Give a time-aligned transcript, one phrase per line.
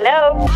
[0.00, 0.46] Hello.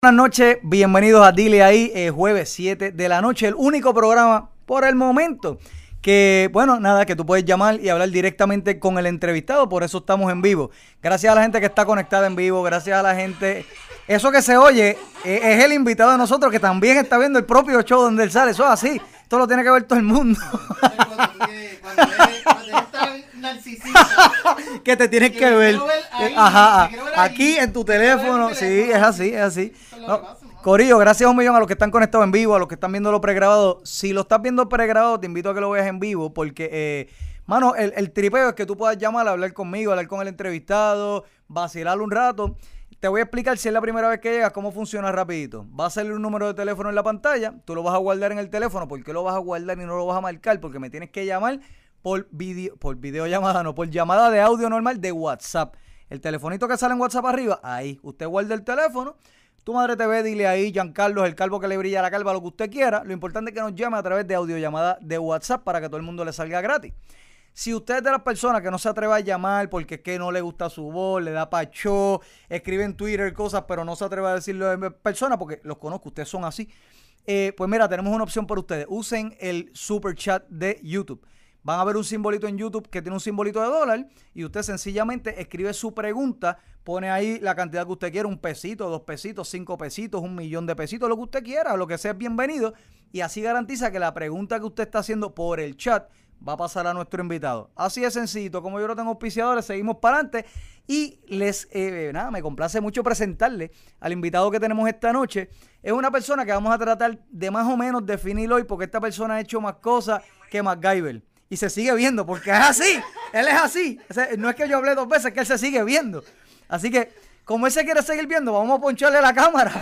[0.00, 4.50] Buenas noches, bienvenidos a Dile ahí, eh, jueves 7 de la noche, el único programa
[4.66, 5.58] por el momento
[6.00, 9.98] que, bueno, nada, que tú puedes llamar y hablar directamente con el entrevistado, por eso
[9.98, 10.70] estamos en vivo.
[11.02, 13.66] Gracias a la gente que está conectada en vivo, gracias a la gente...
[14.06, 17.46] Eso que se oye eh, es el invitado de nosotros que también está viendo el
[17.46, 20.04] propio show donde él sale, eso es así, esto lo tiene que ver todo el
[20.04, 20.38] mundo.
[24.84, 25.78] que te tienes que, ver.
[26.36, 29.72] Ajá, aquí en tu teléfono, sí, es así, es así.
[30.62, 32.90] Corillo, gracias un millón a los que están conectados en vivo, a los que están
[32.90, 33.82] viendo lo pregrabado.
[33.84, 37.08] Si lo estás viendo pregrabado, te invito a que lo veas en vivo porque, eh,
[37.46, 41.24] mano, el, el, tripeo es que tú puedas llamar, hablar conmigo, hablar con el entrevistado,
[41.48, 42.56] vacilar un rato.
[42.98, 45.66] Te voy a explicar si es la primera vez que llegas cómo funciona rapidito.
[45.78, 48.32] Va a salir un número de teléfono en la pantalla, tú lo vas a guardar
[48.32, 48.88] en el teléfono.
[48.88, 50.58] ¿Por qué lo vas a guardar y no lo vas a marcar?
[50.60, 51.60] Porque me tienes que llamar
[52.04, 55.74] por video, por videollamada, no, por llamada de audio normal de WhatsApp.
[56.10, 57.98] El telefonito que sale en WhatsApp arriba, ahí.
[58.02, 59.16] Usted guarda el teléfono
[59.64, 62.42] tu madre te ve, dile ahí, Giancarlo, el calvo que le brilla la calva, lo
[62.42, 63.02] que usted quiera.
[63.02, 65.96] Lo importante es que nos llame a través de audiollamada de WhatsApp para que todo
[65.96, 66.92] el mundo le salga gratis.
[67.54, 70.18] Si usted es de las personas que no se atreve a llamar porque es que
[70.18, 74.04] no le gusta su voz, le da pacho, escribe en Twitter cosas, pero no se
[74.04, 76.68] atreve a decirlo en persona porque los conozco, ustedes son así.
[77.26, 78.84] Eh, pues mira, tenemos una opción para ustedes.
[78.90, 81.24] Usen el super chat de YouTube.
[81.64, 84.60] Van a ver un simbolito en YouTube que tiene un simbolito de dólar y usted
[84.60, 89.48] sencillamente escribe su pregunta, pone ahí la cantidad que usted quiera, un pesito, dos pesitos,
[89.48, 92.74] cinco pesitos, un millón de pesitos, lo que usted quiera, lo que sea bienvenido
[93.12, 96.10] y así garantiza que la pregunta que usted está haciendo por el chat
[96.46, 97.70] va a pasar a nuestro invitado.
[97.76, 100.44] Así de sencillo, como yo no tengo auspiciadores, seguimos para adelante
[100.86, 103.70] y les, eh, nada, me complace mucho presentarle
[104.00, 105.48] al invitado que tenemos esta noche.
[105.82, 109.00] Es una persona que vamos a tratar de más o menos definir hoy porque esta
[109.00, 111.22] persona ha hecho más cosas que MacGyver
[111.54, 113.00] y se sigue viendo, porque es así,
[113.32, 114.00] él es así.
[114.38, 116.24] no es que yo hablé dos veces, es que él se sigue viendo.
[116.68, 117.14] Así que,
[117.44, 119.72] como él se quiere seguir viendo, vamos a poncharle la cámara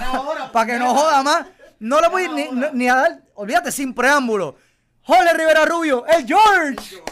[0.52, 1.46] para que no joda más.
[1.78, 4.56] No le voy ni, ni, a dar, olvídate, sin preámbulo.
[5.02, 7.02] Jorge Rivera Rubio, el George.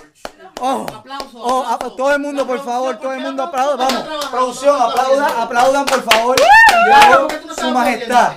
[0.61, 0.85] Oh,
[1.35, 3.77] oh, todo el mundo, por favor, todo el mundo aplauda.
[3.77, 6.37] Vamos, producción, aplaudan, aplaudan, por favor.
[7.59, 8.35] Su majestad.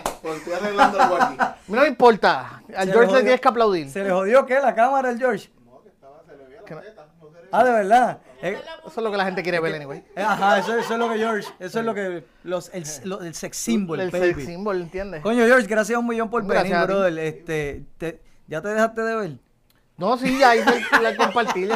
[1.68, 2.62] No importa.
[2.78, 3.90] Al George le tienes que aplaudir.
[3.90, 4.60] ¿Se le jodió qué?
[4.62, 5.50] ¿La cámara el George?
[7.54, 8.18] Ah, de verdad.
[8.42, 10.04] Eh, eso es lo que la gente quiere ver, anyway.
[10.16, 12.84] Eh, ajá, eso, es lo que George, eso es lo que los, el,
[13.22, 15.22] el sex symbol, el sex symbol, ¿entiendes?
[15.22, 17.18] Coño, George, gracias un millón por venir, brother.
[17.20, 19.32] Este, te, ¿Ya te dejaste de ver?
[19.96, 21.70] No, sí, hice la hice compartir.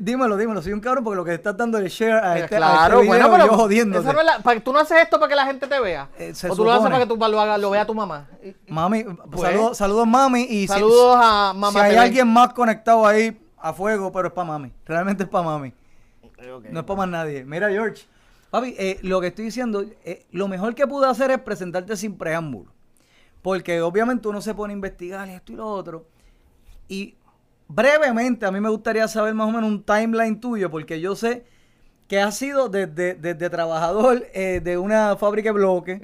[0.00, 2.98] Dímelo, dímelo, soy un cabrón porque lo que estás dando el share a este, claro,
[2.98, 4.02] a este video, bueno, pero jodiendo.
[4.64, 6.08] tú no haces esto para que la gente te vea.
[6.16, 8.28] Eh, o tú lo haces para que tú lo, hagas, lo vea tu mamá.
[8.68, 11.72] Mami, pues, saludos, saludos mami y saludos a mamá.
[11.72, 14.72] Si hay alguien más conectado ahí, a fuego, pero es para mami.
[14.84, 15.72] Realmente es para mami.
[16.70, 17.44] No es para más nadie.
[17.44, 18.04] Mira, George.
[18.50, 22.18] Papi, eh, lo que estoy diciendo, eh, lo mejor que pude hacer es presentarte sin
[22.18, 22.70] preámbulo.
[23.40, 26.06] Porque obviamente uno se pone a investigar esto y lo otro.
[26.88, 27.14] Y
[27.68, 31.44] brevemente, a mí me gustaría saber más o menos un timeline tuyo, porque yo sé
[32.08, 36.00] que has sido desde, trabajador eh, de una fábrica de bloques.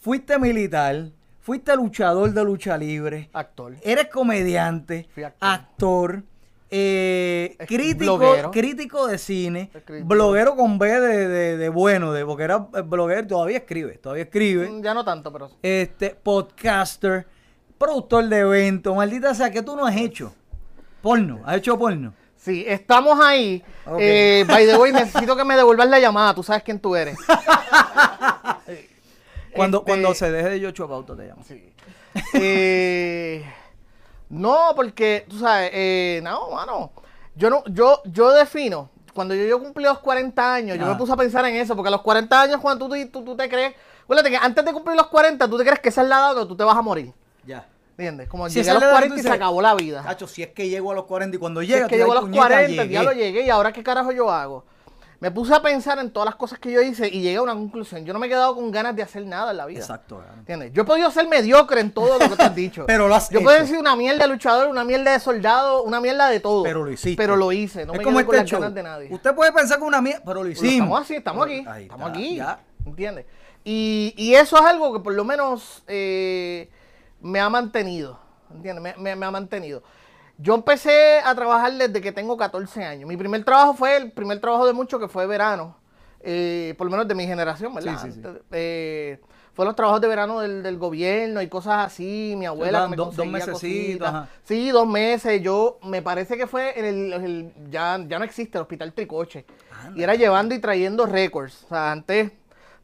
[0.00, 1.10] Fuiste militar,
[1.40, 3.28] fuiste luchador de lucha libre.
[3.32, 3.76] Actor.
[3.82, 5.08] Eres comediante,
[5.40, 6.22] actor
[6.70, 9.70] eh, crítico, crítico de cine,
[10.02, 14.68] bloguero con B de, bueno, de, porque era eh, bloguero, todavía escribe, todavía escribe.
[14.68, 17.26] Mm, ya no tanto, pero Este, podcaster,
[17.78, 20.34] productor de eventos, maldita sea, que tú no has hecho?
[21.02, 22.14] Porno, ¿has hecho porno?
[22.36, 23.62] Sí, estamos ahí.
[23.98, 27.16] Eh, by the way, necesito que me devuelvas la llamada, tú sabes quién tú eres.
[29.54, 31.44] cuando, este cuando se deje de yo About te llamo.
[31.44, 31.72] Sí.
[32.34, 33.44] Eh...
[34.28, 36.90] No, porque, tú sabes, eh, no, mano.
[37.34, 41.12] Yo no, yo, yo defino, cuando yo, yo cumplí los 40 años, yo me puse
[41.12, 43.74] a pensar en eso, porque a los 40 años, cuando tú, tú, tú te crees,
[44.04, 46.42] acuérdate que antes de cumplir los 40, tú te crees que esa es la edad
[46.42, 47.12] que tú te vas a morir.
[47.44, 47.66] Ya.
[47.90, 48.28] ¿Entiendes?
[48.28, 50.02] Como si llegué a los 40 y se acabó la vida.
[50.02, 52.12] Cacho, si es que llego a los 40 y cuando llega, si es que llego
[52.12, 54.64] a los 40, ya lo llegué y ahora qué carajo yo hago
[55.18, 57.54] me puse a pensar en todas las cosas que yo hice y llegué a una
[57.54, 58.04] conclusión.
[58.04, 59.80] Yo no me he quedado con ganas de hacer nada en la vida.
[59.80, 60.22] Exacto.
[60.38, 60.72] ¿Entiendes?
[60.72, 62.84] Yo he podido ser mediocre en todo lo que te has dicho.
[62.86, 66.00] pero lo has Yo puedo decir una mierda de luchador, una mierda de soldado, una
[66.00, 66.62] mierda de todo.
[66.62, 67.16] Pero lo hiciste.
[67.16, 67.86] Pero lo hice.
[67.86, 69.08] No es me como este con las ganas de nadie.
[69.10, 70.72] Usted puede pensar que una mierda, pero lo hicimos.
[70.72, 71.66] estamos así, estamos aquí.
[71.82, 72.36] estamos aquí.
[72.36, 72.60] Ya.
[72.84, 73.26] ¿Entiendes?
[73.64, 76.70] Y, y, eso es algo que por lo menos eh,
[77.20, 78.20] me ha mantenido.
[78.54, 78.96] ¿Entiendes?
[78.96, 79.82] me, me ha mantenido.
[80.38, 83.08] Yo empecé a trabajar desde que tengo 14 años.
[83.08, 85.76] Mi primer trabajo fue el primer trabajo de mucho que fue verano.
[86.20, 87.92] Eh, por lo menos de mi generación, ¿verdad?
[88.50, 89.20] Eh,
[89.54, 92.34] fue los trabajos de verano del, del gobierno y cosas así.
[92.36, 93.26] Mi abuela me do- dos
[94.08, 94.28] ajá.
[94.44, 95.40] Sí, dos meses.
[95.40, 99.46] Yo, me parece que fue en el, el- ya, ya no existe el hospital Tricoche.
[99.70, 99.98] Anda.
[99.98, 101.64] Y era llevando y trayendo récords.
[101.64, 102.32] O sea, antes,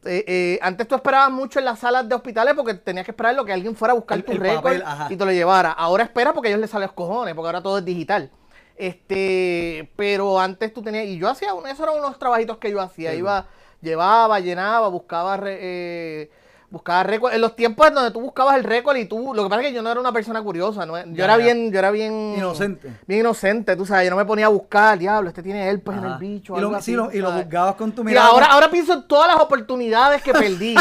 [0.04, 3.34] eh, eh, antes tú esperabas mucho en las salas de hospitales porque tenías que esperar
[3.34, 4.80] lo que alguien fuera a buscar El- tu récord
[5.10, 5.70] y te lo llevara.
[5.72, 8.30] Ahora espera porque a ellos les salen los cojones, porque ahora todo es digital.
[8.76, 12.80] Este, pero antes tú tenías, y yo hacía, un- eso eran unos trabajitos que yo
[12.80, 13.18] hacía, Sí.
[13.18, 13.46] iba,
[13.80, 16.30] llevaba, llenaba, buscaba, eh,
[16.72, 19.48] buscaba récord, en los tiempos en donde tú buscabas el récord y tú, lo que
[19.50, 20.98] pasa es que yo no era una persona curiosa, ¿no?
[20.98, 21.44] yo Ya, era ya.
[21.44, 22.90] bien, yo era bien Inocente.
[23.06, 26.04] bien inocente, tú sabes, yo no me ponía a buscar, diablo, este tiene herpes en
[26.04, 26.14] Ajá.
[26.14, 28.26] el bicho, Y lo- algo sí, lo- y lo juzgabas con tu mirada.
[28.28, 30.74] ahora, ahora pienso en todas las oportunidades que perdí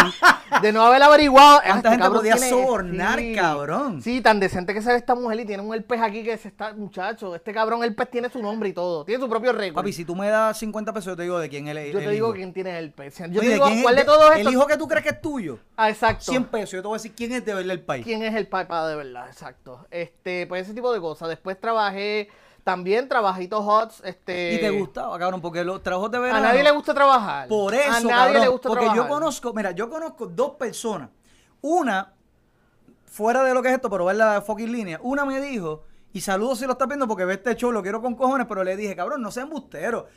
[0.62, 1.58] de no haber averiguado.
[1.60, 4.02] "Ah, ¿Cuánta este gente podía tiene- sobornar, cabrón?
[4.02, 6.48] Sí, tan decente que se ve esta mujer y tiene un herpes aquí que se
[6.48, 7.36] está, muchacho.
[7.36, 9.04] Este cabrón herpes tiene su nombre y todo.
[9.06, 9.76] Tiene su propio récord.
[9.76, 11.92] Papi, si tú me das 50 pesos, yo te digo de quién él es.
[11.92, 12.36] yo el te digo hijo.
[12.36, 13.18] quién tiene herpes.
[13.18, 14.54] Yo Oye, te ¿de digo cuál de todos El estos.
[14.54, 15.60] hijo que tú crees que es tuyo.
[15.82, 16.26] Ah, exacto.
[16.32, 16.72] 100 pesos.
[16.72, 18.06] Yo te voy a decir quién es de verdad el país.
[18.06, 19.28] ¿Quién es el papá de verdad?
[19.28, 19.88] Exacto.
[19.90, 21.28] Este, pues ese tipo de cosas.
[21.30, 22.30] Después trabajé,
[22.64, 24.54] también trabajitos hots, este.
[24.54, 26.42] Y te gustaba, cabrón, porque los trabajos de A verano.
[26.42, 27.48] nadie le gusta trabajar.
[27.48, 29.04] Por eso, A nadie cabrón, le gusta porque trabajar.
[29.04, 31.10] yo conozco, mira, yo conozco dos personas.
[31.62, 32.14] Una,
[33.06, 35.00] fuera de lo que es esto, pero ver la fucking línea.
[35.02, 35.84] Una me dijo,
[36.14, 38.64] y saludos si lo estás viendo porque ve este show, lo quiero con cojones, pero
[38.64, 40.08] le dije, cabrón, no seas embustero.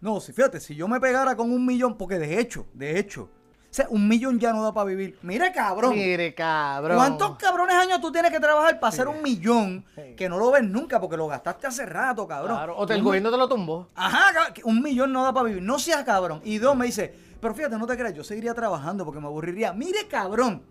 [0.00, 3.30] No, si fíjate, si yo me pegara con un millón, porque de hecho, de hecho,
[3.74, 5.18] sea, un millón ya no da para vivir.
[5.22, 5.94] Mira, cabrón.
[5.94, 6.96] Mire, cabrón.
[6.96, 10.14] ¿Cuántos cabrones años tú tienes que trabajar para hacer un millón Sí.
[10.16, 12.56] que no lo ves nunca porque lo gastaste hace rato, cabrón?
[12.56, 13.88] Claro, O te- el Un- gobierno te lo tumbó.
[13.96, 14.32] Ajá,
[14.64, 15.62] un millón no da para vivir.
[15.62, 16.40] No seas cabrón.
[16.44, 19.72] Y dos, me dice, pero fíjate, no te creas, yo seguiría trabajando porque me aburriría.
[19.72, 20.62] Mire, cabrón,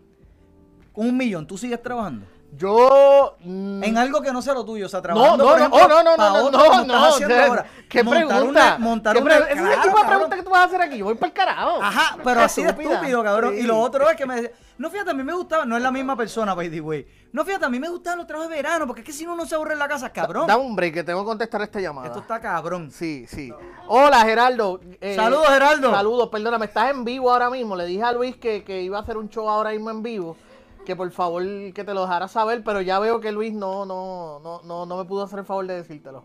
[0.93, 2.25] con un millón, ¿tú sigues trabajando?
[2.55, 3.35] Yo.
[3.43, 5.65] mm, En algo que no sea lo tuyo, o sea, no, trabajando, no, por no,
[5.65, 7.65] ejemplo, oh, no, no, no, no, no, haciendo Jess, ahora.
[7.89, 8.43] ¿Qué pregunta?
[8.43, 10.81] una- montar ¿Qué una- pre- es el tipo de pregunta que tú vas a hacer
[10.81, 10.97] aquí.
[10.97, 11.79] Yo voy para el carajo.
[11.81, 13.53] Ajá, pero así de estúpido, cabrón.
[13.55, 13.61] Sí.
[13.61, 15.83] Y lo otro es que me decía, no, fíjate, a mí me gustaba, no es
[15.83, 17.05] la misma persona, by the way.
[17.31, 19.35] No, fíjate, a mí me gustaban los trabajos de verano, porque es que si uno
[19.35, 20.45] no se aburre en la casa, cabrón.
[20.47, 22.07] Dame un break que tengo que contestar esta llamada.
[22.07, 22.91] Esto está cabrón.
[22.91, 23.51] Sí, sí.
[23.87, 24.79] Hola, Geraldo.
[25.01, 25.91] Eh, Saludos, Geraldo.
[25.91, 27.75] Saludos, perdóname, estás en vivo ahora mismo.
[27.75, 30.37] Le dije a Luis que, que iba a hacer un show ahora mismo en vivo.
[30.85, 34.39] Que por favor que te lo dejara saber, pero ya veo que Luis no, no,
[34.43, 36.23] no, no, no me pudo hacer el favor de decírtelo.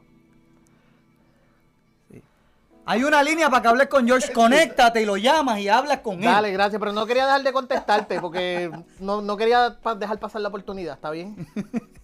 [2.90, 6.14] Hay una línea para que hables con George, conéctate y lo llamas y hablas con
[6.14, 6.24] él.
[6.24, 10.48] Dale, gracias, pero no quería dejar de contestarte porque no, no quería dejar pasar la
[10.48, 11.46] oportunidad, ¿está bien?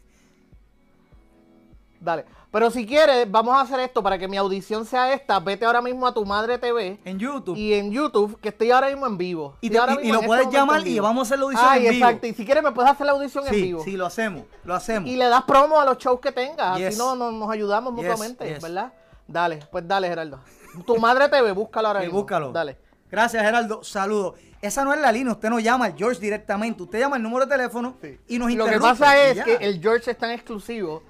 [2.05, 5.41] Dale, pero si quieres, vamos a hacer esto para que mi audición sea esta.
[5.41, 7.57] Vete ahora mismo a tu madre TV En YouTube.
[7.57, 9.57] y en YouTube, que estoy ahora mismo en vivo.
[9.63, 11.45] Y te- ahora y- y mismo lo puedes este llamar y vamos a hacer la
[11.47, 12.07] audición Ay, en vivo.
[12.07, 12.27] exacto.
[12.27, 13.83] Y si quieres, me puedes hacer la audición en vivo.
[13.83, 15.09] sí, lo hacemos, lo hacemos.
[15.09, 16.77] Y le das promo a los shows que tengas.
[16.77, 16.89] Yes.
[16.89, 18.63] Así no, no- nos ayudamos Yes, mutuamente, yes.
[18.63, 18.93] ¿verdad?
[19.27, 20.41] Dale, pues dale, Gerardo.
[20.87, 22.21] Tu madre TV, búscalo ahora Sí, mismo.
[22.21, 22.53] búscalo.
[22.53, 22.77] Dale.
[23.11, 23.83] Gracias, Geraldo.
[23.83, 24.35] Saludos.
[24.61, 26.83] Esa no es la línea, usted no llama al George directamente.
[26.83, 27.97] Usted llama el número de teléfono
[28.27, 28.81] y nos Lo que interrumpe.
[28.99, 29.45] pasa es ya.
[29.45, 31.03] que el George es tan exclusivo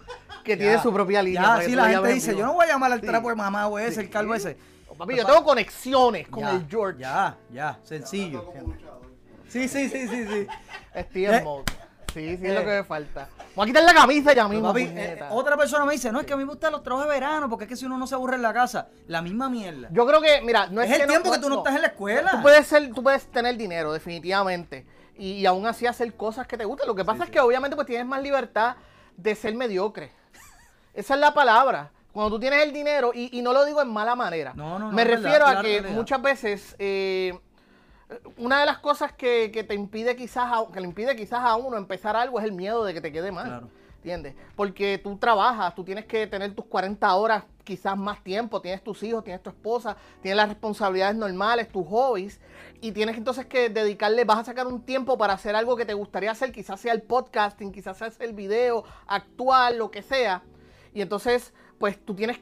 [0.45, 1.43] que Ya, tiene su propia línea.
[1.43, 3.07] Ya, que sí, la gente dice, yo no voy a llamar al Sí.
[3.07, 4.57] trapo de mamá o ese, el calvo ese.
[4.97, 7.01] Papi, yo tengo conexiones con Ya, el George.
[7.01, 8.53] Ya, ya, sencillo.
[9.49, 10.47] Sí, sí, sí, sí, sí.
[10.97, 11.43] Steve Eh.
[11.43, 11.65] Mode.
[12.13, 12.55] Sí, sí, es Eh.
[12.55, 13.29] lo que me falta.
[13.57, 14.69] Voy a quitar la camisa ya mismo.
[14.69, 17.09] papi, eh, otra persona me dice, no, es que a mí me gustan los trabajos
[17.09, 19.49] de verano, porque es que si uno no se aburre en la casa, la misma
[19.51, 19.89] mierda.
[19.91, 21.83] Yo creo que, mira, no es, es el que tiempo que tú no estás en
[21.83, 22.31] la escuela.
[22.31, 24.87] Tú puedes ser, tú puedes tener dinero, definitivamente.
[25.17, 26.87] Y, y aún así hacer cosas que te gustan.
[26.89, 28.77] Lo que pasa es que obviamente pues tienes más libertad
[29.17, 30.13] de ser mediocre.
[30.95, 31.91] Esa es la palabra.
[32.13, 34.53] Cuando tú tienes el dinero, y, y no lo digo en mala manera.
[34.55, 37.37] No, no, no, Me verdad, refiero a que muchas veces eh,
[38.37, 41.57] una de las cosas que, que te impide quizás a, que le impide quizás a
[41.57, 43.47] uno empezar algo es el miedo de que te quede mal.
[43.47, 43.69] Claro.
[43.97, 44.35] ¿Entiendes?
[44.55, 49.03] Porque tú trabajas, tú tienes que tener tus 40 horas, quizás más tiempo, tienes tus
[49.03, 52.39] hijos, tienes tu esposa, tienes las responsabilidades normales, tus hobbies,
[52.83, 55.95] y tienes entonces que dedicarle, vas a sacar un tiempo para hacer algo que te
[55.95, 60.43] gustaría hacer, quizás sea el podcasting, quizás sea el video, actual, lo que sea.
[60.95, 62.39] Y entonces, pues tú tienes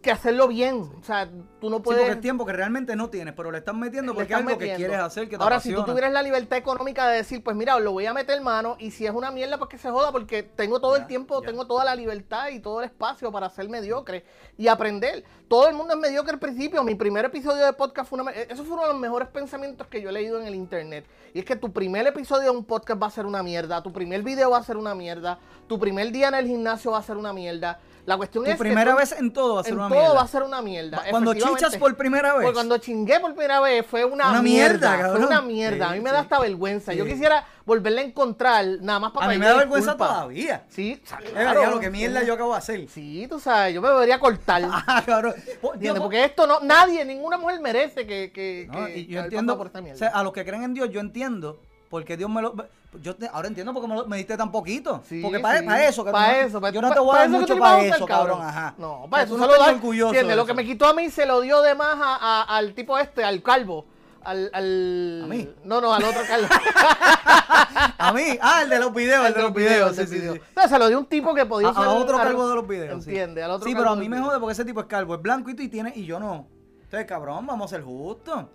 [0.00, 0.88] que hacerlo bien.
[0.98, 1.28] O sea,
[1.60, 2.02] tú no Sí, puedes...
[2.02, 4.74] porque es tiempo que realmente no tienes, pero le estás metiendo porque es algo que
[4.76, 7.78] quieres hacer, que te Ahora, si tú tuvieras la libertad económica de decir, pues mira,
[7.80, 10.44] lo voy a meter mano y si es una mierda, pues que se joda porque
[10.44, 11.48] tengo todo el tiempo, ya.
[11.48, 14.24] tengo toda la libertad y todo el espacio para ser mediocre
[14.56, 15.24] y aprender.
[15.48, 16.84] Todo el mundo es mediocre al principio.
[16.84, 18.30] Mi primer episodio de podcast fue una...
[18.30, 21.06] me- Eso fue uno de los mejores pensamientos que yo he leído en el internet.
[21.34, 23.92] Y es que tu primer episodio de un podcast va a ser una mierda, tu
[23.92, 27.02] primer video va a ser una mierda, tu primer día en el gimnasio va a
[27.02, 27.80] ser una mierda.
[28.08, 29.98] La cuestión Tu es que primera vez en todo va a ser en una todo
[29.98, 30.14] mierda.
[30.14, 31.02] va a ser una mierda.
[31.10, 32.42] Cuando chichas por primera vez.
[32.44, 34.96] Pues cuando chingué por primera vez fue una, Una mierda.
[34.96, 35.90] mierda, fue una mierda.
[35.90, 36.94] a mí me da hasta vergüenza.
[36.94, 40.64] Yo quisiera volverla a encontrar nada más para A mí me da vergüenza todavía.
[40.70, 41.70] Sí, Es claro.
[41.70, 42.88] lo que mierda yo acabo de hacer.
[42.88, 44.62] Sí, tú sabes, yo me debería cortar.
[44.90, 45.34] Ah, cabrón.
[45.60, 46.02] Po- ¿Entiendes?
[46.02, 49.82] Porque esto no, nadie, ninguna mujer merece que, que, No, yo entiendo, por esta o
[49.82, 49.98] mierda.
[49.98, 52.54] sea, a los que creen en Dios, yo entiendo Porque Dios me lo.
[53.02, 55.02] Yo te- ahora entiendo por qué me, lo, me diste tan poquito.
[55.08, 55.66] Sí, porque para sí.
[55.86, 57.58] eso, que Pa' no- eso, pa- Yo no te voy a dar eso mucho a
[57.58, 58.42] para usar, eso, cabrón.
[58.42, 58.74] Ajá.
[58.78, 59.74] No, para tú eso no lo doy.
[59.74, 60.30] orgulloso ¿entiendes?
[60.30, 60.46] de Lo eso.
[60.48, 63.24] que me quitó a mí se lo dio de más a, a- al tipo este,
[63.24, 63.86] al calvo.
[64.24, 65.20] Al, al...
[65.24, 65.48] ¿A mí?
[65.64, 66.48] No, no, al otro calvo.
[67.98, 70.26] A mí, ah, el de los videos, el de los videos, sí, sí, sí.
[70.26, 72.66] Entonces se lo dio un tipo que podía A, a usar otro calvo de los
[72.68, 73.04] videos.
[73.04, 73.10] sí.
[73.10, 75.22] Entiende, al otro Sí, pero a mí me jode porque ese tipo es calvo, es
[75.22, 76.46] blanquito y tiene, y yo no.
[76.82, 78.46] Entonces, cabrón, vamos a ser justos.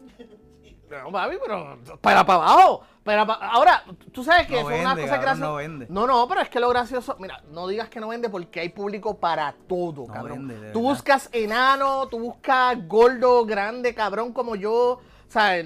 [1.01, 2.81] No, papi, pero para para abajo.
[3.03, 3.83] Para pa- Ahora,
[4.13, 5.35] tú sabes que No es una cosa graciosa.
[5.35, 5.87] no vende.
[5.89, 7.17] No, no, pero es que lo gracioso.
[7.19, 10.47] Mira, no digas que no vende porque hay público para todo, No cabrón.
[10.47, 14.73] vende, de tú buscas enano, tú buscas gordo, grande, cabrón como yo.
[14.73, 15.61] O sea,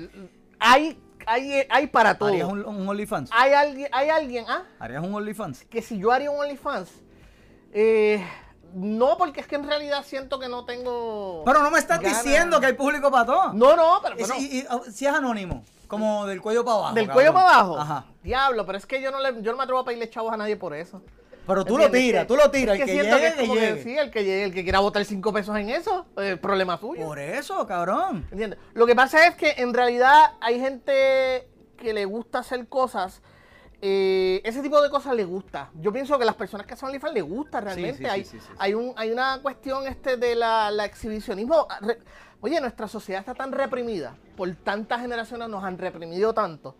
[0.59, 2.29] hay, hay, hay para todo.
[2.29, 3.29] ¿Harías un, un OnlyFans?
[3.33, 4.63] Hay alguien, hay alguien, ¿ah?
[4.79, 5.65] ¿Harías un OnlyFans?
[5.65, 6.89] Que si yo haría un OnlyFans.
[7.73, 8.25] Eh,
[8.73, 11.43] no, porque es que en realidad siento que no tengo.
[11.45, 12.23] Pero no me estás ganas.
[12.23, 13.53] diciendo que hay público para todo.
[13.53, 14.15] No, no, pero.
[14.17, 16.93] Bueno, si, y- si es anónimo, como del cuello para abajo.
[16.95, 17.13] del cabrón.
[17.15, 17.79] cuello para abajo.
[17.79, 18.05] Ajá.
[18.23, 20.37] Diablo, pero es que yo no, le, yo no me atrevo a pedirle chavos a
[20.37, 21.01] nadie por eso.
[21.47, 22.75] Pero tú lo tiras, Que- tú lo tiras.
[22.75, 24.43] es El que que siento llegue, que es que como que sí, el que llegue,
[24.43, 26.05] el que quiera botar cinco pesos en eso,
[26.41, 27.05] problema suyo.
[27.05, 28.27] Por eso, cabrón.
[28.31, 28.59] ¿Entiendes?
[28.73, 31.47] Lo que pasa es que en realidad hay gente
[31.77, 33.21] que le gusta hacer cosas.
[33.81, 35.69] Eh, ese tipo de cosas le gusta.
[35.75, 37.97] Yo pienso que las personas que hacen OnlyFans le gusta realmente.
[38.23, 41.67] sí, sí, hay, sí, un, hay una cuestión este de la, la exhibicionismo.
[41.81, 41.99] Re-
[42.41, 44.15] Oye, nuestra sociedad está tan reprimida.
[44.35, 46.75] Por tantas generaciones nos han reprimido tanto.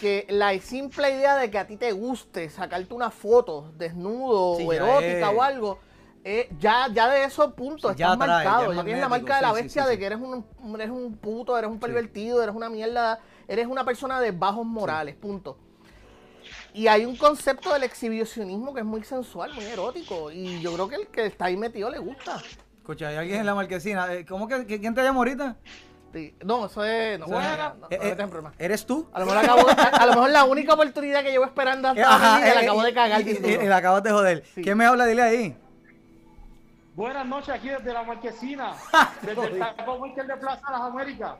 [0.00, 4.58] Que la simple idea de que a ti te guste sacarte una foto desnudo o
[4.72, 5.78] ya erótica es- o algo,
[6.24, 8.70] eh, ya, ya de eso punto, Sí, ya estás ya marcado.
[8.70, 10.44] es Ya, tienes la marca de la bestia de que eres un,
[10.76, 13.18] eres un puto, eres un pervertido, eres una mierda,
[13.48, 15.58] eres una persona de bajos morales, punto.
[16.74, 20.30] Y hay un concepto del exhibicionismo que es muy sensual, muy erótico.
[20.30, 22.40] Y yo creo que el que está ahí metido le gusta.
[22.78, 24.12] Escucha, hay alguien en la marquesina.
[24.12, 25.56] eh, ¿Cómo que, quién te llama ahorita?
[26.14, 26.34] Sí.
[26.44, 27.18] No, eso es.
[27.18, 28.54] No, no, no eh, me eh, metas en problemas.
[28.58, 29.06] ¿Eres tú?
[29.12, 32.00] A lo, mejor acabo- a, a lo mejor la única oportunidad que llevo esperando hasta
[32.00, 33.20] Eh, ahora mi vida, la eh, acabo de cagar.
[33.20, 34.44] y- bien y- la acabas de joder.
[34.54, 34.62] Sí.
[34.62, 35.06] ¿Quién me habla?
[35.06, 35.56] Dile ahí.
[36.94, 38.74] Buenas noches aquí desde la marquesina,
[39.22, 41.32] desde el Taco Winter de Plaza Las Américas.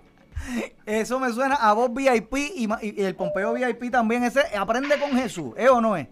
[0.87, 4.25] Eso me suena a vos VIP y, el Pompeo VIP también.
[4.25, 6.07] Ese aprende con Jesús, ¿es o no es?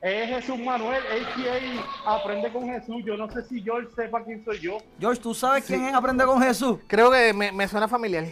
[0.00, 2.14] Es Jesús Manuel, a.k.a.
[2.14, 3.04] Aprende con Jesús.
[3.04, 4.78] Yo no sé si George sepa quién soy yo.
[4.98, 6.78] George, ¿tú sabes quién es Aprende con Jesús?
[6.88, 8.24] Creo que me, me suena familiar.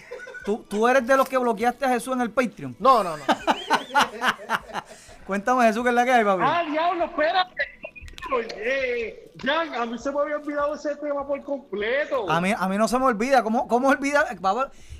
[0.44, 2.74] ¿Tú, tú eres de los que bloqueaste a Jesús en el Patreon.
[2.78, 3.24] No, no, no.
[5.26, 6.42] Cuéntame, Jesús, ¿qué es la que hay, papi?
[6.44, 7.79] ¡Ah, diablo, espérate!
[8.34, 12.30] Oye, Jan, a mí se me había olvidado ese tema por completo.
[12.30, 13.42] A mí, a mí no se me olvida.
[13.42, 14.26] ¿Cómo, cómo olvida?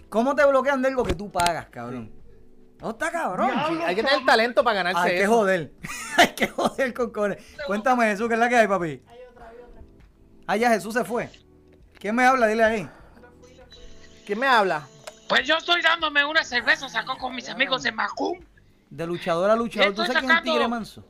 [0.09, 2.13] ¿Cómo te bloquean de algo que tú pagas, cabrón?
[2.81, 3.51] No está cabrón.
[3.51, 3.85] Diablo.
[3.85, 5.33] Hay que tener talento para ganarse Hay que eso.
[5.33, 5.73] joder.
[6.17, 7.45] Hay que joder con cojones.
[7.67, 9.03] Cuéntame, Jesús, ¿qué es la que hay, papi?
[10.47, 11.31] Ah, ya Jesús se fue.
[11.99, 12.47] ¿Quién me habla?
[12.47, 12.89] Dile ahí.
[14.27, 14.87] ¿Quién me habla?
[15.29, 18.41] Pues yo estoy dándome una cerveza, sacó con mis amigos de Macum.
[18.89, 19.95] De luchador a luchador.
[19.95, 21.05] ¿Tú sabes quién es Tigre Manso?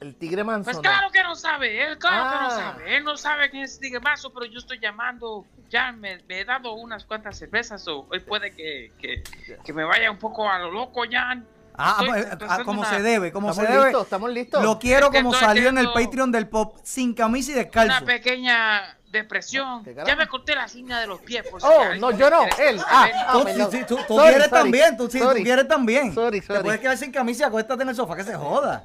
[0.00, 0.64] El tigre manso.
[0.64, 0.82] Pues ¿no?
[0.82, 2.50] claro que no sabe, él claro que no Ah.
[2.72, 2.96] sabe.
[2.96, 5.44] Él no sabe quién es Tigre Mazo, pero yo estoy llamando.
[5.70, 9.22] Ya me, me he dado unas cuantas cervezas, o hoy puede que, que,
[9.64, 11.44] que me vaya un poco a lo loco, Jan.
[11.76, 12.08] Ah, Estoy
[12.38, 13.86] pues, ah, como una- se debe, como se Estamos debe.
[13.88, 14.62] listos, estamos listos.
[14.64, 17.96] Lo quiero Es que como salió en el Patreon del Pop, sin camisa y descalzo.
[17.98, 19.84] Una pequeña depresión.
[20.06, 21.46] Ya me corté las uñas de los pies.
[21.48, 22.80] Por si Oh, alguien no, yo no, él.
[22.86, 24.62] Ah, Tú, sí, tú, tú Sorry, quieres sorry.
[24.62, 26.14] también, tú, sí, tú quieres también.
[26.14, 28.84] Sorry, Te puedes quedar sin camisa y acuéstate en el sofá que se joda.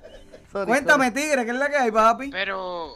[0.53, 2.29] Sorry, Cuéntame, Tigre, ¿qué es la que hay, papi?
[2.29, 2.93] Pero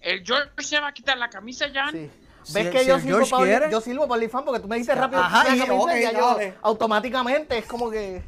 [0.00, 1.90] el George se va a quitar la camisa, Jan.
[1.92, 2.10] Sí.
[2.52, 3.70] ¿Ves el- que si yo el sirvo para quiere.
[3.70, 6.12] yo sirvo para OnlyFans porque tú me dices rápido Ajá, y- camisa ok, y ya
[6.12, 8.22] yo automáticamente es como que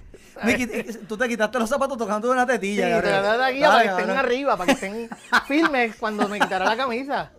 [0.44, 2.84] eh, tú te quitaste los zapatos tocando una Sí, tetilla.
[2.86, 3.12] te cabrón.
[3.12, 5.10] la doy aquí Dale, para que estén arriba, para que estén
[5.46, 7.30] firmes cuando me quitará la camisa.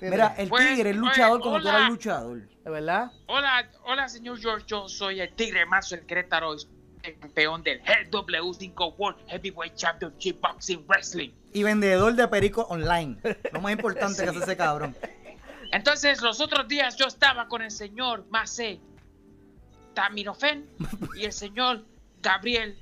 [0.00, 2.38] Mira, el Pues, Tigre es pues, luchador como tú eres luchador.
[2.64, 3.10] ¿De verdad?
[3.26, 4.64] Hola, hola, señor George.
[4.66, 6.58] Yo soy el Tigre Mazo, el Querétaro, el
[7.14, 11.30] campeón del GW5 World Heavyweight Championship Boxing Wrestling.
[11.52, 13.18] Y vendedor de perico online.
[13.52, 14.94] Lo más importante que hace ese cabrón.
[15.72, 18.80] Entonces, los otros días yo estaba con el señor Macé
[19.94, 20.68] Taminofen
[21.16, 21.84] y el señor
[22.22, 22.78] Gabriel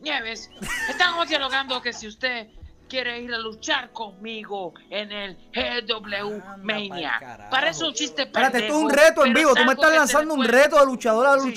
[0.00, 0.50] Nieves.
[0.88, 2.48] Estábamos dialogando que si usted
[2.88, 7.12] quiere ir a luchar conmigo en el GW Mania.
[7.12, 7.50] pa'l carajo.
[7.50, 9.54] Parece un chiste Espérate, esto es un reto en vivo.
[9.54, 11.54] Tú me estás lanzando un reto de luchador a Sí.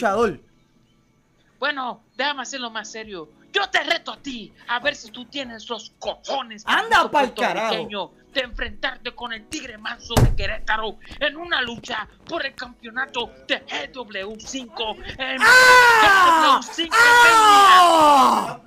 [1.63, 3.29] Bueno, déjame hacerlo más serio.
[3.53, 8.13] Yo te reto a ti a ver si tú tienes los cojones Anda pa'l carajo.
[8.33, 13.65] de enfrentarte con el Tigre Manso de Querétaro en una lucha por el campeonato de
[13.65, 16.59] GW5 en ¡Ah!
[16.61, 18.59] GW5 ¡Ah!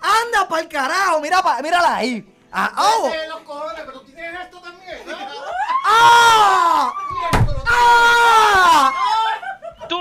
[0.00, 1.20] ¡Anda pa'l carajo!
[1.20, 2.34] Mira, pa- mírala ahí.
[2.50, 3.12] Ah, oh.
[3.28, 4.98] los cojones, pero tú tienes esto también.
[5.86, 6.92] ¡Ah!
[7.68, 8.92] ¡Ah!
[9.88, 9.98] Tú,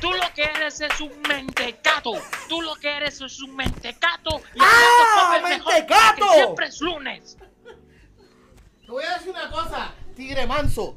[0.00, 2.12] tú lo que eres es un mentecato.
[2.48, 4.40] Tú lo que eres es un mentecato.
[4.54, 6.32] Y ¡Ah, el mejor mentecato!
[6.34, 7.36] Siempre es lunes.
[8.84, 10.96] Te voy a decir una cosa, tigre manso.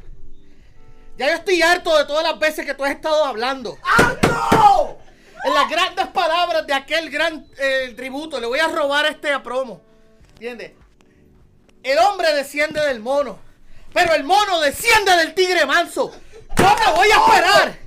[1.17, 3.77] Ya yo estoy harto de todas las veces que tú has estado hablando.
[3.83, 4.99] ¡Harto!
[5.43, 9.41] En las grandes palabras de aquel gran eh, tributo, le voy a robar este a
[9.41, 9.81] promo.
[10.33, 10.73] ¿Entiendes?
[11.81, 13.39] El hombre desciende del mono,
[13.93, 16.13] pero el mono desciende del tigre manso.
[16.59, 17.79] Yo me voy a esperar.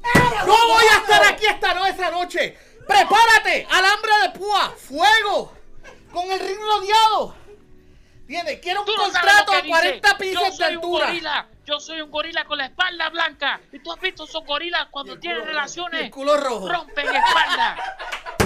[0.46, 2.58] No voy a estar aquí esta no esa noche.
[2.86, 5.52] Prepárate, alambre de púa, fuego,
[6.12, 7.36] con el ring rodeado.
[8.22, 8.60] ¿Entiendes?
[8.60, 10.16] Quiero un no contrato a que 40 dice.
[10.18, 11.06] pisos de altura.
[11.06, 11.46] gorila.
[11.64, 13.60] Yo soy un gorila con la espalda blanca.
[13.72, 16.00] Y tú has visto esos gorilas cuando tienen relaciones.
[16.00, 16.68] el culo rojo.
[16.68, 17.96] Rompen espalda.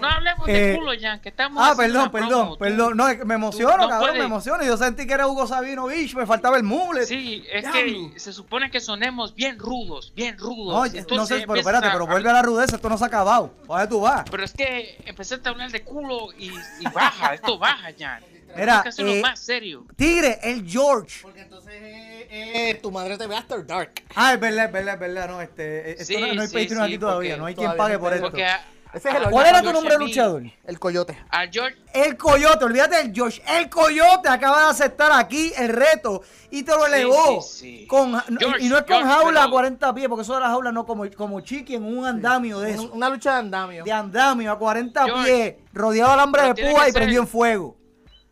[0.00, 1.62] No hablemos Eh, de culo, ya, que estamos.
[1.64, 2.58] Ah, perdón, perdón, promo.
[2.58, 2.96] Perdón.
[2.96, 4.18] No, me emociono, no cabrón, puedes.
[4.18, 4.64] me emociono.
[4.64, 7.04] Yo sentí que era Hugo Sabino, bicho, me faltaba el mule.
[7.06, 10.92] Sí, es que se supone que sonemos bien rudos, bien rudos.
[10.92, 13.08] No, no sé, pero espérate, a- pero vuelve a la rudeza, esto no se ha
[13.08, 13.52] acabado.
[13.64, 14.24] ¿A dónde tú vas?
[14.30, 16.46] Pero es que empezaste a hablar de culo y,
[16.80, 18.20] y baja, esto baja ya.
[18.56, 19.84] Mira, Tenemos que hacerlo eh, más serio.
[19.94, 21.18] Tigre, el George.
[21.22, 22.26] Porque entonces eh,
[22.70, 23.92] eh, tu madre te ve After Dark.
[24.14, 25.28] Ah, es verdad, es verdad, es verdad.
[25.28, 27.54] No, este, esto Sí, no, no hay sí, Patreon sí, aquí todavía, porque no hay
[27.54, 28.30] quien pague no por hay- esto.
[28.30, 28.60] Porque a-
[28.98, 30.42] Ese es el a- ¿Cuál a era tu George nombre y a mí- luchador?
[30.64, 31.18] El coyote.
[31.30, 33.40] A George, El Coyote, olvídate del Josh.
[33.48, 37.40] El Coyote acaba de aceptar aquí el reto y te lo elevó.
[37.42, 37.86] sí, sí.
[37.86, 40.40] Con, George, y no es con George, jaula a pero- 40 pies, porque eso de
[40.40, 42.90] la jaula no como, como chiqui en un andamio de eso.
[42.92, 43.84] Una lucha de andamio.
[43.84, 47.32] De andamio a 40 George, pies, rodeado de alambre de púa y prendido ser- en
[47.32, 47.76] fuego.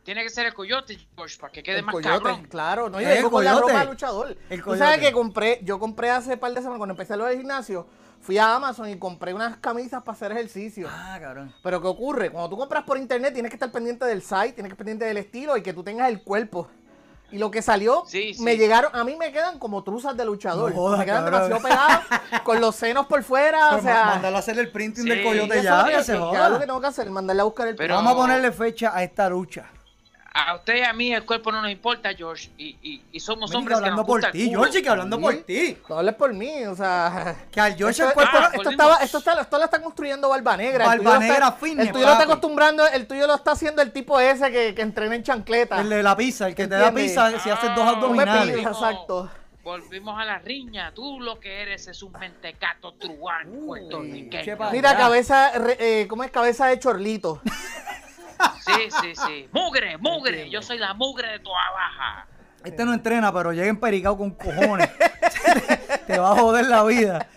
[0.05, 2.46] tiene que ser el coyote, George, para que quede El más coyote, cabrón.
[2.48, 3.72] claro, no, vengo el con la coyote.
[3.72, 4.37] ropa de luchador.
[4.50, 5.00] El Tú sabes coyote.
[5.00, 7.88] que compré, yo compré hace un par de semanas cuando empecé lo del gimnasio,
[8.26, 10.88] fui a Amazon y compré unas camisas para hacer ejercicio.
[10.90, 11.54] Ah, cabrón.
[11.62, 12.30] Pero ¿qué ocurre?
[12.30, 15.04] Cuando tú compras por internet tienes que estar pendiente del site, tienes que estar pendiente
[15.04, 16.68] del estilo y que tú tengas el cuerpo.
[17.30, 18.42] Y lo que salió, Sí, sí.
[18.42, 20.72] me llegaron, a mí me quedan como truzas de luchador.
[20.74, 21.50] No me quedan cabrón.
[21.50, 24.04] demasiado pegadas, con los senos por fuera, o Pero sea...
[24.04, 26.12] ma- mándalo a hacer el printing Sí, del Coyote ya, es lo que que- se
[26.12, 26.58] ya lo que joda.
[26.60, 29.66] tengo que hacer, mandarle a buscar el Pero- Vamos a ponerle fecha a esta lucha.
[30.38, 33.49] A usted y a mí el cuerpo no nos importa, George, y, y, y somos
[33.49, 34.62] Mira, hombres que hablando nos por gusta el ti, culo.
[34.64, 35.79] George, que hablando por ti.
[35.88, 37.37] No hables por mí, o sea...
[37.51, 38.37] Que al George Esto, el cuerpo...
[38.38, 40.85] Ah, esto- estaba- esto está, esto lo está construyendo Barba Negra.
[40.87, 44.20] Barba Negra fitness, El tuyo lo está acostumbrando, el tuyo lo está haciendo el tipo
[44.20, 45.81] ese que, que entrena en chancleta.
[45.81, 48.57] El de la pizza, el que te da pizza si haces dos Ah, abdominales.
[48.59, 48.72] pidas.
[48.77, 49.31] exacto.
[49.64, 50.92] Volvimos a la riña.
[50.94, 54.59] Tú lo que eres es un mentecato truán puertorriqueño.
[54.70, 56.31] Mira, cabeza, re- eh, ¿cómo es?
[56.31, 57.40] Cabeza de chorlito.
[58.64, 59.49] Sí, sí, sí.
[59.53, 60.51] Mugre, mugre.
[60.51, 62.27] Yo soy la mugre de toda baja.
[62.64, 64.90] Este no entrena, pero llega empericado con cojones.
[66.07, 67.29] te va a joder la vida.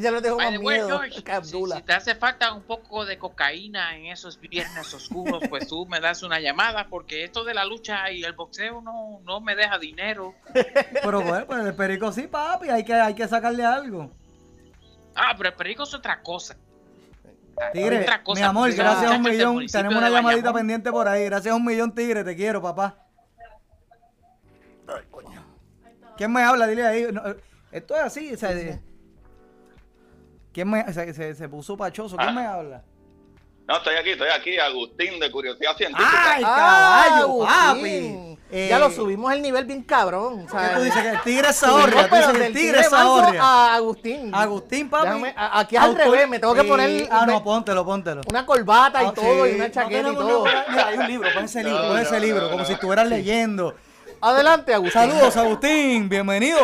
[0.00, 4.40] Ya By George, que si, si te hace falta un poco de cocaína en esos
[4.40, 8.32] viernes oscuros, pues tú me das una llamada porque esto de la lucha y el
[8.32, 10.34] boxeo no, no me deja dinero.
[11.02, 14.10] Pero bueno, pues el perico sí, papi, hay que, hay que sacarle algo.
[15.14, 16.56] Ah, pero el perico es otra cosa.
[17.72, 19.66] Tigre, Otra cosa, mi amor, gracias a un millón.
[19.66, 21.24] Tenemos una llamadita pendiente por ahí.
[21.26, 22.96] Gracias a un millón, Tigre, te quiero, papá.
[26.16, 26.66] ¿Quién me habla?
[26.66, 27.06] Dile ahí.
[27.12, 27.36] No, eh,
[27.72, 28.32] esto es así.
[28.32, 28.80] o sea, de-
[30.52, 32.16] ¿Quién me se, se- se puso pachoso?
[32.16, 32.32] ¿Quién Ah.
[32.32, 32.84] me habla?
[33.66, 36.34] No, estoy aquí, estoy aquí, Agustín de Curiosidad Científica.
[36.34, 38.36] ¡Ay, Ah, caballo, Agustín.
[38.36, 38.38] papi!
[38.56, 40.46] Eh, ya lo subimos el nivel bien cabrón.
[40.46, 41.02] ¿Qué tú dices?
[41.02, 41.58] Que el tigre es.
[41.60, 44.34] Tú dices que el tigre es a Agustín.
[44.34, 45.06] Agustín, papi.
[45.08, 48.20] Déjame- aquí al Autor- revés, me tengo que Eh, poner Ah, no, póntelo, póntelo.
[48.28, 49.50] una corbata y Ah, todo, sí.
[49.52, 50.44] y una No chaqueta y todo.
[50.44, 52.66] Mira, hay un libro, pon ese libro, No, pon ese no, libro, no, como no.
[52.66, 53.74] si estuvieras leyendo.
[54.20, 55.00] Adelante, Agustín.
[55.00, 56.58] Saludos, Agustín, bienvenido.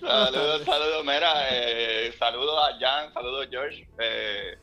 [0.00, 3.86] Saludos, saludos, mira, eh, saludos a Jan, saludos George.
[3.98, 4.58] Eh,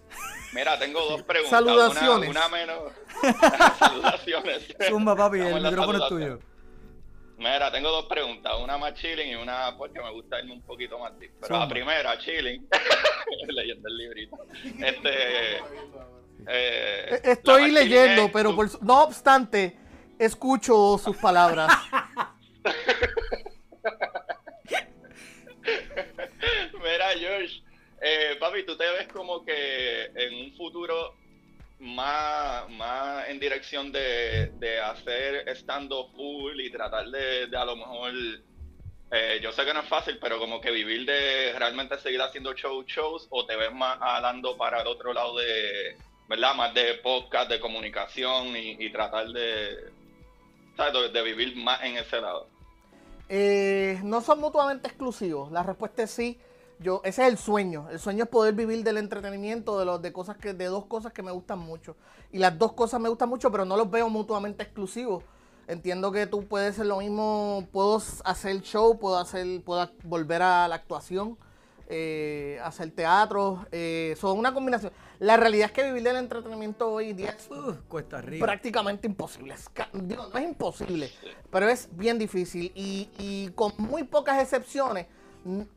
[0.57, 1.59] mira, tengo dos preguntas.
[1.59, 2.29] Saludaciones.
[2.29, 2.91] Una, una menos.
[3.79, 4.75] Saludaciones.
[4.89, 6.39] Zumba, papi, Vamos el micrófono es tuyo.
[7.37, 10.97] Mira, tengo dos preguntas, una más chilling y una porque me gusta irme un poquito
[10.97, 11.33] más deep.
[11.39, 11.65] Pero Zumba.
[11.65, 12.67] la primera, chilling,
[13.49, 14.37] leyendo el librito.
[14.83, 15.57] Este,
[16.47, 19.77] eh, Estoy leyendo, es pero por no obstante,
[20.17, 21.71] escucho sus palabras.
[26.73, 27.61] Mira, George,
[28.01, 31.15] eh, papi, tú te ves como que en un futuro
[31.79, 38.11] más, más en dirección de, hacer estando full y tratar de, a lo mejor,
[39.11, 42.53] eh, yo sé que no es fácil, pero como que vivir de realmente seguir haciendo
[42.53, 46.55] show, shows, o te ves más hablando para el otro lado de, ¿verdad?
[46.55, 49.91] Más de podcast, de comunicación y, tratar de,
[50.75, 51.13] ¿sabes?
[51.13, 52.49] De vivir más en ese lado.
[53.29, 55.51] Eh, no son mutuamente exclusivos.
[55.51, 56.39] La respuesta es sí.
[56.79, 57.87] Yo, ese es el sueño.
[57.89, 61.11] El sueño es poder vivir del entretenimiento, de los, de cosas que, de dos cosas
[61.11, 61.95] que me gustan mucho.
[62.31, 65.23] Y las dos cosas me gustan mucho, pero no los veo mutuamente exclusivos.
[65.67, 70.67] Entiendo que tú puedes ser lo mismo, puedo hacer show, puedo hacer, puedo volver a
[70.67, 71.37] la actuación.
[71.89, 74.91] eh, hacer teatro, eh, son una combinación.
[75.19, 78.45] La realidad es que vivir del entretenimiento hoy día es Uh, cuesta arriba.
[78.45, 79.53] prácticamente imposible.
[79.53, 81.11] Es digo, no es imposible,
[81.49, 82.71] pero es bien difícil.
[82.75, 85.07] Y, y con muy pocas excepciones,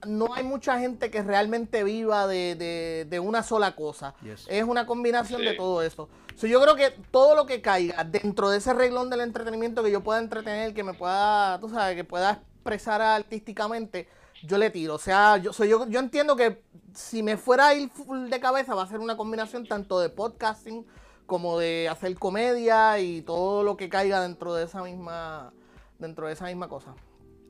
[0.06, 4.14] no hay mucha gente que realmente viva de, de- de una sola cosa.
[4.22, 4.46] Yes.
[4.48, 6.08] Es una combinación de todo eso.
[6.36, 9.90] So, yo creo que todo lo que caiga dentro de ese reglón del entretenimiento que
[9.90, 14.08] yo pueda entretener, que me pueda, tú sabes, que pueda expresar artísticamente,
[14.42, 14.94] yo le tiro.
[14.94, 16.62] O sea, yo, so, yo, yo entiendo que
[16.94, 20.08] si me fuera a ir full de cabeza va a ser una combinación tanto de
[20.08, 20.86] podcasting
[21.26, 25.52] como de hacer comedia y todo lo que caiga dentro de esa misma
[26.00, 26.94] dentro de esa misma cosa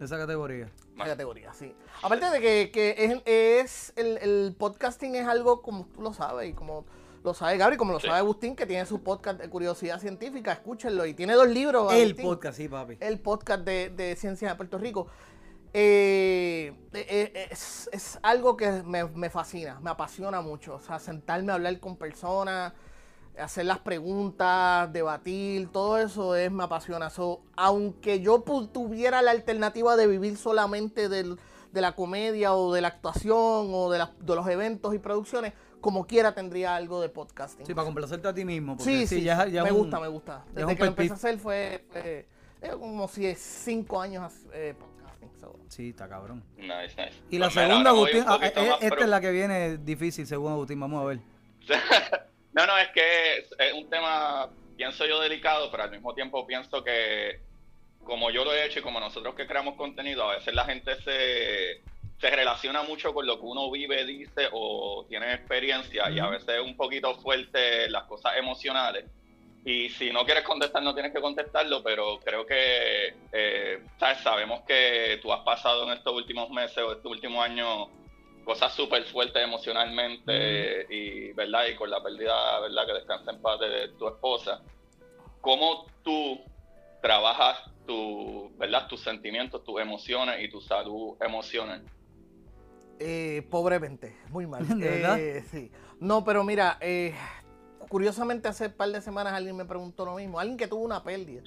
[0.00, 0.68] De esa categoría.
[0.96, 5.86] la categoría sí aparte de que, que es, es el, el podcasting es algo como
[5.94, 6.84] tú lo sabes y como
[7.22, 8.06] lo sabe Gabri como lo Sí.
[8.08, 12.02] sabe Agustín que tiene su podcast de curiosidad científica escúchenlo y tiene dos libros El
[12.06, 12.24] Agustín.
[12.26, 12.96] podcast, sí, papi.
[12.98, 15.06] el podcast de, de ciencias de Puerto Rico
[15.72, 20.74] eh, eh, eh, es, es algo que me, me fascina, me apasiona mucho.
[20.74, 22.72] O sea, sentarme a hablar con personas,
[23.40, 27.10] hacer las preguntas, debatir, todo eso es, me apasiona.
[27.10, 31.38] So, aunque yo tuviera la alternativa de vivir solamente del-
[31.72, 35.52] de la comedia o de la actuación o de, la- de los eventos y producciones,
[35.80, 37.64] como quiera tendría algo de podcasting.
[37.64, 38.76] Sí, para complacerte a ti mismo.
[38.76, 39.52] porque Sí, sí, ya, sí.
[39.52, 40.44] ya me un- gusta, me gusta.
[40.52, 42.26] Desde que lo empecé a hacer fue, fue-
[42.62, 45.30] eh, como si es cinco años eh, podcasting.
[45.40, 45.56] so.
[45.68, 46.42] Sí, está cabrón.
[46.58, 47.12] Nice, nice.
[47.30, 50.52] Y la Pues segunda, Agustín, ah, eh, más esta es la que viene difícil, según
[50.52, 50.78] Agustín.
[50.80, 51.20] Vamos a ver.
[52.52, 56.46] No, no, es que es, es un tema, pienso yo, delicado, pero al mismo tiempo
[56.46, 57.40] pienso que
[58.04, 60.96] como yo lo he hecho y como nosotros que creamos contenido, a veces la gente
[61.02, 61.82] se,
[62.20, 66.48] se relaciona mucho con lo que uno vive, dice o tiene experiencia y a veces
[66.48, 69.04] es un poquito fuerte las cosas emocionales.
[69.64, 74.18] Y si no quieres contestar, no tienes que contestarlo, pero creo que, eh, ¿sabes?
[74.22, 77.88] Sabemos que tú has pasado en estos últimos meses o estos últimos años
[78.50, 81.66] cosas súper fuertes emocionalmente y, ¿verdad?
[81.72, 82.84] Y con la pérdida, ¿verdad?
[82.84, 84.60] Que descansa en paz de tu esposa.
[85.40, 86.40] ¿Cómo tú
[87.00, 88.88] trabajas tu, ¿verdad?
[88.88, 91.84] tus sentimientos, tus emociones y tu salud emocional?
[92.98, 94.66] Eh, pobremente, muy mal.
[94.82, 95.70] Eh, sí.
[96.00, 97.14] No, pero mira, eh,
[97.88, 100.40] curiosamente hace un par de semanas alguien me preguntó lo mismo.
[100.40, 101.42] Alguien que tuvo una pérdida.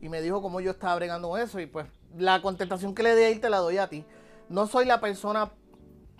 [0.00, 1.60] Y me dijo cómo yo estaba bregando eso.
[1.60, 1.84] Y pues
[2.16, 4.06] la contestación que le di a él te la doy a ti.
[4.48, 5.52] No soy la persona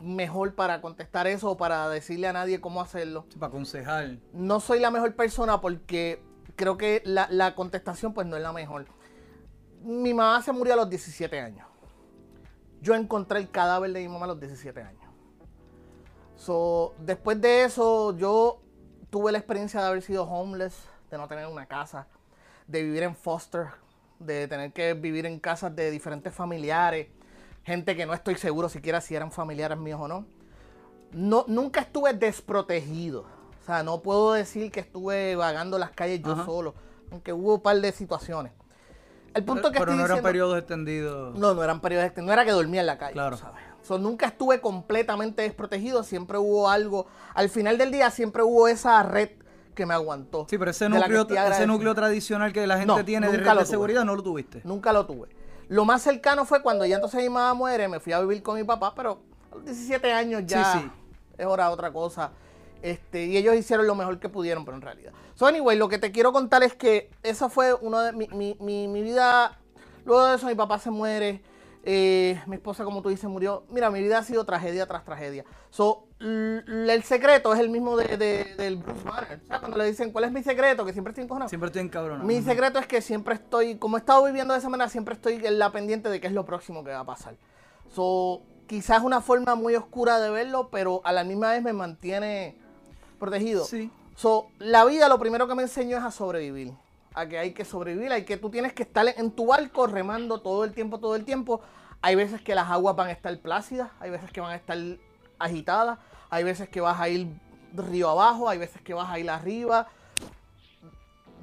[0.00, 3.26] mejor para contestar eso o para decirle a nadie cómo hacerlo.
[3.28, 4.18] Sí, para aconsejar.
[4.32, 6.22] no soy la mejor persona porque
[6.56, 8.86] creo que la, la contestación pues no es la mejor.
[9.82, 11.66] Mi mamá se murió a los 17 años.
[12.80, 15.02] Yo encontré el cadáver de mi mamá a los 17 años.
[16.36, 18.62] So, después de eso, yo
[19.10, 20.74] tuve la experiencia de haber sido homeless,
[21.10, 22.06] de no tener una casa,
[22.66, 23.66] de vivir en foster,
[24.20, 27.08] de tener que vivir en casas de diferentes familiares,
[27.68, 30.26] gente que no estoy seguro siquiera si eran familiares míos o no
[31.12, 33.24] no, nunca estuve desprotegido.
[33.60, 36.44] O sea, no puedo decir que estuve vagando las calles yo Ajá.
[36.44, 36.74] solo,
[37.10, 38.52] aunque hubo un par de situaciones.
[39.34, 41.38] El punto Pero, que pero estoy no eran periodos extendidos.
[41.38, 43.36] No, no eran periodos extendidos, no era que dormía en la calle, Claro.
[43.36, 43.62] ¿sabes?
[43.82, 47.06] So, nunca estuve completamente desprotegido, siempre hubo algo.
[47.34, 49.30] Al final del día siempre hubo esa red
[49.74, 50.46] que me aguantó.
[50.50, 54.04] Sí, pero ese núcleo, ese tradicional que la gente No, tiene de red de seguridad
[54.04, 54.60] no lo tuviste.
[54.64, 55.28] Nunca lo tuve.
[55.68, 58.56] Lo más cercano fue cuando ya entonces mi mamá muere, me fui a vivir con
[58.56, 59.20] mi papá, pero
[59.52, 60.90] a los 17 años ya Sí, sí.
[61.38, 62.32] es hora de otra cosa.
[62.80, 65.12] Este, y ellos hicieron lo mejor que pudieron, pero en realidad.
[65.34, 68.56] So, anyway, lo que te quiero contar es que esa fue uno de mi, mi,
[68.60, 69.58] mi, mi vida.
[70.04, 71.42] Luego de eso, mi papá se muere.
[71.84, 73.64] eh, mi esposa, como tú dices, murió.
[73.70, 75.44] Mira, mi vida ha sido tragedia tras tragedia.
[75.70, 79.40] So, el secreto es el mismo de, de- del Bruce Banner.
[79.42, 80.84] O sea, cuando le dicen, ¿cuál es mi secreto?
[80.84, 81.48] Que siempre estoy encojonado.
[81.48, 82.24] Siempre estoy encabronado.
[82.26, 85.34] Mi secreto es que siempre estoy, como he estado viviendo de esa manera, siempre estoy
[85.44, 87.36] en la pendiente de qué es lo próximo que va a pasar.
[87.94, 92.56] So, quizás una forma muy oscura de verlo, pero a la misma vez me mantiene
[93.18, 93.64] protegido.
[93.64, 93.90] Sí.
[94.16, 96.72] So, la vida lo primero que me enseñó es a sobrevivir.
[97.14, 100.40] A que hay que sobrevivir, hay que tú tienes que estar en tu barco remando
[100.40, 101.60] todo el tiempo, todo el tiempo.
[102.02, 104.76] Hay veces que las aguas van a estar plácidas, hay veces que van a estar
[105.38, 105.98] agitadas,
[106.30, 107.28] hay veces que vas a ir
[107.74, 109.86] río abajo, hay veces que vas a ir arriba.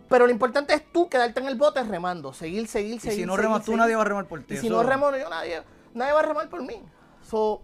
[0.10, 3.20] Pero lo importante es tú quedarte en el bote remando, seguir, seguir, Y seguir.
[3.22, 3.80] si no seguir, remas tú, seguir.
[3.80, 4.54] nadie va a remar por ti.
[4.54, 6.82] Y si eso- no remo yo, nadie, nadie va a remar por mí.
[7.28, 7.62] So,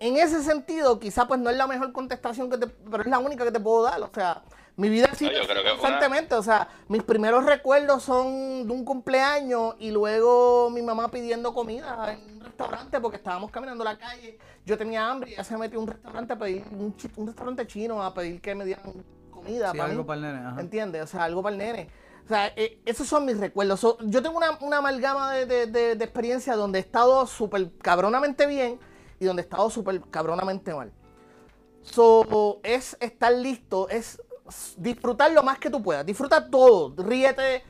[0.00, 3.18] en ese sentido, quizá pues no es la mejor contestación que te, pero es la
[3.18, 4.00] única que te puedo dar.
[4.00, 4.42] O sea,
[4.76, 6.34] mi vida ha sido No, yo creo que una- constantemente.
[6.34, 12.12] O sea, mis primeros recuerdos son de un cumpleaños y luego mi mamá pidiendo comida
[12.12, 14.38] en un restaurante porque estábamos caminando la calle.
[14.64, 17.66] Yo tenía hambre y ella se metió a un restaurante a pedir, un, un restaurante
[17.66, 19.70] chino a pedir que me dieran comida.
[19.72, 20.06] Sí, para algo mí.
[20.08, 20.46] para el nene.
[20.46, 20.60] ajá.
[20.60, 21.02] ¿Entiendes?
[21.02, 21.88] O sea, algo para el nene.
[22.24, 23.78] O sea, eh, esos son mis recuerdos.
[23.80, 27.70] So, yo tengo una, una amalgama de, de, de- de experiencia donde he estado súper
[27.82, 28.78] cabronamente bien
[29.20, 30.90] y y donde he estado súper cabronamente mal.
[31.82, 34.20] So, es estar listo, es
[34.76, 36.04] disfrutar lo más que tú puedas.
[36.04, 37.62] Disfruta todo, ríete.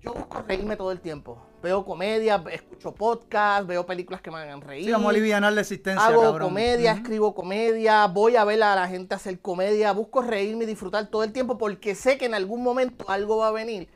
[0.00, 1.38] Yo busco reírme todo el tiempo.
[1.62, 4.86] Veo comedia, escucho podcast, veo películas que me hagan reír.
[4.86, 6.48] Sí, vamos a aliviar la existencia, Hago cabrón.
[6.48, 11.06] comedia, escribo comedia, voy a ver a la gente hacer comedia, busco reírme y disfrutar
[11.06, 13.88] todo el tiempo porque sé que en algún momento algo va a venir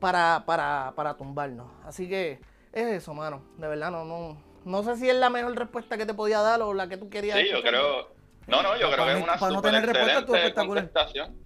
[0.00, 1.66] para, para, para tumbarnos.
[1.86, 2.40] Así que
[2.72, 3.42] es eso, mano.
[3.56, 6.60] De verdad, no, no, no sé si es la mejor respuesta que te podía dar
[6.60, 7.38] o la que tú querías.
[7.38, 8.12] Sí, yo creo.
[8.46, 10.84] No, no, yo creo que es una para no tener respuesta, espectacular.
[10.84, 11.44] contestación.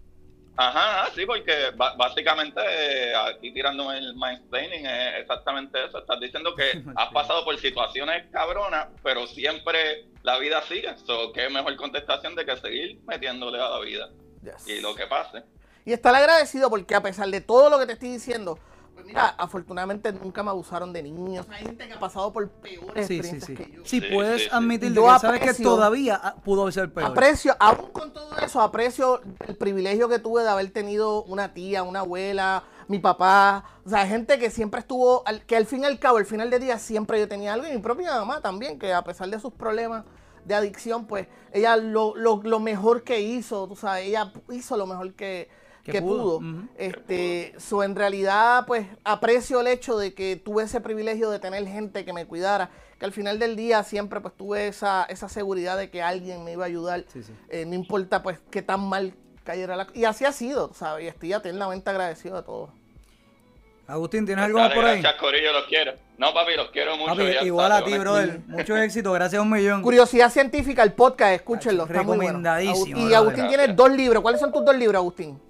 [0.61, 1.55] Ajá, sí, porque
[1.97, 5.99] básicamente eh, aquí tirándome el mansplaining es exactamente eso.
[5.99, 10.93] Estás diciendo que has pasado por situaciones cabronas, pero siempre la vida sigue.
[11.07, 14.09] So, qué mejor contestación de que seguir metiéndole a la vida
[14.43, 14.67] Yes.
[14.67, 15.45] y lo que pase.
[15.85, 18.59] Y estar agradecido porque a pesar de todo lo que te estoy diciendo,
[19.09, 21.47] mira, afortunadamente nunca me abusaron de niños.
[21.51, 23.55] Hay gente que ha pasado por peores Sí, sí, experiencias sí.
[23.57, 23.81] que yo.
[23.85, 24.55] Sí, Sí, puedes sí, sí.
[24.55, 27.11] admitir de Yo que sabes que todavía ah, pudo ser peor.
[27.13, 31.83] Aprecio, aún con todo eso, aprecio el privilegio que tuve de haber tenido una tía,
[31.83, 35.99] una abuela, mi papá, o sea, gente que siempre estuvo, que al fin y al
[35.99, 38.93] cabo, al final del día siempre yo tenía algo, y mi propia mamá también, que
[38.93, 40.05] a pesar de sus problemas
[40.45, 44.87] de adicción, pues ella lo, lo, lo mejor que hizo, tú sabes, ella hizo lo
[44.87, 45.49] mejor que,
[45.93, 46.41] Que que pudo.
[46.77, 51.67] Este, so, en realidad, pues aprecio el hecho de que tuve ese privilegio de tener
[51.67, 55.77] gente que me cuidara, que al final del día siempre pues tuve esa, esa seguridad
[55.77, 57.33] de que alguien me iba a ayudar, Sí, sí.
[57.49, 61.05] Eh, no importa pues qué tan mal cayera la Y así ha sido, ¿sabes?
[61.05, 62.71] Y estoy eternamente agradecido de todo.
[63.87, 65.01] Agustín, ¿tienes algo más por ahí?
[65.01, 65.93] Gracias, Corillo, los quiero.
[66.19, 67.13] No, papi, los quiero mucho.
[67.17, 68.41] Papi, igual está, a ti, brother.
[68.47, 69.81] Mucho éxito, gracias a un millón.
[69.81, 72.23] Curiosidad científica, el podcast, escúchenlo, está muy bueno.
[72.41, 73.15] Recomendadísimo, Agu- Y.
[73.15, 74.21] Agustín tiene dos libros.
[74.21, 75.41] ¿Cuáles son tus dos libros, Agustín?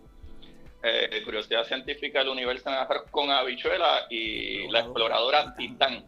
[0.90, 2.70] Eh, curiosidad científica del universo
[3.10, 6.04] con habichuela y la exploradora Titán.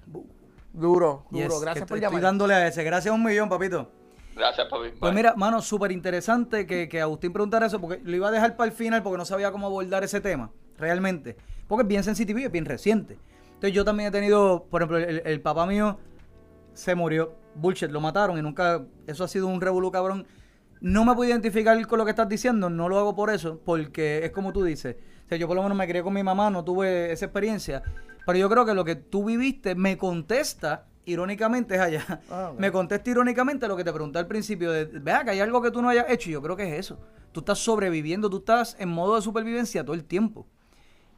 [0.73, 1.59] Duro, Yes, duro.
[1.59, 2.23] que Gracias por estoy llamar.
[2.23, 2.85] dándole a ese.
[2.85, 3.91] Gracias a un millón, papito.
[4.35, 4.91] Gracias, papi.
[4.99, 8.57] Pues mira, mano, súper interesante que, que Agustín preguntara eso, porque lo iba a dejar
[8.57, 11.37] para el final porque no sabía cómo abordar ese tema, realmente.
[11.69, 13.19] Porque es bien sensitivo y es bien reciente.
[13.47, 15.99] Entonces yo también he tenido, por ejemplo, el, el papá mío
[16.73, 20.27] se murió, bullshit, lo mataron y nunca, eso ha sido un revolú cabrón.
[20.81, 24.25] No me puedo identificar con lo que estás diciendo, no lo hago por eso, porque
[24.25, 24.97] es como tú dices.
[25.27, 27.83] O sea, yo por lo menos me crié con mi mamá, no tuve esa experiencia.
[28.27, 32.21] Pero yo creo que lo que tú viviste me contesta, irónicamente, es allá.
[32.31, 32.53] Ah.
[32.57, 35.71] Me contesta irónicamente lo que te pregunté al principio de, vea que hay algo que
[35.71, 36.31] tú no hayas hecho.
[36.31, 36.99] Y yo creo que es eso.
[37.33, 40.47] Tú estás sobreviviendo, tú estás en modo de supervivencia todo el tiempo.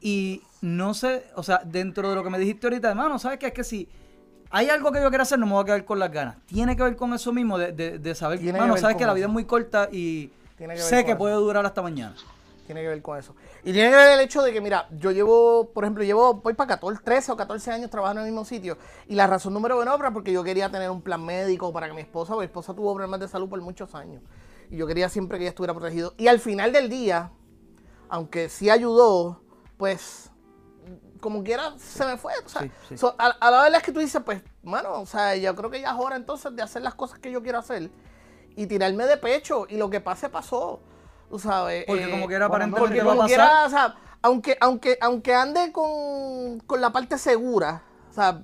[0.01, 3.47] Y no sé, o sea, dentro de lo que me dijiste ahorita, hermano, ¿sabes qué?
[3.47, 3.87] Es que si
[4.53, 6.37] hay algo que yo quiero hacer, no me voy a quedar con las ganas.
[6.45, 8.95] Tiene que ver con eso mismo, de, de, de saber, Tiene que mano, ver sabes
[8.97, 9.15] que la eso.
[9.15, 11.17] vida es muy corta y Tiene que sé que eso.
[11.17, 12.15] puede durar hasta mañana.
[12.67, 13.35] Tiene que ver con eso.
[13.63, 16.53] Y tiene que ver el hecho de que, mira, yo llevo, por ejemplo, llevo, voy
[16.53, 18.77] para 14, 13 o 14 años trabajando en el mismo sitio.
[19.07, 21.93] Y la razón número uno era porque yo quería tener un plan médico para que
[21.93, 24.21] mi esposa, mi esposa tuvo problemas de salud por muchos años.
[24.69, 26.13] Y yo quería siempre que ella estuviera protegido.
[26.17, 27.31] Y al final del día,
[28.07, 29.41] aunque sí ayudó,
[29.77, 30.29] pues,
[31.23, 32.33] como quiera, se me fue.
[32.45, 32.97] o sea, Sí, sí.
[32.97, 35.71] so, a, a la verdad es que tú dices, pues, mano, o sea, yo creo
[35.71, 37.89] que ya es hora entonces de hacer las cosas que yo quiero hacer
[38.55, 39.65] y tirarme de pecho.
[39.69, 40.79] Y lo que pase, pasó.
[41.29, 41.85] Tú sabes.
[41.87, 43.27] Porque eh, como quiera, bueno, aparentemente porque va a como pasar.
[43.27, 47.81] quiera, o sea, aunque, aunque, aunque ande con, con la parte segura,
[48.11, 48.39] o sea,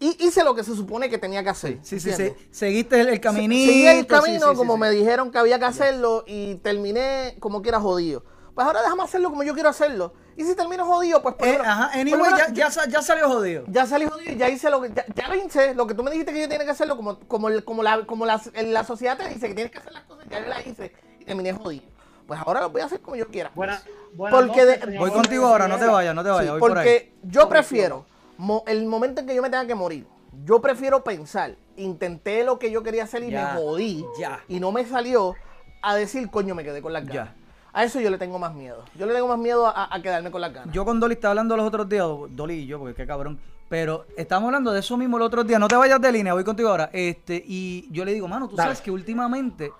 [0.00, 1.78] hi- hice lo que se supone que tenía que hacer.
[1.82, 2.32] Sí, sí, sí.
[2.50, 3.70] Seguiste el, el caminito.
[3.70, 4.80] Seguí el camino sí, sí, como sí.
[4.80, 8.24] me dijeron que había que hacerlo y terminé como quiera jodido.
[8.54, 10.14] Pues ahora déjame hacerlo como yo quiero hacerlo.
[10.36, 12.86] Y si termino jodido, pues por Eh, menos- ajá, por lo anyway, menos ya, ya,
[12.88, 13.64] ya salió jodido.
[13.68, 14.90] ya salí jodido y ya hice lo que.
[14.92, 15.74] Ya, ya lo hice.
[15.74, 18.04] Lo que tú me dijiste que yo tenía que hacerlo, como, como, el- como, la,
[18.04, 20.66] como la, la sociedad te dice que tienes que hacer las cosas, ya yo las
[20.66, 21.84] hice y terminé jodido.
[22.26, 23.50] Pues ahora lo voy a hacer como yo quiera.
[23.54, 23.80] Buena,
[24.14, 26.44] buenas Porque de- Voy contigo ahora, no te vayas, no te vayas.
[26.44, 26.84] Sí, voy por ahí.
[26.84, 28.04] porque yo prefiero,
[28.36, 30.06] mo- el momento en que yo me tenga que morir,
[30.44, 34.40] yo prefiero pensar, intenté lo que yo quería hacer y Ya, me jodí ya.
[34.48, 35.34] y no me salió,
[35.82, 37.28] a decir, coño, me quedé con las ganas.
[37.28, 37.36] Ya.
[37.76, 38.82] A eso yo le tengo más miedo.
[38.98, 40.74] Yo le tengo más miedo a, a quedarme con las ganas.
[40.74, 43.38] Yo con Dolly estaba hablando los otros días, Dolly y yo, porque qué cabrón.
[43.68, 45.60] Pero estábamos hablando de eso mismo los otros días.
[45.60, 46.88] No te vayas de línea, voy contigo ahora.
[46.90, 48.68] Este, y yo le digo, mano, tú Dale.
[48.68, 49.72] sabes que últimamente,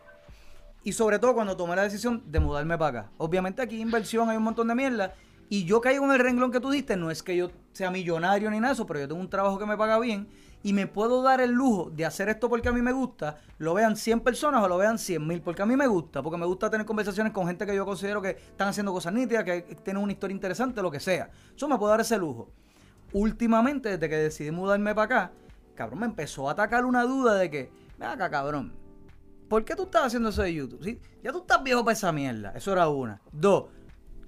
[0.85, 3.11] y sobre todo cuando tomé la decisión de mudarme para acá.
[3.17, 5.15] Obviamente aquí inversión, hay un montón de mierda.
[5.49, 6.99] Y yo caigo en el renglón que tú diste.
[6.99, 9.59] No es que yo sea millonario ni nada de eso, pero yo tengo un trabajo
[9.59, 10.29] que me paga bien.
[10.67, 13.39] Y me puedo dar el lujo de hacer esto porque a mí me gusta.
[13.59, 15.41] Lo vean 100 personas o lo vean 100 mil.
[15.41, 16.25] Porque a mí me gusta.
[16.25, 19.45] Porque me gusta tener conversaciones con gente que yo considero que están haciendo cosas nítidas,
[19.45, 21.31] que tienen una historia interesante, lo que sea.
[21.55, 22.51] Eso me puedo dar ese lujo.
[23.13, 25.33] Últimamente, desde que decidí mudarme para acá,
[25.77, 28.73] cabrón, me empezó a atacar una duda de que, ven acá, cabrón,
[29.49, 30.83] ¿por qué tú estás haciendo eso de YouTube?
[30.83, 31.01] ¿Sí?
[31.23, 32.51] Ya tú estás viejo para esa mierda.
[32.57, 33.23] Eso era una.
[33.31, 33.67] Dos,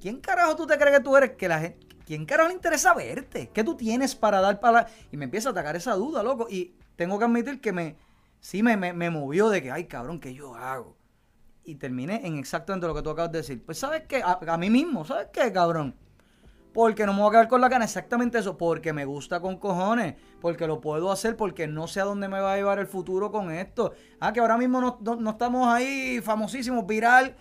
[0.01, 1.33] ¿quién carajo tú te crees que tú eres?
[1.33, 1.88] Que la gente.
[2.09, 3.51] ¿Quién carajo le interesa verte?
[3.53, 4.87] ¿Qué tú tienes para dar para.?
[5.13, 6.47] Y me empieza a atacar esa duda, loco.
[6.49, 7.97] Y tengo que admitir que me,
[8.41, 10.97] sí me, me, movió de que, ay, cabrón, ¿qué yo hago?
[11.65, 13.63] Y terminé en exactamente lo que tú acabas de decir.
[13.63, 14.23] Pues, ¿sabes qué?
[14.25, 15.95] A, mí mismo, ¿sabes qué, cabrón?
[16.73, 19.59] Porque no me voy a quedar con la gana, exactamente eso, porque me gusta con
[19.59, 22.87] cojones, porque lo puedo hacer, porque no sé a dónde me va a llevar el
[22.87, 23.93] futuro con esto.
[24.19, 27.37] Ah, que ahora mismo no, no estamos ahí famosísimos, viral,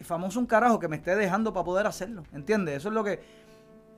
[0.00, 2.76] famoso un carajo que me esté dejando para poder hacerlo, ¿entiendes?
[2.76, 3.45] Eso es lo que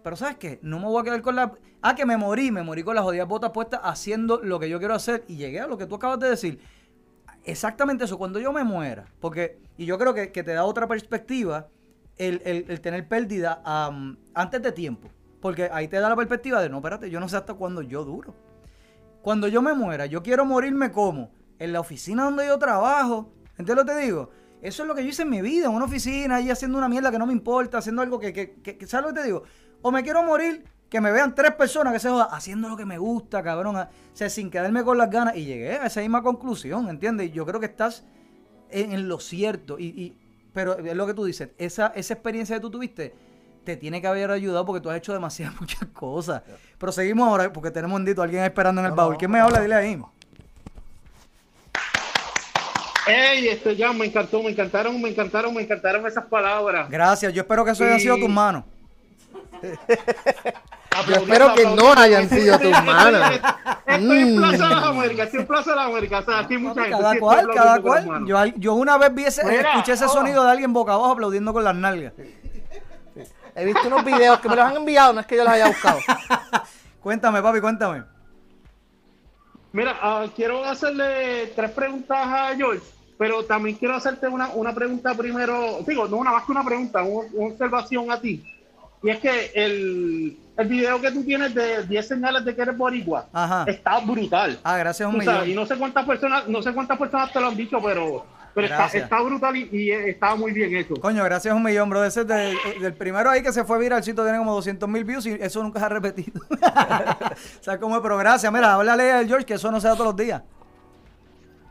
[0.02, 0.58] pero ¿sabes qué?
[0.62, 1.52] No me voy a quedar con la...
[1.82, 4.78] Ah, que me morí, me morí con las jodidas botas puestas haciendo lo que yo
[4.78, 6.60] quiero hacer y llegué a lo que tú acabas de decir.
[7.44, 11.68] Exactamente eso, cuando yo me muera, porque, y yo creo que, te da otra perspectiva
[12.16, 13.62] el, tener pérdida
[14.34, 15.08] antes de tiempo,
[15.40, 18.04] porque ahí te da la perspectiva de, no, espérate, yo no sé hasta cuándo yo
[18.04, 18.34] duro.
[19.22, 23.76] Cuando yo me muera, yo quiero morirme como en la oficina donde yo trabajo, ¿entiendes
[23.76, 24.30] lo que te digo?
[24.60, 26.88] Eso es lo que yo hice en mi vida, en una oficina, ahí haciendo una
[26.88, 29.44] mierda que no me importa, haciendo algo que, que, que ¿sabes lo que te digo?
[29.82, 32.84] O me quiero morir, que me vean tres personas que se jodan haciendo lo que
[32.84, 33.76] me gusta, cabrón.
[33.76, 35.36] O sea, sin quedarme con las ganas.
[35.36, 37.32] Y llegué a esa misma conclusión, ¿entiendes?
[37.32, 38.04] Yo creo que estás
[38.70, 39.78] en, lo cierto.
[39.78, 40.16] Y,
[40.52, 43.14] pero es lo que tú dices, esa, esa experiencia que tú tuviste
[43.64, 46.42] te tiene que haber ayudado porque tú has hecho demasiadas muchas cosas.
[46.78, 49.16] Pero seguimos ahora porque tenemos un dito, alguien esperando en el baúl.
[49.18, 49.60] ¿Quién me habla?
[49.60, 50.00] Dile ahí.
[53.06, 56.90] Ey, este ya me encantó, me encantaron, me encantaron, me encantaron esas palabras.
[56.90, 58.64] Gracias, yo espero que eso haya sido tus manos.
[61.06, 63.40] Yo espero que no hayan sido tus manos.
[63.86, 66.22] Estoy en Plaza de las Américas, estoy en Plaza de las Américas.
[66.22, 66.98] O sea, aquí mucha gente.
[66.98, 68.26] Cada cual, cada cual.
[68.26, 70.08] Yo, yo, una vez vi ese, escuché ese oh.
[70.08, 72.12] sonido de alguien boca abajo aplaudiendo con las nalgas.
[73.54, 75.66] He visto unos videos que me los han enviado, no es que yo los haya
[75.66, 75.98] buscado.
[77.00, 78.04] cuéntame, papi, cuéntame.
[79.72, 82.84] Mira, uh, quiero hacerle tres preguntas a George,
[83.18, 85.78] pero también quiero hacerte una, una pregunta primero.
[85.86, 88.42] Digo, no una más que una pregunta, una observación a ti.
[89.02, 92.76] Y es que el, el video que tú tienes de 10 señales de que eres
[92.76, 93.28] boricua
[93.66, 94.58] está brutal.
[94.64, 95.48] Ah, gracias un millón.
[95.48, 98.66] y no sé cuántas personas, no sé cuántas personas te lo han dicho, pero, pero
[98.66, 100.94] está, está, brutal y, y, está muy bien hecho.
[100.94, 102.04] Coño, gracias un millón, bro.
[102.04, 105.30] Ese es del primero ahí que se fue viralcito, tiene como 200 mil views y
[105.40, 106.40] eso nunca se ha repetido.
[106.50, 108.52] o sea, como, pero gracias.
[108.52, 110.42] Mira, háblale al George que eso no se da todos los días.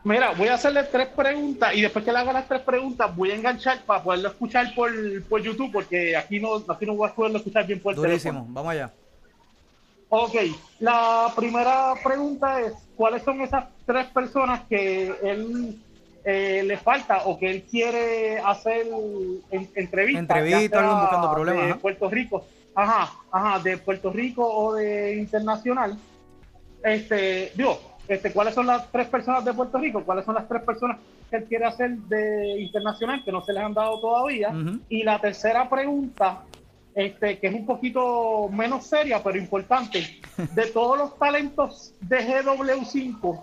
[0.04, 3.30] Mira, voy a hacerle tres preguntas y después que le haga las tres preguntas voy
[3.30, 4.90] a enganchar para poderlo escuchar por,
[5.24, 8.72] por YouTube porque aquí no, aquí no voy a poderlo escuchar bien por Durísimo, vamos
[8.72, 8.92] allá.
[10.10, 10.34] Ok,
[10.78, 15.78] la primera pregunta es, ¿cuáles son esas tres personas que él
[16.24, 18.86] eh, le falta o que él quiere hacer
[19.50, 20.22] en, entrevistas?
[20.22, 21.66] Entrevistas, buscando problemas.
[21.66, 25.98] De Puerto Rico, ajá, ajá, de Puerto Rico o de internacional.
[26.82, 27.78] Este, digo,
[28.08, 30.02] este, ¿cuáles son las tres personas de Puerto Rico?
[30.02, 30.96] ¿Cuáles son las tres personas
[31.30, 34.50] que él quiere hacer de internacional que no se les han dado todavía?
[34.88, 36.40] Y la tercera pregunta,
[36.94, 43.40] este, que es un poquito menos seria, pero importante, de todos los talentos de GW5,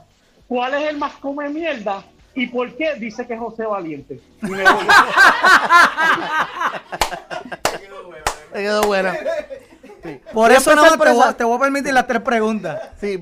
[0.48, 2.04] ¿cuál es el más come mierda?
[2.34, 4.20] ¿Y por qué dice que es José Valiente?
[4.42, 4.86] Y me voy.
[8.52, 8.82] quedó
[10.34, 10.84] Por eso no
[11.36, 12.80] te, voy, a permitir las tres preguntas.
[13.00, 13.22] Sí,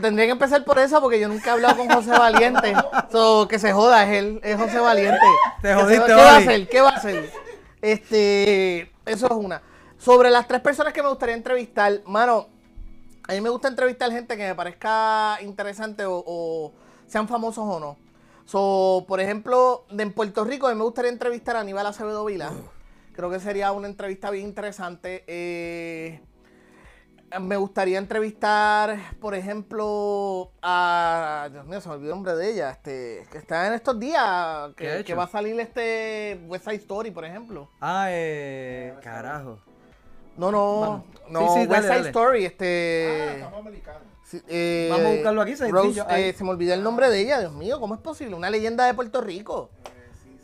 [0.00, 2.74] tendría que empezar por esa porque yo nunca he hablado con José Valiente.
[3.10, 5.26] so, que se joda, es él, es José Valiente.
[5.62, 6.68] Te jodiste, ¿Qué va a hacer?
[6.68, 7.30] ¿Qué va a hacer?
[7.82, 9.62] Este, eso es una.
[9.98, 12.48] Sobre las tres personas que me gustaría entrevistar, mano,
[13.28, 16.72] a mí me gusta entrevistar gente que me parezca interesante o,
[17.06, 17.96] sean famosos o no.
[18.44, 22.50] So, por ejemplo, en Puerto Rico, a mí me gustaría entrevistar a Aníbal Acevedo Vila.
[23.20, 25.24] Creo que sería una entrevista bien interesante.
[25.26, 26.20] Eh,
[27.38, 31.50] me gustaría entrevistar, por ejemplo, a.
[31.52, 32.70] Dios mío, se me olvidó el nombre de ella.
[32.70, 34.72] Este, que está en estos días.
[34.74, 37.68] Que, va a salir este West Side Story, por ejemplo.
[37.82, 38.94] Ah, eh.
[39.02, 39.58] Carajo.
[40.38, 41.04] No, no.
[41.28, 43.18] No, sí, West Side Story, este.
[43.20, 44.02] Ah, estamos americanos.
[44.48, 47.80] Eh, Vamos a buscarlo aquí, eh, se me olvidó el nombre de ella, Dios mío,
[47.80, 48.34] ¿cómo es posible?
[48.34, 49.68] Una leyenda de Puerto Rico.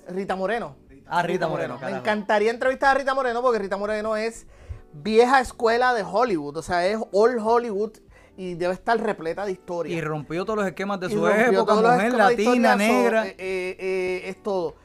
[0.08, 0.76] Rita Moreno.
[1.08, 1.78] Ah, Rita Moreno.
[1.80, 4.46] Me encantaría entrevistar a Rita Moreno porque Rita Moreno es
[4.92, 6.56] vieja escuela de Hollywood.
[6.56, 7.92] O sea, es old Hollywood
[8.36, 9.96] y debe estar repleta de historia.
[9.96, 13.26] Y rompió todos los esquemas de su época, mujer latina, negra.
[13.26, 14.76] Eh, eh, eh, es todo.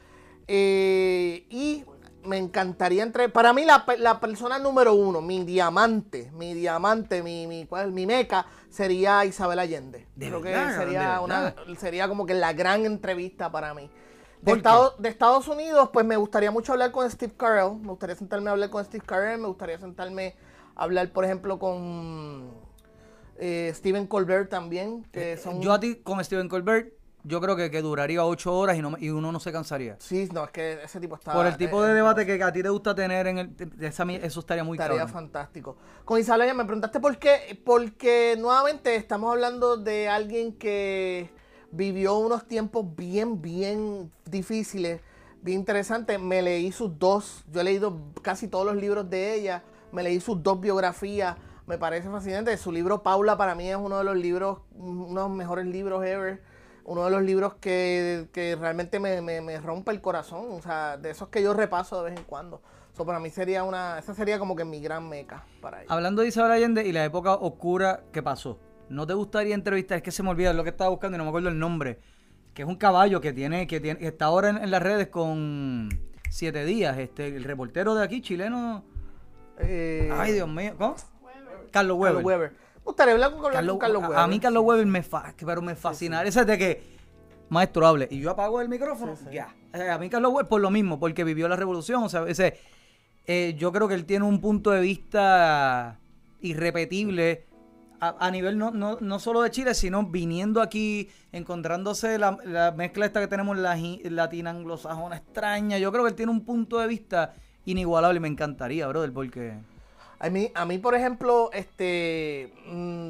[0.48, 1.84] y
[2.24, 3.28] me encantaría entre.
[3.28, 9.24] Para mí, la, persona número uno, mi diamante, mi diamante, mi, mi, mi meca, sería
[9.24, 10.06] Isabel Allende.
[10.18, 13.90] Creo que sería, una, sería como que la gran entrevista para mí.
[14.42, 14.60] De,
[14.98, 17.78] de, Estados Unidos, pues me gustaría mucho hablar con Steve Carell.
[17.80, 19.40] Me gustaría sentarme a hablar con Steve Carell.
[19.40, 20.34] Me gustaría sentarme
[20.74, 22.50] a hablar, por ejemplo, con
[23.38, 25.04] eh, Steven Colbert también.
[25.12, 25.62] Que eh, son...
[25.62, 28.96] Yo a ti, con Steven Colbert, yo creo que, que duraría ocho horas y, no,
[28.98, 29.94] y uno no se cansaría.
[30.00, 31.32] Sí, no, es que ese tipo está...
[31.32, 34.64] Por el tipo de debate que a ti te gusta tener, en el, eso estaría
[34.64, 35.76] muy Estaría fantástico.
[36.04, 37.62] Con Isabel, me preguntaste por qué.
[37.64, 41.30] Porque nuevamente estamos hablando de alguien que
[41.72, 45.00] vivió unos tiempos bien, bien difíciles,
[45.42, 46.20] bien interesantes.
[46.20, 50.20] Me leí sus dos, yo he leído casi todos los libros de ella, me leí
[50.20, 52.56] sus dos biografías, me parece fascinante.
[52.56, 56.04] Su libro Paula para mí es uno de los libros, uno de los mejores libros
[56.04, 56.40] ever.
[56.84, 58.26] Uno de los libros que,
[58.58, 60.46] realmente me, rompe el corazón.
[60.50, 62.60] O sea, de esos que yo repaso de vez en cuando.
[62.92, 65.94] Eso para mí sería una, esa sería como que mi gran meca para ella.
[65.94, 68.58] Hablando de Isabel Allende y la época oscura que pasó,
[68.88, 69.98] ¿no te gustaría entrevistar?
[69.98, 71.98] Es que se me olvida lo que estaba buscando y no me acuerdo el nombre.
[72.54, 75.88] Que es un caballo que tiene, que tiene, está ahora en, las redes con
[76.28, 76.98] siete días.
[76.98, 78.84] Este, el reportero de aquí, chileno.
[79.58, 80.74] Eh, Ay, Dios mío.
[80.76, 80.96] ¿Cómo?
[81.70, 82.14] Carlos Weber.
[82.16, 82.52] Carlos Weber.
[82.84, 84.18] gustaría hablar con Carlos, Weber.
[84.18, 86.22] A, mí Carlos Weber me, fa, pero me fascina.
[86.24, 86.82] Ese de que,
[87.48, 88.08] maestro, hable.
[88.10, 89.54] Y yo apago el micrófono, ya.
[89.72, 92.02] A mí Carlos Weber por lo mismo, porque vivió la revolución.
[92.02, 92.58] O sea, ese,
[93.26, 95.98] eh, yo creo que él tiene un punto de vista
[96.42, 97.46] irrepetible
[98.02, 103.20] a, nivel no, no, no, solo de Chile, sino viniendo aquí, encontrándose la, mezcla esta
[103.20, 105.78] que tenemos la latina anglosajona extraña.
[105.78, 107.34] Yo creo que él tiene un punto de vista
[107.64, 109.54] inigualable y me encantaría, brother, porque...
[110.18, 112.52] A mí, a mí por ejemplo, este.
[112.66, 113.08] Mmm,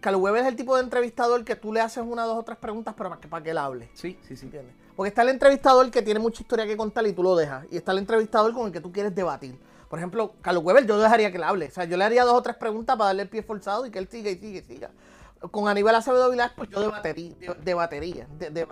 [0.00, 3.10] es el tipo de entrevistador que tú le haces una, dos o tres preguntas, pero
[3.10, 3.90] para que, para que él hable.
[3.94, 4.48] Sí, sí, sí.
[4.94, 7.66] Porque está el entrevistador que tiene mucha historia que contar y tú lo dejas.
[7.70, 9.56] Y está el entrevistador con el que tú quieres debatir.
[9.88, 11.66] Por ejemplo, Carlos Weber, yo dejaría que él hable.
[11.66, 13.90] O sea, yo le haría dos o tres preguntas para darle el pie forzado y
[13.90, 14.90] que él siga y siga y siga.
[15.50, 17.34] Con Aníbal Acevedo Vilás, pues yo debatería.
[17.62, 18.26] debatería.
[18.38, 18.66] De, de,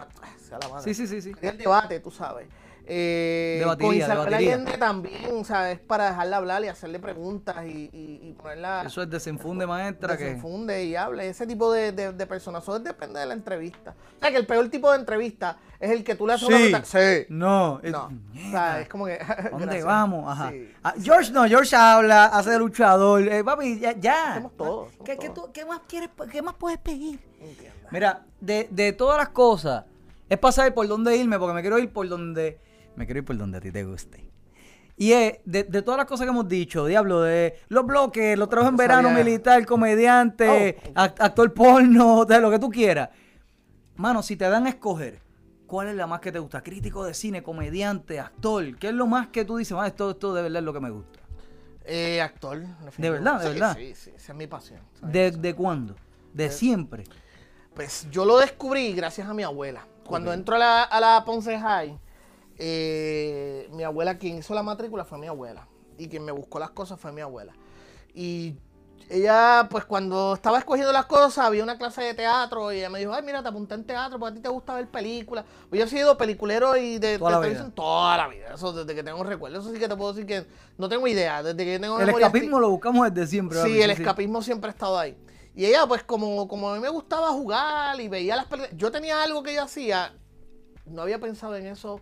[0.83, 1.33] sí, sí, sí, sí.
[1.41, 2.49] El debate, tú sabes.
[2.87, 7.89] Eh, con Isabel Allende también, o sea, es para dejarla hablar y hacerle preguntas y,
[7.93, 8.83] y, ponerla.
[8.87, 10.17] Eso es desenfunde, maestra.
[10.17, 11.29] Desenfunde y hable.
[11.29, 12.63] Ese tipo de, de, personas.
[12.63, 13.95] Eso depende de la entrevista.
[14.17, 16.57] O sea, que el peor tipo de entrevista es el que tú le haces una
[16.57, 16.85] pregunta.
[16.85, 17.27] Sí.
[17.29, 17.81] No.
[17.83, 18.05] no.
[18.05, 19.19] o sea, es como que.
[19.51, 20.31] ¿Dónde vamos?
[20.31, 20.53] Ajá.
[20.83, 23.23] Ah, George no, George habla, hace de luchador.
[23.29, 23.93] Eh, papi, ya.
[23.93, 24.33] ya.
[24.33, 24.53] Hacemos.
[25.05, 25.19] ¿Qué,
[25.53, 27.21] ¿Qué, más quieres, qué más puedes pedir?
[27.91, 29.85] Mira, de, de todas las cosas,
[30.29, 32.59] es pasar por dónde irme, porque me quiero ir por donde
[32.97, 34.25] me quiero ir por donde a ti te guste.
[34.97, 38.71] Y es, de, todas las cosas que hemos dicho, diablo, de los bloques, los trabajos
[38.71, 41.01] en verano, militar, comediante, oh.
[41.01, 43.11] actor porno, de lo que tú quieras.
[43.97, 45.21] Mano, si te dan a escoger,
[45.75, 46.63] ¿cuál es la más que te gusta?
[46.63, 48.79] Crítico de cine, comediante, actor.
[48.79, 50.79] ¿Qué es lo más que tú dices, más esto, esto de verdad es lo que
[50.79, 51.19] me gusta?
[51.85, 52.63] Eh, actor.
[52.97, 53.77] De verdad, de verdad.
[53.77, 54.79] Sí, sí, esa es mi pasión.
[55.03, 55.97] ¿De, cuándo?
[56.33, 57.03] ¿De siempre?
[57.75, 59.85] Pues yo lo descubrí gracias a mi abuela.
[60.07, 61.99] Cuando entro a la, a la Ponce High,
[62.57, 65.67] eh, mi abuela, quien hizo la matrícula fue mi abuela.
[65.99, 67.53] Y quien me buscó las cosas fue mi abuela.
[68.15, 68.55] Y
[69.09, 72.99] ella, pues cuando estaba escogiendo las cosas, había una clase de teatro y ella me
[72.99, 75.45] dijo, ay, mira, te apunté en teatro porque a ti te gusta ver películas.
[75.69, 78.55] Pues yo he sido peliculero y de, toda, televisión toda la vida.
[78.55, 79.59] Eso desde que tengo recuerdo.
[79.59, 80.47] Eso sí que te puedo decir que
[80.79, 81.43] no tengo idea.
[81.43, 83.63] Desde que tengo El escapismo lo buscamos desde siempre.
[83.63, 85.17] Sí, el escapismo siempre ha estado ahí.
[85.55, 88.91] Y ella, pues como, como a mí me gustaba jugar y veía las películas, yo
[88.91, 90.13] tenía algo que ella hacía,
[90.87, 92.01] no había pensado en eso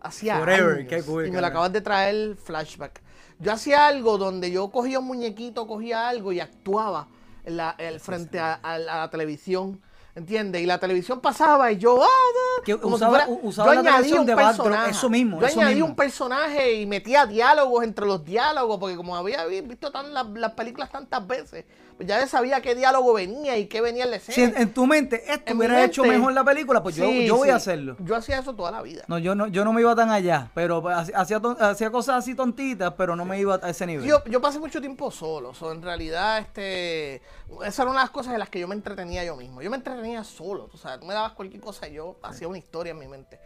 [0.00, 3.00] hacía y me lo acabas de traer flashback.
[3.42, 7.08] Yo hacía algo donde yo cogía un muñequito, cogía algo y actuaba
[7.44, 9.80] en la, el, frente a, la televisión.
[10.14, 10.60] ¿Entiendes?
[10.60, 12.04] Y la televisión pasaba y yo.
[12.04, 14.90] Ah, que usaba, usaba yo la añadí un personaje.
[14.90, 15.40] Eso mismo.
[15.40, 20.12] Yo añadí un personaje y metía diálogos entre los diálogos, porque como había visto tan,
[20.12, 21.64] las películas tantas veces,
[21.96, 24.34] pues ya sabía qué diálogo venía y qué venía en la escena.
[24.34, 27.56] Si en, tu mente esto hubiera hecho mejor la película, pues yo, yo voy a
[27.56, 27.96] hacerlo.
[28.00, 29.04] Yo hacía eso toda la vida.
[29.08, 32.94] No, yo no, yo no me iba tan allá, pero hacía, hacía cosas así tontitas,
[32.96, 34.06] pero no me iba a ese nivel.
[34.06, 37.22] Yo, yo pasé mucho tiempo solo, so, en realidad, este,
[37.64, 39.62] esas eran las cosas en las que yo me entretenía yo mismo.
[39.62, 42.58] Yo me entretenía solo, o sea, tú me dabas cualquier cosa y yo hacía una
[42.58, 43.40] historia en mi mente.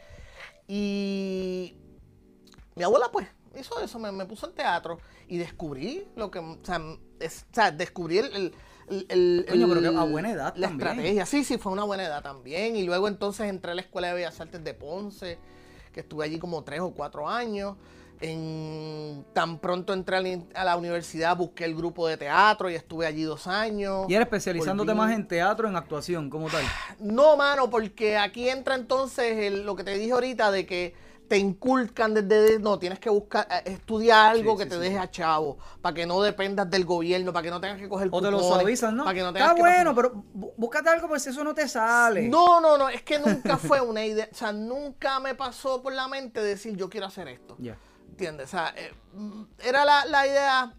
[0.68, 1.76] Y
[2.74, 3.28] mi abuela, pues,
[3.61, 4.98] hizo eso, me, me puso en teatro
[5.28, 6.80] y descubrí lo que, o sea,
[7.20, 8.52] es, o sea descubrí el,
[8.88, 11.26] el, Coño, pero que a buena edad la estrategia.
[11.26, 12.76] Sí, sí, fue una buena edad también.
[12.76, 15.38] Y luego entonces entré a la Escuela de Bellas Artes de Ponce,
[15.92, 17.76] que estuve allí como tres o cuatro años.
[18.18, 23.24] En, tan pronto entré a la universidad, busqué el grupo de teatro y estuve allí
[23.24, 24.07] dos años.
[24.09, 26.64] ¿Y eres especializándote más en teatro, en actuación, como tal?
[26.98, 30.94] No, mano, porque aquí entra entonces lo que te dije ahorita de que
[31.29, 35.59] te inculcan desde, no, tienes que buscar, eh, estudiar algo que te deje a chavo,
[35.83, 38.41] para que no dependas del gobierno, para que no tengas que coger O te lo
[38.41, 39.05] suavizan, ¿no?
[39.05, 42.29] Para que no Está bueno, pero búscate algo pues eso no te sale.
[42.29, 45.93] No, no, no, es que nunca fue una idea, o sea, nunca me pasó por
[45.93, 47.57] la mente decir yo quiero hacer esto.
[47.59, 47.77] Ya.
[48.09, 48.47] ¿Entiendes?
[48.47, 48.93] O sea, eh,
[49.64, 50.74] era la, la idea,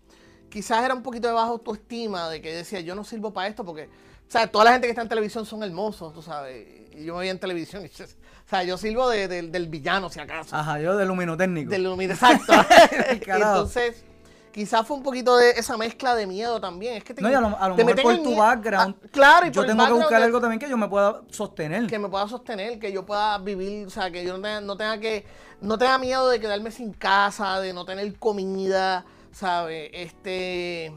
[0.49, 3.65] quizás era un poquito de baja autoestima, de que decía yo no sirvo para esto
[3.65, 7.05] porque, o sea, toda la gente que está en televisión son hermosos, tú sabes, y
[7.05, 7.89] yo me veía en televisión y
[8.47, 10.55] o sea, yo sirvo de, del villano, si acaso.
[10.55, 11.69] Ajá, yo del luminotécnico.
[11.69, 13.25] Del luminotécnico, exacto.
[13.25, 14.05] entonces,
[14.53, 16.95] quizás fue un poquito de esa mezcla de miedo también.
[16.95, 18.95] Es que te, no, y a lo, a lo mejor por tu background.
[19.03, 21.87] Ah, claro, y yo tengo que buscar algo también que yo me pueda sostener.
[21.87, 24.77] Que me pueda sostener, que yo pueda vivir, o sea, que yo no tenga, no
[24.77, 25.25] tenga que,
[25.59, 29.89] no tenga miedo de quedarme sin casa, de no tener comida, ¿sabes?
[29.91, 30.93] Este.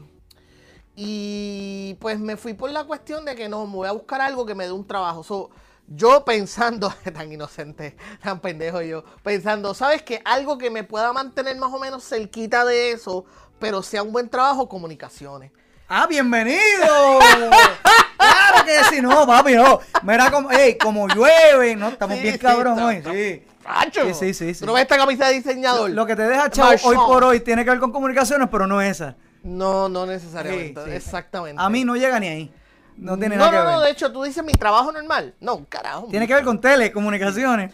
[0.95, 4.45] Y pues me fui por la cuestión de que no, me voy a buscar algo
[4.45, 5.21] que me dé un trabajo.
[5.21, 5.49] So,
[5.95, 10.21] yo pensando, tan inocente, tan pendejo yo, pensando, ¿sabes qué?
[10.25, 13.25] Algo que me pueda mantener más o menos cerquita de eso,
[13.59, 15.51] pero sea un buen trabajo, comunicaciones.
[15.87, 16.59] ¡Ah, bienvenido!
[18.17, 19.79] claro que sí, no, papi, no.
[20.03, 21.89] Mira como, hey, como llueve, ¿no?
[21.89, 23.43] Estamos bien cabrón hoy, sí.
[23.93, 24.65] Sí, sí, sí, sí.
[24.65, 25.91] ¿No ves esta camisa de diseñador?
[25.91, 28.81] Lo, que te deja chavo hoy por hoy tiene que ver con comunicaciones, pero no
[28.81, 29.17] esa.
[29.43, 30.95] No, no necesariamente.
[30.95, 31.61] Exactamente.
[31.61, 32.53] A mí no llega ni ahí.
[33.01, 33.65] No tiene nada que ver.
[33.65, 35.33] No, no, de hecho, tú dices mi trabajo normal.
[35.39, 36.07] No, carajo.
[36.11, 37.73] Tiene que ver con telecomunicaciones.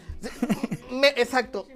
[1.16, 1.66] exacto.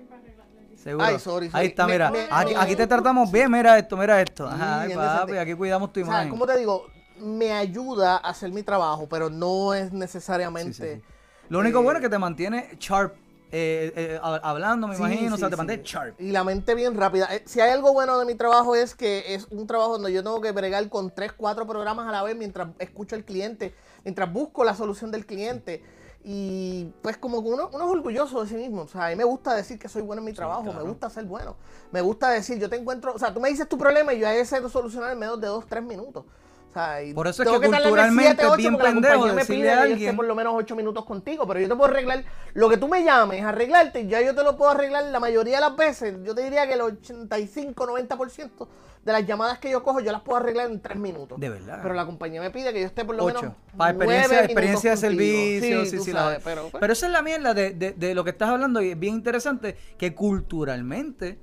[0.83, 1.07] Seguro.
[1.07, 2.11] Ay, sorry, Ahí está, mira.
[2.31, 4.49] aquí, te tratamos bien, mira esto, mira esto.
[4.49, 6.31] Ajá, papi, aquí cuidamos tu imagen.
[6.31, 6.87] ¿Cómo te digo?
[7.19, 11.03] Me ayuda a hacer mi trabajo, pero no es necesariamente.
[11.51, 13.15] Lo único eh, bueno es que te mantiene sharp
[13.55, 16.19] eh, eh, hablando, me imagino, o sea, te sharp.
[16.19, 17.29] Y la mente bien rápida.
[17.45, 20.41] si hay algo bueno de mi trabajo es que es un trabajo donde yo tengo
[20.41, 23.75] que bregar con tres, cuatro programas a la vez mientras escucho al cliente,
[24.05, 25.83] mientras busco la solución del cliente.
[26.25, 28.83] Y pues como uno, uno es orgulloso de sí mismo.
[28.83, 31.11] O sea, a mí me gusta decir que soy bueno en mi trabajo, me gusta
[31.11, 31.57] ser bueno.
[31.91, 34.27] Me gusta decir, yo te encuentro, o sea, tú me dices tu problema y yo
[34.27, 36.25] a ese solucionar en menos de dos, tres minutos.
[36.73, 39.99] O sea, por eso es que, culturalmente es bien pendejo me pide a alguien.
[39.99, 42.69] Que yo esté por lo menos ocho minutos contigo, pero yo te puedo arreglar lo
[42.71, 45.77] que tú me llames, arreglarte, ya yo te lo puedo arreglar la mayoría de las
[45.77, 46.15] veces.
[46.25, 48.69] Yo te diría que el 85, 90%
[49.05, 51.39] de las llamadas que yo cojo, yo las puedo arreglar en tres minutos.
[51.39, 51.81] De verdad.
[51.83, 53.45] Pero la compañía me pide que yo esté por lo menos.
[53.77, 56.13] Para experiencia, experiencia de servicio, sí, sí,
[56.45, 56.81] pero, pues.
[56.81, 59.15] pero esa es la mierda de, de, de lo que estás hablando y es bien
[59.15, 61.39] interesante que culturalmente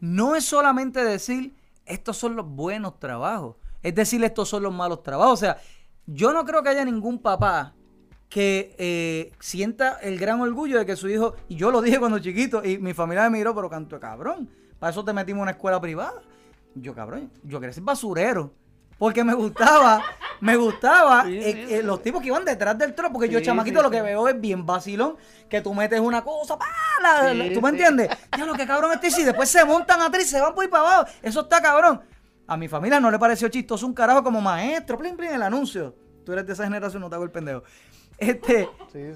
[0.00, 1.54] no es solamente decir
[1.86, 5.34] estos son los buenos trabajos, es decir, estos son los malos trabajos.
[5.34, 5.58] O sea,
[6.06, 7.74] yo no creo que haya ningún papá
[8.28, 12.18] que eh, sienta el gran orgullo de que su hijo, y yo lo dije cuando
[12.18, 15.42] chiquito, y mi familia me miró, pero canto de cabrón, para eso te metimos en
[15.42, 16.22] una escuela privada.
[16.74, 18.52] Yo, cabrón, yo quería ser basurero.
[18.98, 20.00] Porque me gustaba,
[20.40, 23.12] me gustaba eh, eh, los tipos que iban detrás del trono.
[23.12, 25.16] Porque yo, chamaquito, lo que veo es bien vacilón.
[25.48, 27.32] Que tú metes una cosa, ¡pala!
[27.52, 28.08] ¿tú me entiendes?
[28.36, 30.70] Ya lo que cabrón este y después se montan atrás y se van por ahí
[30.70, 31.10] para abajo.
[31.20, 32.00] Eso está cabrón.
[32.52, 35.94] A mi familia no le pareció chistoso un carajo como maestro, plin, plin, el anuncio.
[36.22, 37.62] Tú eres de esa generación, no te hago el pendejo.
[38.18, 38.68] Este,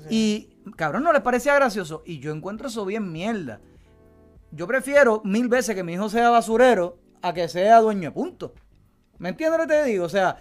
[0.08, 2.02] y cabrón, no le parecía gracioso.
[2.06, 3.60] Y yo encuentro eso bien mierda.
[4.52, 8.54] Yo prefiero mil veces que mi hijo sea basurero a que sea dueño de punto.
[9.18, 10.06] ¿Me entiendes lo que te digo?
[10.06, 10.38] O sea,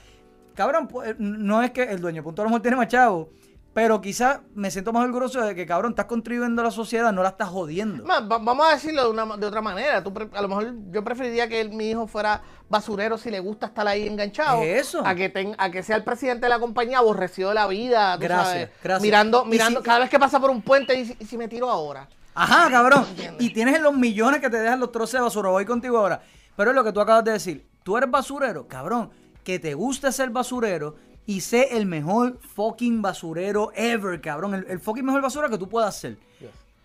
[0.53, 3.29] cabrón, pues, no es que el dueño de punto a lo mejor tiene más chavo,
[3.75, 7.21] pero quizás me siento más orgulloso de que, cabrón, estás contribuyendo a la sociedad, no
[7.21, 8.05] la estás jodiendo.
[8.05, 10.01] vamos a decirlo de, una, de otra manera.
[10.01, 13.85] Tú, a lo mejor yo preferiría que mi hijo fuera basurero si le gusta estar
[13.85, 14.61] ahí enganchado.
[14.61, 15.05] Eso.
[15.05, 18.15] A que, a que sea el presidente de la compañía aborrecido de la vida.
[18.15, 19.01] Gracias, gracias.
[19.01, 22.07] Mirando, mirando cada vez que pasa por un puente y, si me tiro ahora.
[22.33, 23.05] Ajá, cabrón.
[23.39, 25.49] Y tienes los millones que te dejan los trozos de basura.
[25.49, 26.21] Voy contigo ahora.
[26.55, 27.67] Pero es lo que tú acabas de decir.
[27.83, 29.09] Tú eres basurero, cabrón.
[29.43, 30.95] Que te gusta ser basurero
[31.25, 34.65] y sé el mejor fucking basurero ever, cabrón.
[34.67, 36.17] El, fucking mejor basurero que tú puedas ser.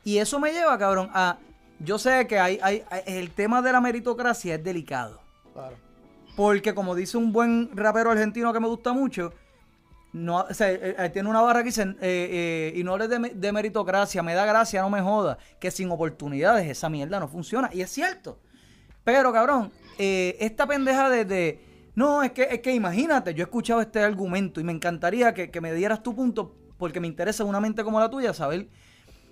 [0.03, 1.39] Y eso me lleva, cabrón, a.
[1.79, 5.21] Yo sé que hay, hay, el tema de la meritocracia es delicado.
[5.53, 5.77] Claro.
[6.37, 9.33] Porque, como dice un buen rapero argentino que me gusta mucho,
[10.13, 13.53] no, o sea, eh, eh, tiene una barra que dice, eh, y no hables de,
[13.53, 17.71] meritocracia, me da gracia, no me joda, que sin oportunidades esa mierda no funciona.
[17.73, 18.39] Y es cierto.
[19.05, 21.61] Pero, cabrón, esta pendeja de
[21.95, 25.61] no, es que, es que imagínate, yo he escuchado este argumento y me encantaría que,
[25.61, 28.69] me dieras tu punto, porque me interesa una mente como la tuya saber.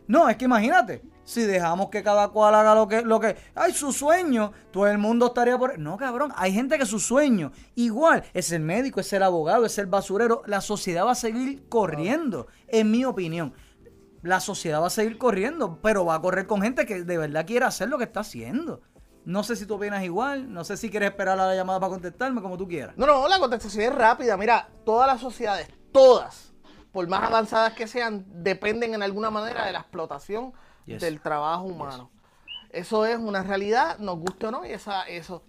[0.07, 3.73] No, es que imagínate, si dejamos que cada cual haga lo que, lo que, ay,
[3.73, 5.79] su sueño, todo el mundo estaría por.
[5.79, 9.77] No, cabrón, hay gente que su sueño, igual, es el médico, es el abogado, es
[9.79, 13.53] el basurero, la sociedad va a seguir corriendo, en mi opinión.
[14.23, 17.47] La sociedad va a seguir corriendo, pero va a correr con gente que de verdad
[17.47, 18.81] quiere hacer lo que está haciendo.
[19.29, 21.91] No sé si tú opinas igual, no sé si quieres esperar a la llamada para
[21.91, 22.97] contestarme, como tú quieras.
[22.97, 24.39] No, no, la contestación es rápida.
[24.39, 26.55] Mira, todas las sociedades, todas,
[26.93, 30.55] por más avanzadas que sean, dependen en alguna manera de la explotación
[30.87, 32.11] del trabajo humano.
[32.71, 35.43] Eso es una realidad, nos guste o no, y esa, eso.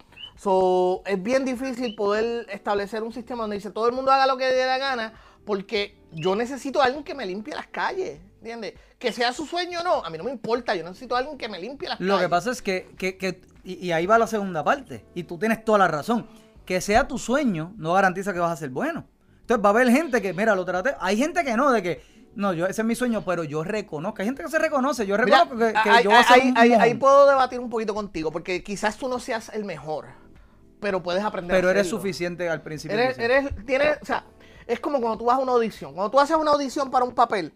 [1.05, 4.43] es bien difícil poder establecer un sistema donde dice todo el mundo haga lo que
[4.43, 5.13] dé la gana,
[5.45, 8.73] porque yo necesito a alguien que me limpie las calles, ¿entiendes?
[8.97, 11.38] Que sea su sueño o no, a mí no me importa, yo necesito a alguien
[11.38, 12.11] que me limpie las calles.
[12.11, 15.05] Lo que pasa es que, que, que y, ahí va la segunda parte.
[15.13, 16.28] Y tú tienes toda la razón.
[16.65, 19.05] Que sea tu sueño no garantiza que vas a ser bueno.
[19.41, 20.95] Entonces va a haber gente que, mira, lo traté.
[20.99, 22.01] Hay gente que no, de que,
[22.36, 24.22] no, yo ese es mi sueño, pero yo reconozco.
[24.22, 25.05] Hay gente que se reconoce.
[25.05, 28.63] Yo reconozco que, yo voy a ser ahí, ahí, puedo debatir un poquito contigo, porque
[28.63, 30.07] quizás tú no seas el mejor.
[30.80, 31.55] pero puedes aprender.
[31.55, 32.97] Pero eres suficiente al principio.
[32.97, 34.26] Eres, eres, tienes, o sea,
[34.67, 35.93] es como cuando tú vas a una audición.
[35.93, 37.51] Cuando tú haces una audición para un papel,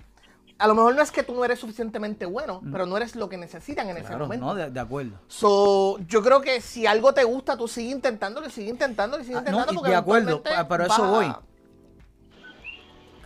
[0.63, 3.27] a lo mejor no es que tú no eres suficientemente bueno, pero no eres lo
[3.27, 4.45] que necesitan en ese momento.
[4.45, 5.19] No, de, acuerdo.
[5.27, 9.71] So, yo creo que si algo te gusta, tú sigue intentándolo, sigue intentándolo, sigue intentando.
[9.71, 11.35] Ah, no, de acuerdo, pero eso voy.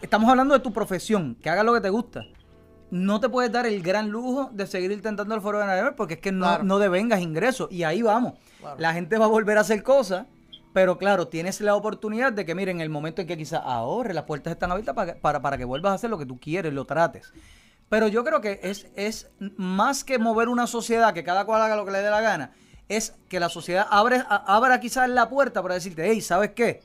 [0.01, 2.25] Estamos hablando de tu profesión, que hagas lo que te gusta.
[2.89, 6.19] No te puedes dar el gran lujo de seguir intentando el foro de porque es
[6.19, 7.71] que no, no devengas ingresos.
[7.71, 8.33] Y ahí vamos.
[8.79, 10.25] La gente va a volver a hacer cosas
[10.77, 14.13] pero claro, tienes la oportunidad de que, miren, en el momento en que quizás ahorre,
[14.13, 16.85] las puertas están abiertas para, para, que vuelvas a hacer lo que tú quieres, lo
[16.85, 17.33] trates.
[17.89, 21.75] Pero yo creo que es, es más que mover una sociedad, que cada cual haga
[21.75, 22.51] lo que le dé la gana,
[22.89, 26.81] es que la sociedad abra quizás la puerta para decirte, hey, ¿sabes qué?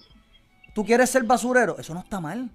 [0.74, 1.76] ¿Tú quieres ser basurero?
[1.78, 2.49] Eso no está mal.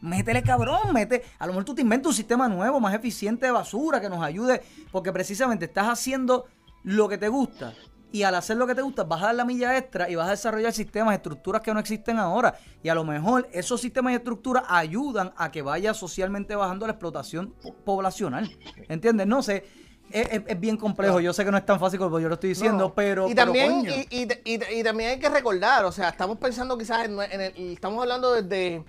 [0.00, 1.22] Métele cabrón, mete.
[1.38, 4.24] A lo mejor tú te inventas un sistema nuevo, más eficiente de basura, que nos
[4.24, 4.60] ayude,
[4.90, 6.46] porque precisamente estás haciendo
[6.82, 7.74] lo que te gusta
[8.12, 10.28] y al hacer lo que te gusta vas a dar la milla extra y vas
[10.28, 12.58] a desarrollar sistemas, estructuras que no existen ahora.
[12.82, 16.92] Y a lo mejor esos sistemas y estructuras ayudan a que vaya socialmente bajando la
[16.92, 17.54] explotación
[17.84, 18.50] poblacional.
[18.88, 19.26] ¿Entiendes?
[19.26, 19.64] No sé.
[20.10, 22.92] Es, bien complejo, yo sé que no es tan fácil como yo lo estoy diciendo,
[22.92, 23.28] pero...
[23.28, 28.02] Y también, y, también hay que recordar, o sea, estamos pensando quizás en, el, estamos
[28.02, 28.84] hablando desde...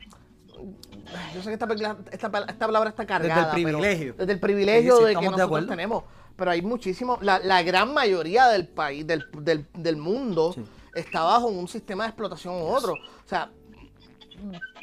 [1.35, 1.67] Yo sé que esta,
[2.11, 3.35] esta, esta palabra está cargada.
[3.35, 4.15] Desde el privilegio.
[4.17, 6.05] desde el privilegio de que nosotros tenemos
[6.41, 10.55] pero hay muchísimo, la, la gran mayoría del país, del, del, del mundo,
[10.95, 12.93] está bajo un sistema de explotación u otro.
[12.93, 13.51] O sea,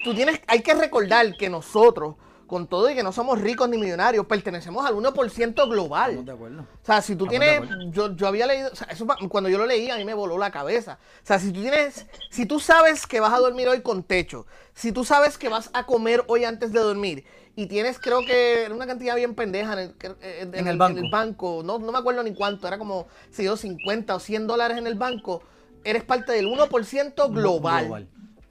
[0.05, 2.15] tú tienes, hay que recordar que nosotros,
[2.49, 6.25] con todo y que no somos ricos ni millonarios, pertenecemos al 1% global.
[6.25, 6.63] de acuerdo.
[6.63, 9.67] O sea, si tú tienes, yo, yo había leído, o sea, eso, cuando yo lo
[9.67, 10.99] leí a mí me voló la cabeza.
[11.23, 14.47] O sea, si tú tienes, si tú sabes que vas a dormir hoy con techo,
[14.75, 17.25] si tú sabes que vas a comer hoy antes de dormir
[17.55, 20.79] y tienes creo que una cantidad bien pendeja en el, en, el,
[21.11, 21.63] banco.
[21.65, 24.87] No, no, me acuerdo ni cuánto, era como si yo 50 o 100 dólares en
[24.87, 25.43] el banco,
[25.85, 28.09] eres parte del 1% global.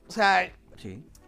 [0.08, 0.52] O sea,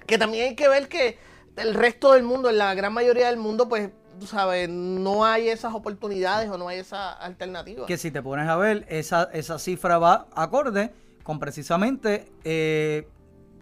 [0.05, 1.17] que también hay que ver que
[1.61, 3.89] el resto del mundo, en la gran mayoría del mundo, pues,
[4.19, 7.85] tú sabes, no hay esas oportunidades o no hay esa alternativa.
[7.85, 10.91] Que si te pones a ver, esa, esa cifra va acorde
[11.23, 13.07] con precisamente eh,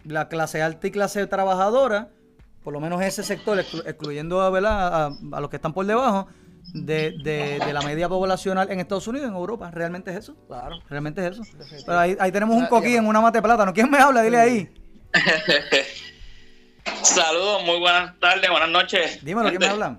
[0.04, 2.10] la clase alta y clase trabajadora
[2.68, 6.28] por lo menos ese sector, excluyendo a, a, los que están por debajo,
[6.74, 9.70] de, la media poblacional en Estados Unidos, en Europa.
[9.70, 10.36] ¿Realmente es eso?
[10.46, 10.78] Claro.
[10.86, 11.42] ¿Realmente es eso?
[11.98, 13.72] ahí, tenemos un coquí en una mate plátano.
[13.72, 14.20] ¿Quién me habla?
[14.20, 14.68] Dile ahí.
[17.02, 19.24] Saludos, muy buenas tardes, buenas noches.
[19.24, 19.98] Dímelo, ¿quién me habla?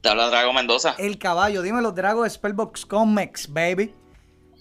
[0.00, 0.94] Te habla Drago Mendoza.
[0.98, 3.94] El caballo, dímelo, Drago Spellbox Comics, baby.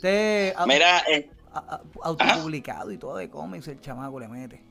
[0.01, 1.29] Te, Mira, eh,
[2.03, 4.63] autopublicado y todo de cómics, el chamaco le mete.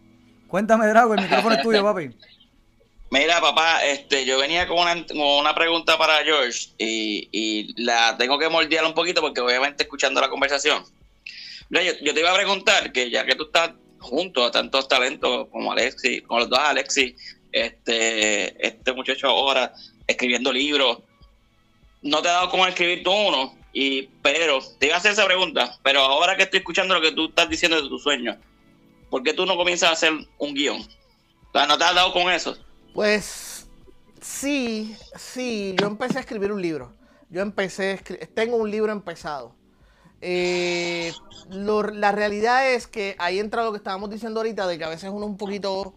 [0.48, 2.10] Cuéntame, Drago, el micrófono es tuyo, papi.
[3.10, 8.84] Mira, papá, este, yo venía con una, pregunta para George y, la tengo que moldear
[8.84, 10.84] un poquito porque obviamente escuchando la conversación.
[11.70, 15.48] yo, yo, te iba a preguntar que ya que tú estás junto a tantos talentos
[15.50, 17.14] como Alexi, como los dos Alexi,
[17.52, 19.72] este, este muchacho ahora
[20.06, 20.98] escribiendo libros,
[22.02, 25.26] no te ha dado como escribir tú uno, y, pero te iba a hacer esa
[25.26, 28.36] pregunta, pero ahora que estoy escuchando lo que tú estás diciendo de tu sueño,
[29.10, 30.78] ¿por qué tú no comienzas a hacer un guion?
[31.52, 32.56] ¿no te has dado con eso?
[32.94, 33.68] Pues
[34.20, 36.94] sí, sí, yo empecé a escribir un libro.
[37.28, 38.00] Yo empecé,
[38.34, 39.54] tengo un libro empezado.
[40.20, 41.12] Eh,
[41.50, 45.10] la realidad es que ahí entra lo que estábamos diciendo ahorita, de que a veces
[45.10, 45.94] uno es un poquito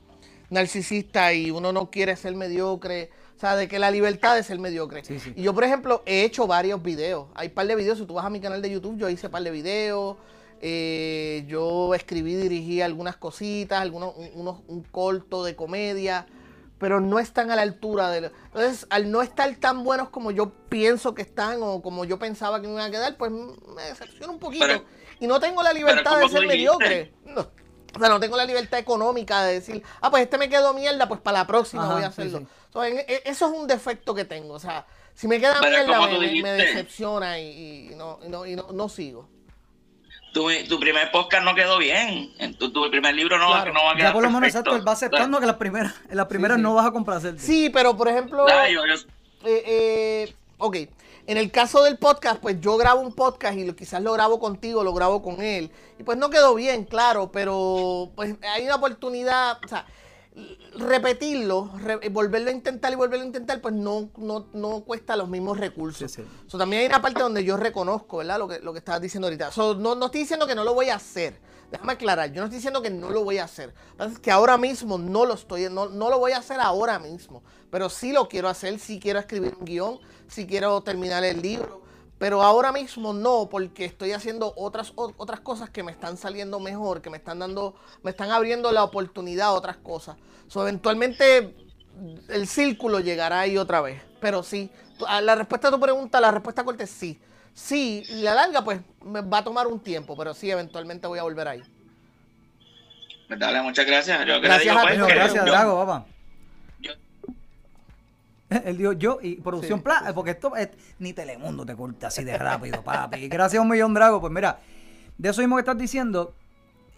[0.49, 3.09] narcisista y uno no quiere ser mediocre.
[3.35, 5.03] O sea, de que la libertad es ser mediocre.
[5.35, 7.27] Y yo, por ejemplo, he hecho varios videos.
[7.35, 9.27] Hay un par de videos, si tú vas a mi canal de YouTube, yo hice
[9.27, 10.15] un par de videos.
[10.61, 16.25] Eh, yo escribí, dirigí algunas cositas, algunos, un corto de comedia,
[16.83, 18.29] pero no están a la altura de...
[18.47, 22.61] Entonces, al no estar tan buenos como yo pienso que están o como yo pensaba
[22.61, 24.65] que me iban a quedar, pues me decepciona un poquito.
[25.21, 27.13] y no tengo la libertad de ser mediocre.
[27.23, 27.39] No,
[27.95, 31.07] o sea, no tengo la libertad económica de decir, ah, pues este me quedó mierda,
[31.07, 32.45] pues para la próxima voy a hacerlo.
[32.83, 34.55] E, eso es un defecto que tengo.
[34.55, 39.29] O sea, si me queda mierda, me, decepciona y, no, y no, no sigo
[40.33, 42.33] tu, tu, primer podcast no quedó bien.
[42.39, 43.97] En tu, tu primer libro no, no, va a quedar.
[43.97, 46.73] Ya por lo menos exacto, él va aceptando que las primeras, en las primeras no
[46.73, 47.41] vas a complacerte.
[47.41, 48.45] Sí, pero por ejemplo.
[49.45, 50.77] Eh, eh, ok.
[51.25, 54.39] En el caso del podcast, pues yo grabo un podcast y lo, quizás lo grabo
[54.39, 55.71] contigo, lo grabo con él.
[55.97, 59.57] Y pues no quedó bien, claro, pero pues hay una oportunidad.
[59.63, 59.85] O sea,
[60.77, 61.71] repetirlo,
[62.11, 66.17] volverlo a intentar y volverlo a intentar, pues no, no, no cuesta los mismos recursos.
[66.57, 68.39] también hay una parte donde yo reconozco, ¿verdad?
[68.39, 69.51] Lo que, lo que estabas diciendo ahorita.
[69.55, 71.39] no, no estoy diciendo que no lo voy a hacer.
[71.71, 73.73] Déjame aclarar, yo no estoy diciendo que no lo voy a hacer.
[73.99, 77.41] Es que ahora mismo no lo estoy, no, no lo voy a hacer ahora mismo.
[77.71, 81.82] Pero sí lo quiero hacer, sí quiero escribir un guion, sí quiero terminar el libro
[82.23, 87.01] Pero ahora mismo no, porque estoy haciendo otras, otras cosas que me están saliendo mejor,
[87.01, 90.15] que me están dando, me están abriendo la oportunidad a otras cosas.
[90.47, 91.53] So, eventualmente
[92.29, 94.01] el círculo llegará ahí otra vez.
[94.21, 94.71] Pero sí,
[95.21, 97.19] la respuesta a tu pregunta, la respuesta corta es sí.
[97.53, 101.23] Sí, la larga pues me va a tomar un tiempo, pero sí, eventualmente voy a
[101.23, 101.63] volver ahí.
[103.27, 104.25] Pues dale, muchas gracias.
[104.25, 106.05] Yo gracias, a pues, gracias, Drago, papá.
[108.65, 110.11] Él dijo yo y producción sí.
[110.13, 113.27] porque esto es, ni Telemundo te corta así de rápido, papi.
[113.29, 114.19] Gracias a un millón Drago.
[114.19, 114.59] Pues mira,
[115.17, 116.35] de eso mismo que estás diciendo,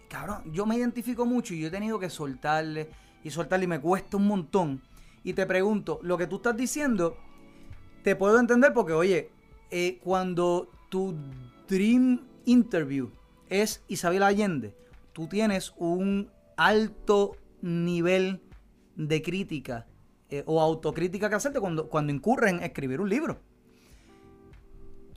[0.08, 2.88] cabrón, yo me identifico mucho y yo he tenido que soltarle
[3.22, 4.82] y soltarle y me cuesta un montón.
[5.24, 7.16] Y te pregunto, lo que tú estás diciendo,
[8.02, 9.30] te puedo entender porque, oye,
[9.70, 11.16] eh, cuando tu
[11.68, 13.10] dream interview
[13.48, 14.76] es Isabel Allende,
[15.12, 18.40] tú tienes un alto nivel
[18.94, 19.86] de crítica
[20.30, 23.38] eh, o autocrítica que hacerte cuando, cuando en escribir un libro.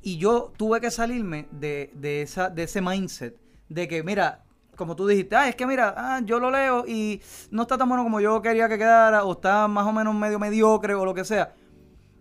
[0.02, 1.92] Y yo tuve que salirme de,
[2.22, 3.36] esa, de ese mindset
[3.68, 4.46] de que, mira,
[4.76, 7.90] como tú dijiste, ah, es que mira, ah, yo lo leo y no está tan
[7.90, 11.14] bueno como yo quería que quedara, o está más o menos medio mediocre o lo
[11.14, 11.54] que sea.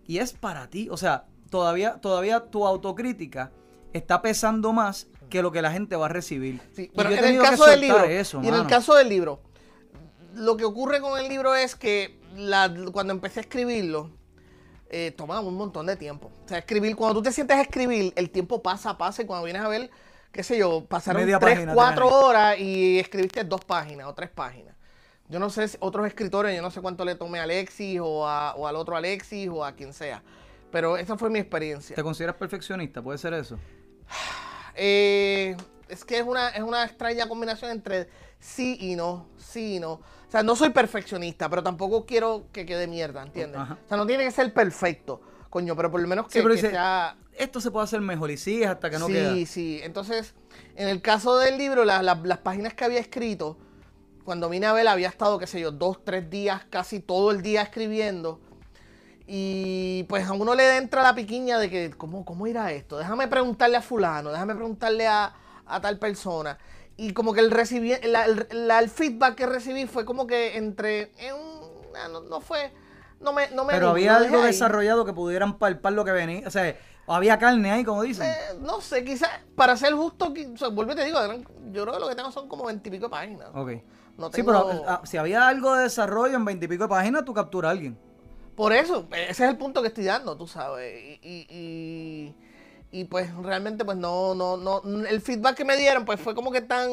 [0.05, 3.51] Y es para ti, o sea, todavía, todavía tu autocrítica
[3.93, 6.59] está pesando más que lo que la gente va a recibir.
[6.73, 9.41] Sí, pero en el caso del libro, y en el caso del libro,
[10.33, 12.18] lo que ocurre con el libro es que
[12.91, 14.11] cuando empecé a escribirlo,
[14.89, 16.31] eh, tomaba un montón de tiempo.
[16.45, 19.45] O sea, escribir, cuando tú te sientes a escribir, el tiempo pasa, pasa, y cuando
[19.45, 19.89] vienes a ver,
[20.31, 24.75] qué sé yo, pasaron tres, cuatro horas y escribiste dos páginas o tres páginas.
[25.27, 28.21] Yo no sé si otros escritores, yo no sé cuánto le tomé a Alexis o,
[28.23, 30.23] o al otro Alexis o a quien sea.
[30.71, 31.95] Pero esa fue mi experiencia.
[31.95, 33.01] ¿Te consideras perfeccionista?
[33.01, 33.57] ¿Puede ser eso?
[34.81, 35.57] Eh,
[35.89, 38.07] es que es una, es una extraña combinación entre
[38.39, 39.99] sí y no, sí y no.
[40.29, 43.59] O sea, no soy perfeccionista, pero tampoco quiero que quede mierda, ¿entiendes?
[43.61, 45.19] O sea, no tiene que ser perfecto,
[45.49, 47.17] coño, pero por lo menos que, sea...
[47.35, 49.33] Esto se puede hacer mejor y sí hasta que no sí, queda.
[49.33, 49.79] Sí, sí.
[49.81, 50.35] Entonces,
[50.75, 53.57] en el caso del libro, las páginas que había escrito,
[54.23, 57.41] cuando vine a ver, había estado, qué sé yo, dos, tres días, casi todo el
[57.41, 58.39] día escribiendo.
[59.25, 62.97] Y pues a uno le entra la piquiña de que, ¿cómo, cómo irá esto?
[62.97, 65.33] Déjame preguntarle a fulano, déjame preguntarle a,
[65.81, 66.57] tal persona.
[66.99, 71.13] Y como que el, recibí, el, feedback que recibí fue como que entre...
[71.95, 72.73] Ah, no, fue...
[73.21, 76.45] No me, no me Pero había algo desarrollado que pudieran palpar lo que venía.
[76.45, 76.75] O sea,
[77.07, 78.27] había carne ahí, como dicen.
[78.27, 81.19] Eh, no sé, quizás, para ser justo, o vuelvo y te digo,
[81.71, 83.47] yo creo que lo que tengo son como veintipico de páginas.
[83.53, 83.71] Ok.
[84.33, 87.71] Sí, pero ah, si había algo de desarrollo en veintipico de páginas, tú capturas a
[87.71, 87.97] alguien.
[88.57, 90.93] Por eso, ese es el punto que estoy dando, tú sabes.
[91.23, 92.35] Y, y,
[93.09, 96.61] pues realmente pues no, no, no, el feedback que me dieron pues fue como que
[96.61, 96.89] tan...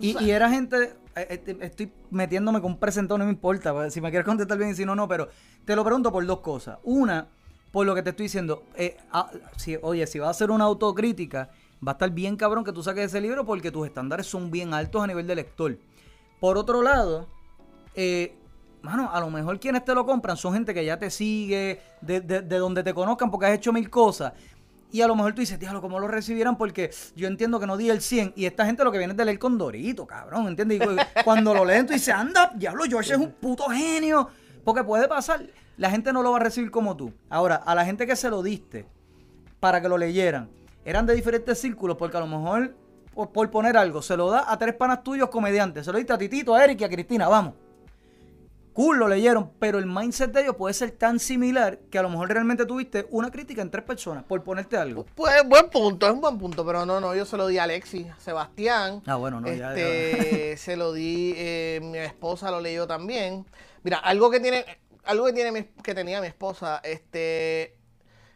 [0.00, 4.00] Y, era gente, eh, eh, estoy metiéndome con un presentado, no me importa, pues, si
[4.00, 5.28] me quieres contestar bien y si no, no, pero
[5.64, 6.78] te lo pregunto por dos cosas.
[6.82, 7.28] Una,
[7.70, 10.64] por lo que te estoy diciendo, eh, ah, si, oye, si vas a hacer una
[10.64, 11.50] autocrítica,
[11.86, 14.74] va a estar bien cabrón que tú saques ese libro porque tus estándares son bien
[14.74, 15.78] altos a nivel de lector.
[16.40, 17.28] Por otro lado,
[17.94, 18.36] eh,
[18.84, 22.20] mano, a lo mejor quienes te lo compran son gente que ya te sigue, de,
[22.20, 24.34] donde te conozcan porque has hecho mil cosas.
[24.92, 26.56] Y a lo mejor tú dices, diablo, ¿cómo lo recibieran?
[26.56, 28.34] Porque yo entiendo que no di el 100.
[28.36, 30.80] Y esta gente lo que viene es de leer con Dorito, cabrón, ¿entiendes?
[30.80, 34.28] Y cuando lo leen, tú dices, anda, diablo, George es un puto genio.
[34.62, 35.42] Porque puede pasar,
[35.78, 37.12] la gente no lo va a recibir como tú.
[37.28, 38.86] Ahora, a la gente que se lo diste
[39.58, 40.48] para que lo leyeran,
[40.84, 42.76] eran de diferentes círculos, porque a lo mejor,
[43.14, 45.86] por, por poner algo, se lo da a tres panas tuyos comediantes.
[45.86, 47.63] Se lo diste a Titito, a Eric y a Cristina, vamos
[48.74, 52.10] cool, lo leyeron, pero el mindset de ellos puede ser tan similar que a lo
[52.10, 55.06] mejor realmente tuviste una crítica en tres personas, por ponerte algo.
[55.14, 57.62] Pues buen punto, es un buen punto, pero no, no, yo se lo di a
[57.62, 59.02] Alexis, Sebastián.
[59.06, 63.46] Ah, bueno, no, este, se lo di, eh, mi esposa lo leyó también.
[63.84, 64.64] Mira, algo que tiene,
[65.04, 67.78] algo que tiene que tenía mi esposa, este,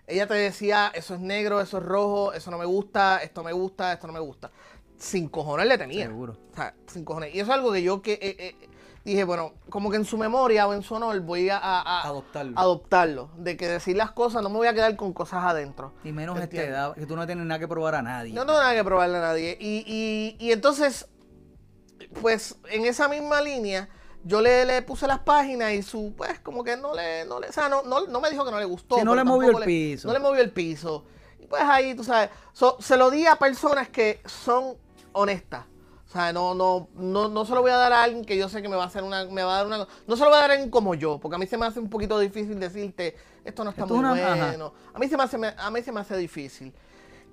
[0.07, 3.53] ella te decía, eso es negro, eso es rojo, eso no me gusta, esto me
[3.53, 4.51] gusta, esto no me gusta.
[4.97, 6.07] Sin cojones le tenía.
[6.07, 6.36] Seguro.
[6.53, 7.34] O sea, sin cojones.
[7.34, 8.68] Y eso es algo que yo que eh, eh,
[9.09, 11.59] dije, bueno, como que en su memoria o en su honor voy a,
[12.02, 12.59] adoptarlo.
[12.59, 13.30] adoptarlo.
[13.36, 15.92] De que decir las cosas, no me voy a quedar con cosas adentro.
[16.04, 18.32] Y menos esta edad, que tú no tienes nada que probar a nadie.
[18.32, 19.56] No tengo nada que probarle a nadie.
[19.61, 21.09] Y, y, entonces,
[22.20, 23.88] pues en esa misma línea,
[24.24, 27.48] yo le, le, puse las páginas y su, pues como que no le, no le,
[27.48, 29.02] o sea, no, no, me dijo que no le gustó.
[29.04, 30.09] no le movió el piso.
[30.09, 31.04] No le movió el piso.
[31.38, 32.30] Y pues ahí, tú sabes,
[32.80, 34.76] se lo di a personas que son
[35.12, 35.64] honestas.
[36.09, 38.48] O sea, no, no, no, no se lo voy a dar a alguien que yo
[38.48, 40.30] sé que me va a hacer una, me va a dar una, no se lo
[40.30, 42.18] voy a dar a alguien como yo, porque a mí se me hace un poquito
[42.18, 44.72] difícil decirte, esto no está muy bueno.
[44.94, 46.72] A mí se me hace, a mí se me hace difícil.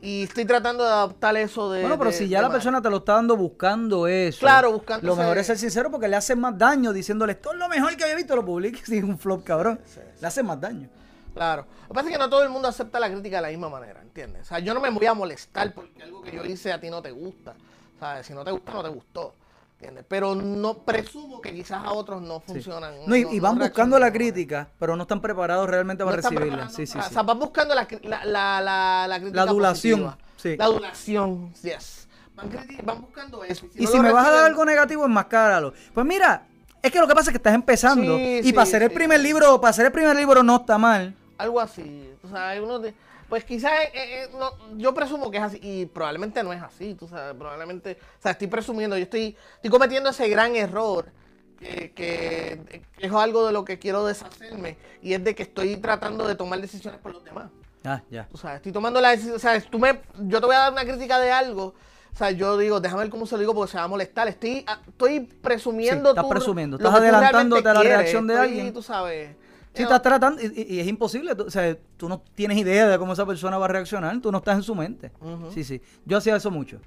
[0.02, 1.82] Y estoy tratando de adaptar eso de.
[1.82, 4.40] Bueno, pero si ya la persona te lo está dando buscando eso.
[4.40, 5.08] Claro, buscando.
[5.08, 7.96] Lo mejor es ser sincero porque le hace más daño diciéndole esto es lo mejor
[7.96, 9.80] que había visto, lo publique si es un flop cabrón.
[10.20, 10.90] Le hace más daño.
[11.34, 11.66] Claro.
[11.84, 13.70] Lo que pasa es que no todo el mundo acepta la crítica de la misma
[13.70, 14.44] manera, ¿entiendes?
[14.44, 16.90] O sea, yo no me voy a molestar porque algo que yo hice a ti
[16.90, 17.56] no te gusta.
[18.00, 18.26] ¿Sabes?
[18.28, 19.36] Si no te gusta, no te gustó.
[19.76, 20.06] ¿Entiendes?
[20.08, 22.94] Pero no presumo que quizás a otros no funcionan.
[23.06, 26.70] No, y, van buscando la crítica, pero no están preparados realmente para recibirla.
[26.70, 29.36] Sí, sí, O sea, van buscando la, la, la, la, crítica.
[29.36, 30.16] La adulación.
[30.38, 30.56] Sí.
[30.56, 32.08] La adulación, yes.
[32.36, 32.50] Van,
[32.84, 33.66] van buscando eso.
[33.76, 35.74] Y si, me vas a dar algo negativo, enmascáralo.
[35.94, 36.48] Pues mira,
[36.82, 38.18] es que lo que pasa es que estás empezando.
[38.18, 41.16] y para hacer el primer libro, para hacer el primer libro no está mal.
[41.38, 42.10] Algo así.
[42.24, 42.94] O sea, hay unos de
[43.30, 46.94] pues quizás eh, eh, no, yo presumo que es así y probablemente no es así,
[46.94, 51.12] tú sabes, probablemente, o sea, estoy presumiendo, yo estoy, estoy cometiendo ese gran error
[51.60, 56.36] que, es algo de lo que quiero deshacerme y es de que estoy tratando de
[56.36, 57.50] tomar decisiones por los demás.
[57.84, 58.28] Ah, ya.
[58.32, 60.72] O sea, estoy tomando la decisión, o sea, tú me, yo te voy a dar
[60.72, 61.74] una crítica de algo,
[62.16, 64.30] o sea, yo digo, déjame ver cómo se lo digo porque se va a molestar.
[64.30, 66.12] Estoy, ah, estoy presumiendo.
[66.12, 68.74] Sí, estás presumiendo, estás adelantándote a la reacción de alguien.
[68.74, 69.36] Tú sabes.
[69.76, 73.26] Si estás tratando, y, es imposible, o sea, tú no tienes idea de cómo esa
[73.26, 75.12] persona va a reaccionar, tú no estás en su mente.
[75.54, 75.82] Sí, sí.
[76.06, 76.80] Yo hacía eso mucho.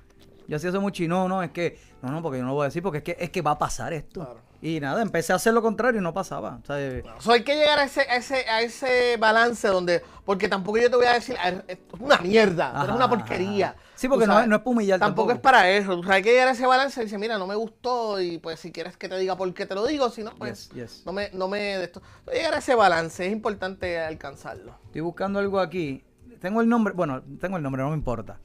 [0.46, 2.54] Yo hacía eso mucho y no, no, es que, no, no, porque yo no lo
[2.54, 4.40] voy a decir, porque es que, es que va a pasar esto.
[4.62, 6.58] Y nada, empecé a hacer lo contrario y no pasaba.
[6.62, 10.48] O sea, eh, hay que llegar a ese, a ese, a ese balance donde, porque
[10.48, 11.36] tampoco yo te voy a decir,
[11.68, 13.76] es una mierda, es una porquería.
[13.98, 15.32] Sí, porque no, no, es para humillar tampoco.
[15.32, 16.02] es para eso.
[16.02, 18.60] Sea, hay que llegar a ese balance y decir, mira, no me gustó y pues
[18.60, 20.70] si quieres que te diga por qué te lo digo, si no, pues
[21.04, 22.00] no me, no me esto.
[22.32, 24.76] Llegar a ese balance, es importante alcanzarlo.
[24.86, 26.04] Estoy buscando algo aquí.
[26.40, 28.38] Tengo el nombre, bueno, tengo el nombre, no me importa.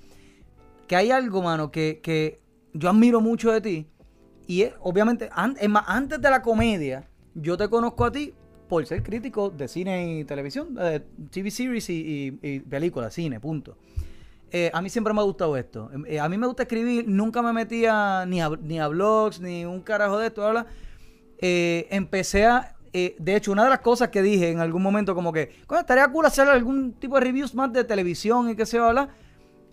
[0.88, 2.42] Que hay algo, mano, que, que
[2.74, 3.88] yo admiro mucho de ti
[4.48, 5.30] y obviamente,
[5.60, 8.34] es más, antes de la comedia, yo te conozco a ti
[8.68, 11.00] por ser crítico de cine y televisión, de
[11.32, 13.78] TV series y, películas, cine, punto.
[14.56, 15.90] Eh, a mí siempre me ha gustado esto.
[16.06, 19.66] Eh, a mí me gusta escribir, nunca me metía ni a, ni a blogs, ni
[19.66, 20.66] un carajo de esto.
[21.40, 22.76] Eh, empecé a...
[22.94, 26.28] de hecho, una de las cosas que dije en algún momento, como que, estaría cool
[26.28, 29.10] hacer algún tipo de reviews más de televisión y qué yo, ¿verdad?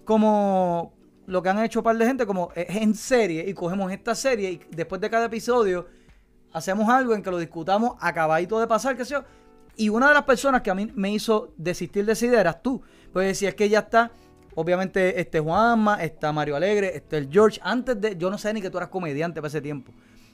[0.06, 0.94] Como,
[1.26, 4.50] lo que han hecho un par de gente como en serie y cogemos esta serie
[4.50, 5.86] y después de cada episodio
[6.54, 9.24] hacemos algo en que lo discutamos acabadito de pasar, qué sé yo.
[9.76, 12.62] Y una de las personas que a mí me hizo desistir de esa idea eras
[12.62, 12.82] tú.
[13.12, 14.10] Pues decía, es que ya está,
[14.54, 17.60] obviamente, este Juanma, está Mario Alegre, está el George.
[17.62, 19.92] Antes de, yo no sé ni que tú eras comediante para ese tiempo.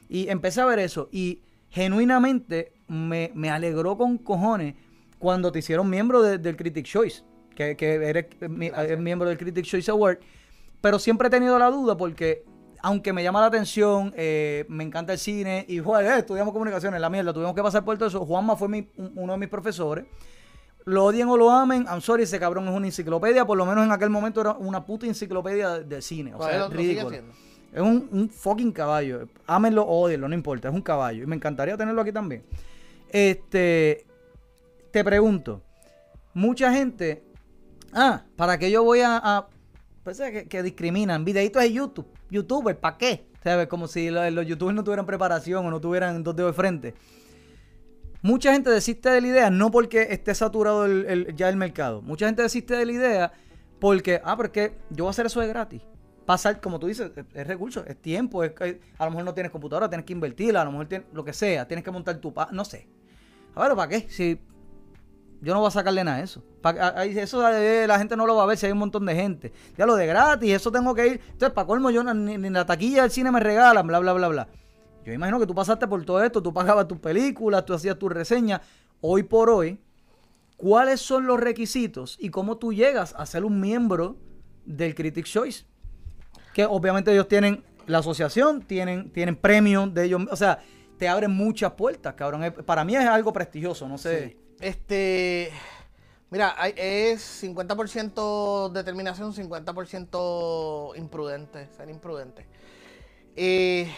[0.08, 1.40] Y empecé a ver eso y
[1.70, 4.74] genuinamente me, alegró con cojones
[5.18, 8.26] cuando te hicieron miembro del Critic Choice, que, que eres
[8.98, 10.18] miembro del Critic Choice Award.
[10.80, 12.44] Pero siempre he tenido la duda porque,
[12.82, 17.00] aunque me llama la atención, eh, me encanta el cine y joder, eh, estudiamos comunicaciones,
[17.00, 18.24] la mierda, tuvimos que pasar por todo eso.
[18.24, 20.04] Juanma fue uno de mis profesores.
[20.86, 23.84] Lo odien o lo amen, I'm sorry, ese cabrón es una enciclopedia, por lo menos
[23.84, 26.34] en aquel momento era una puta enciclopedia de, cine.
[26.34, 27.16] O sea, es ridículo.
[27.72, 29.28] Es un, fucking caballo.
[29.46, 31.24] Ámenlo o odienlo, no importa, es un caballo.
[31.24, 32.44] Y me encantaría tenerlo aquí también.
[33.10, 34.06] Este,
[34.90, 35.60] te pregunto,
[36.32, 37.22] mucha gente,
[37.92, 39.46] ah, ¿para qué yo voy a
[40.06, 41.24] Parece que, discriminan.
[41.24, 42.06] Videitos de YouTube.
[42.30, 43.26] YouTuber, ¿para qué?
[43.42, 43.66] ¿Sabes?
[43.66, 46.94] Como si los, youtubers no tuvieran preparación o no tuvieran dos dedos de frente.
[48.22, 50.86] Mucha gente desiste de la idea no porque esté saturado
[51.34, 52.02] ya el mercado.
[52.02, 53.32] Mucha gente desiste de la idea
[53.78, 55.82] porque, ah, porque yo voy a hacer eso de gratis.
[56.24, 58.42] Pasar, como tú dices, es, recurso, es tiempo.
[58.42, 58.52] Es,
[58.98, 61.32] a lo mejor no tienes computadora, tienes que invertirla, a lo mejor tienes, lo que
[61.32, 62.34] sea, tienes que montar tu...
[62.50, 62.88] no sé.
[63.54, 64.06] A ver, ¿para qué?
[64.10, 64.40] Si
[65.40, 66.42] yo no voy a sacarle nada a eso.
[67.04, 69.52] eso la gente no lo va a ver si hay un montón de gente.
[69.76, 71.20] Ya lo de gratis, eso tengo que ir.
[71.32, 74.48] Entonces, para colmo, yo ni, la taquilla del cine me regalan, bla, bla, bla, bla.
[75.06, 78.10] Yo imagino que tú pasaste por todo esto, tú pagabas tus películas, tú hacías tus
[78.10, 78.60] reseñas.
[79.00, 79.78] Hoy por hoy,
[80.56, 84.16] ¿cuáles son los requisitos y cómo tú llegas a ser un miembro
[84.64, 85.64] del Critics Choice?
[86.52, 90.22] Que obviamente ellos tienen la asociación, tienen, tienen premios de ellos.
[90.28, 90.58] O sea,
[90.98, 92.52] te abren muchas puertas, cabrón.
[92.64, 94.36] Para mí es algo prestigioso, no sé.
[94.58, 95.52] Este.
[96.30, 102.48] Mira, es 50% determinación, 50% imprudente, ser imprudente.
[103.36, 103.88] Eh,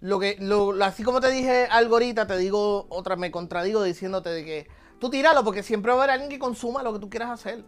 [0.00, 0.38] lo que,
[0.82, 4.68] así como te dije algo ahorita, te digo otra, me contradigo diciéndote de que
[4.98, 7.64] tú tíralo, porque siempre va a haber alguien que consuma lo que tú quieras hacer.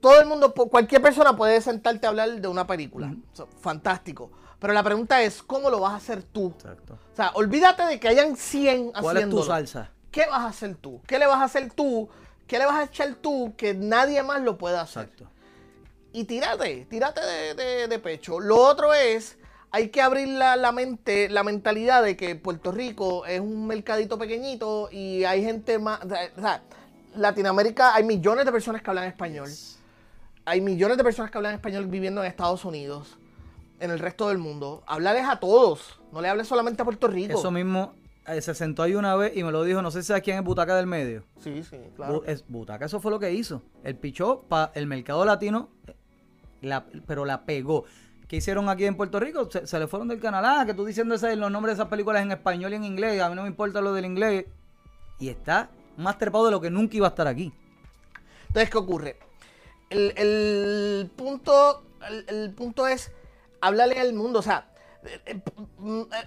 [0.00, 3.14] Todo el mundo, cualquier persona puede sentarte a hablar de una película.
[3.60, 4.30] fantástico.
[4.58, 6.52] Pero la pregunta es, ¿cómo lo vas a hacer tú?
[6.56, 6.98] Exacto.
[7.12, 9.90] O sea, olvídate de que hayan 100 ¿Cuál es tu salsa?
[10.10, 11.00] ¿Qué vas a hacer tú?
[11.06, 12.08] ¿Qué le vas a hacer tú?
[12.46, 15.04] ¿Qué le vas a echar tú que nadie más lo pueda hacer?
[15.04, 15.30] Exacto.
[16.12, 17.20] Y tírate, tírate
[17.54, 18.40] de, pecho.
[18.40, 19.38] Lo otro es,
[19.72, 24.88] hay que abrir la, mente, la mentalidad de que Puerto Rico es un mercadito pequeñito
[24.90, 26.00] y hay gente más...
[26.04, 26.62] O sea,
[27.14, 29.48] Latinoamérica hay millones de personas que hablan español.
[30.44, 33.16] Hay millones de personas que hablan español viviendo en Estados Unidos,
[33.78, 34.82] en el resto del mundo.
[34.86, 37.38] Hablarles a todos, no le hables solamente a Puerto Rico.
[37.38, 37.94] Eso mismo
[38.26, 40.38] eh, se sentó ahí una vez y me lo dijo, no sé si sabes quién
[40.38, 41.24] es Butaca del Medio.
[41.40, 42.24] Sí, sí, claro.
[42.26, 43.62] es, Butaca, eso fue lo que hizo.
[43.84, 45.68] El pichó para el mercado latino,
[47.06, 47.84] pero la pegó.
[48.30, 49.48] ¿Qué hicieron aquí en Puerto Rico?
[49.50, 50.44] Se, le fueron del canal.
[50.44, 53.20] Ah, que tú diciendo ese, los nombres de esas películas en español y en inglés.
[53.20, 54.46] A mí no me importa lo del inglés.
[55.18, 57.52] Y está más trepado de lo que nunca iba a estar aquí.
[58.46, 59.18] Entonces, ¿qué ocurre?
[59.88, 61.82] El, punto,
[62.28, 63.10] el, punto es
[63.60, 64.38] hablarle al mundo.
[64.38, 64.70] O sea,
[65.02, 65.42] eh, eh,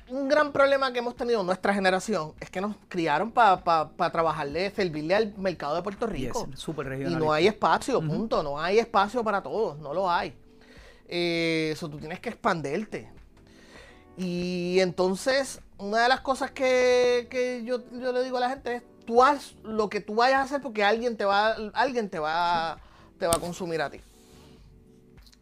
[0.09, 4.71] un gran problema que hemos tenido nuestra generación es que nos criaron para pa, trabajarle,
[4.71, 6.49] servirle al mercado de Puerto Rico.
[7.07, 8.43] y no hay espacio, punto.
[8.43, 10.42] No hay espacio para todos, no lo hay.
[11.16, 13.07] Eh, eso tú tienes que expanderte.
[14.18, 19.22] Y entonces, una de las cosas que, yo, le digo a la gente es, tú
[19.22, 22.80] haz lo que tú vayas a hacer porque alguien te va, alguien te va,
[23.20, 24.01] te va a consumir a ti.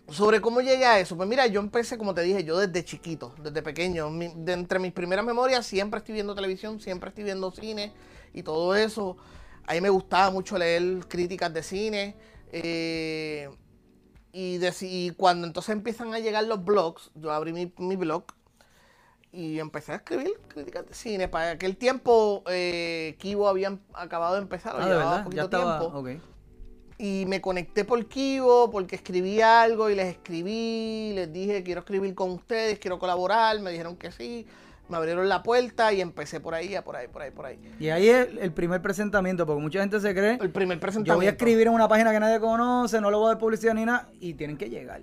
[0.10, 3.34] Sobre cómo llegué a eso, pues mira, yo empecé, como te dije, yo desde chiquito,
[3.42, 4.12] desde pequeño.
[4.12, 7.94] de entre mis primeras memorias siempre estoy viendo televisión, siempre estoy viendo cine
[8.34, 9.16] y todo eso.
[9.66, 12.16] A mí me gustaba mucho leer críticas de cine.
[12.52, 13.50] Eh,
[14.34, 18.24] y, cuando entonces empiezan a llegar los blogs, yo abrí mi, blog
[19.32, 21.28] y empecé a escribir críticas de cine.
[21.28, 26.04] Para aquel tiempo, eh, Kibo había acabado de empezar, ah, llevaba poquito tiempo.
[26.98, 32.14] Y me conecté por Kibo porque escribí algo y les escribí, les dije quiero escribir
[32.14, 34.46] con ustedes, quiero colaborar, me dijeron que sí
[34.90, 37.60] me abrieron la puerta y empecé por ahí, por ahí, por ahí, por ahí.
[37.80, 40.38] Y ahí es el primer presentamiento, porque mucha gente se cree.
[40.42, 41.14] El primer presentamiento.
[41.14, 43.38] Yo voy a escribir en una página que nadie conoce, no le voy a dar
[43.38, 45.02] publicidad ni nada, y tienen que llegar.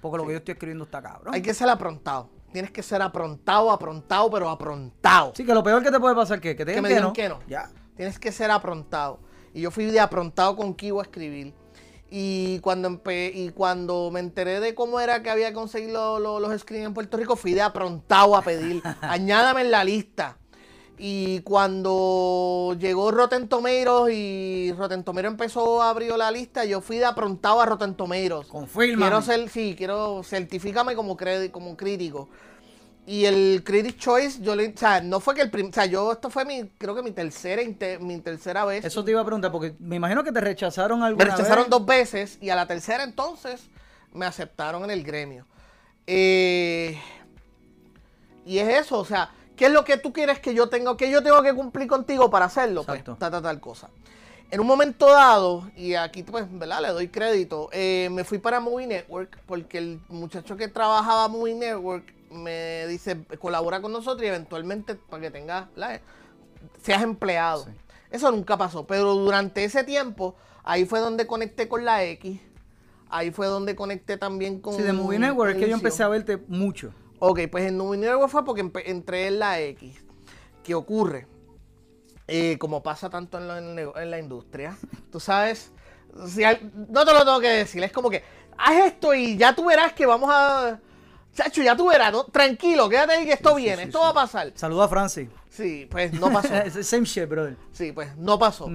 [0.00, 1.34] Porque lo que yo estoy escribiendo está cabrón.
[1.34, 2.30] Hay que ser aprontado.
[2.52, 5.32] Tienes que ser aprontado, aprontado, pero aprontado.
[5.34, 7.12] Sí, que lo peor que te puede pasar que, que te digan que, me digan
[7.12, 7.40] que no.
[7.46, 7.68] Ya.
[7.96, 9.18] Tienes que ser aprontado.
[9.52, 11.54] Y yo fui de aprontado con Kiwo a escribir.
[12.10, 16.94] Y cuando, y cuando me enteré de cómo era que había conseguido los screens en
[16.94, 20.38] Puerto Rico, fui de aprontado a pedir, añádame en la lista.
[20.98, 26.96] Y cuando llegó Rotten Tomatoes y Rotten Tomatoes empezó a abrir la lista, yo fui
[26.96, 28.46] de aprontado a Rotten Tomatoes.
[28.46, 29.04] Confirma.
[29.04, 31.16] Quiero ser, sí, quiero, certifícame como,
[31.52, 32.30] como crítico.
[33.06, 35.86] Y el Critic Choice, yo le, o sea, no fue que el primer, o sea,
[35.86, 37.62] yo, esto fue mi, creo que mi tercera,
[38.00, 38.84] mi tercera vez.
[38.84, 41.86] Eso te iba a preguntar, porque me imagino que te rechazaron alguna Me rechazaron dos
[41.86, 43.68] veces y a la tercera entonces
[44.12, 45.46] me aceptaron en el gremio.
[46.08, 47.00] Eh,
[48.44, 51.08] y es eso, o sea, ¿qué es lo que tú quieres que yo tenga, que
[51.08, 52.82] yo tengo que cumplir contigo para hacerlo?
[52.82, 53.88] Pues, tal, tal, tal cosa.
[54.50, 56.80] En un momento dado, y aquí pues, ¿verdad?
[56.80, 61.54] Le doy crédito, eh, me fui para Movie Network porque el muchacho que trabajaba Movie
[61.54, 65.68] Network me dice, colabora con nosotros y eventualmente para que tengas,
[66.82, 67.66] seas empleado.
[68.10, 72.40] Eso nunca pasó, pero durante ese tiempo, ahí fue donde conecté con la X.
[73.08, 74.74] Ahí fue donde conecté también con.
[74.74, 76.92] Sí, de Movie Network es que yo empecé a verte mucho.
[77.18, 80.04] Ok, pues en Movie Network fue porque entré en la X.
[80.62, 81.26] ¿Qué ocurre?
[82.28, 84.76] Eh, como pasa tanto en, en, la industria,
[85.12, 85.70] tú sabes,
[86.26, 86.42] si
[86.90, 88.24] no te lo tengo que decir, es como que
[88.58, 90.80] haz esto y ya tú verás que vamos a
[91.36, 94.52] Chacho, ya tú verás, tranquilo, quédate ahí que esto viene, esto va a pasar.
[94.54, 95.28] Saluda a Francis.
[95.50, 96.48] Sí, pues no pasó.
[96.82, 97.56] Same shit, brother.
[97.72, 98.70] Sí, pues no pasó.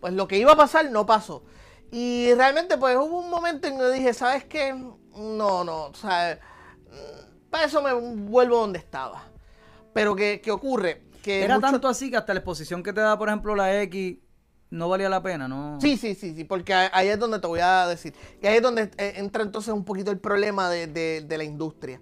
[0.00, 1.44] Pues lo que iba a pasar no pasó.
[1.92, 4.72] Y realmente, pues hubo un momento en que dije, ¿sabes qué?
[4.72, 6.40] No, no, o sea,
[7.50, 9.24] para eso me vuelvo donde estaba.
[9.92, 11.02] Pero ¿qué, qué ocurre?
[11.22, 14.16] Que Era tanto así que hasta la exposición que te da, por ejemplo, la X
[14.70, 15.78] no valía la pena, ¿no?
[15.80, 18.14] Sí, sí, sí, sí, porque ahí es donde te voy a decir.
[18.42, 22.00] Y ahí es donde eh, entra entonces un poquito el problema de, la industria.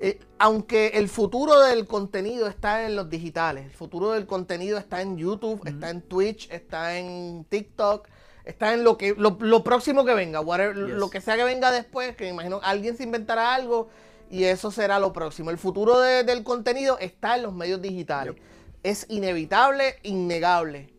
[0.00, 5.02] Eh, aunque el futuro del contenido está en los digitales, el futuro del contenido está
[5.02, 8.06] en YouTube, está en Twitch, está en TikTok,
[8.44, 12.24] está en lo que lo, próximo que venga, lo que sea que venga después, que
[12.24, 13.88] me imagino alguien se inventará algo
[14.30, 15.50] y eso será lo próximo.
[15.50, 18.36] El futuro del contenido está en los medios digitales.
[18.84, 20.97] Es inevitable, innegable.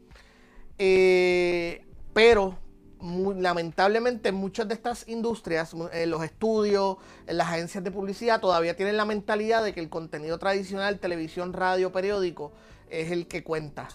[0.80, 2.58] Eh, pero
[3.02, 6.98] lamentablemente muchas de estas industrias, en los estudios,
[7.28, 11.54] en las agencias de publicidad, todavía tienen la mentalidad de que el contenido tradicional, televisión,
[11.54, 12.52] radio, periódico,
[12.90, 13.88] es el que cuenta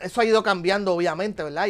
[0.00, 1.66] eso ha ido cambiando, obviamente, ¿verdad?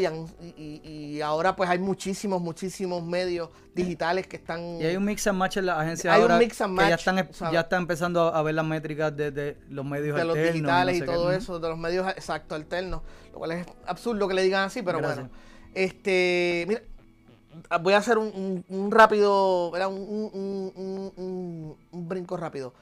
[0.57, 4.81] Y, ahora pues hay muchísimos, muchísimos medios digitales que están...
[4.81, 6.95] Y hay un mix and match en la agencia hay un mix and match, ya
[6.95, 11.03] están, ya están empezando a ver las métricas de, los medios de los digitales y,
[11.03, 13.03] todo eso, de los medios exacto alternos,
[13.33, 15.31] lo cual es absurdo que le digan así, pero bueno.
[15.75, 16.83] Este, mira,
[17.81, 20.77] voy a hacer un, rápido, Un,
[21.91, 22.75] un brinco rápido.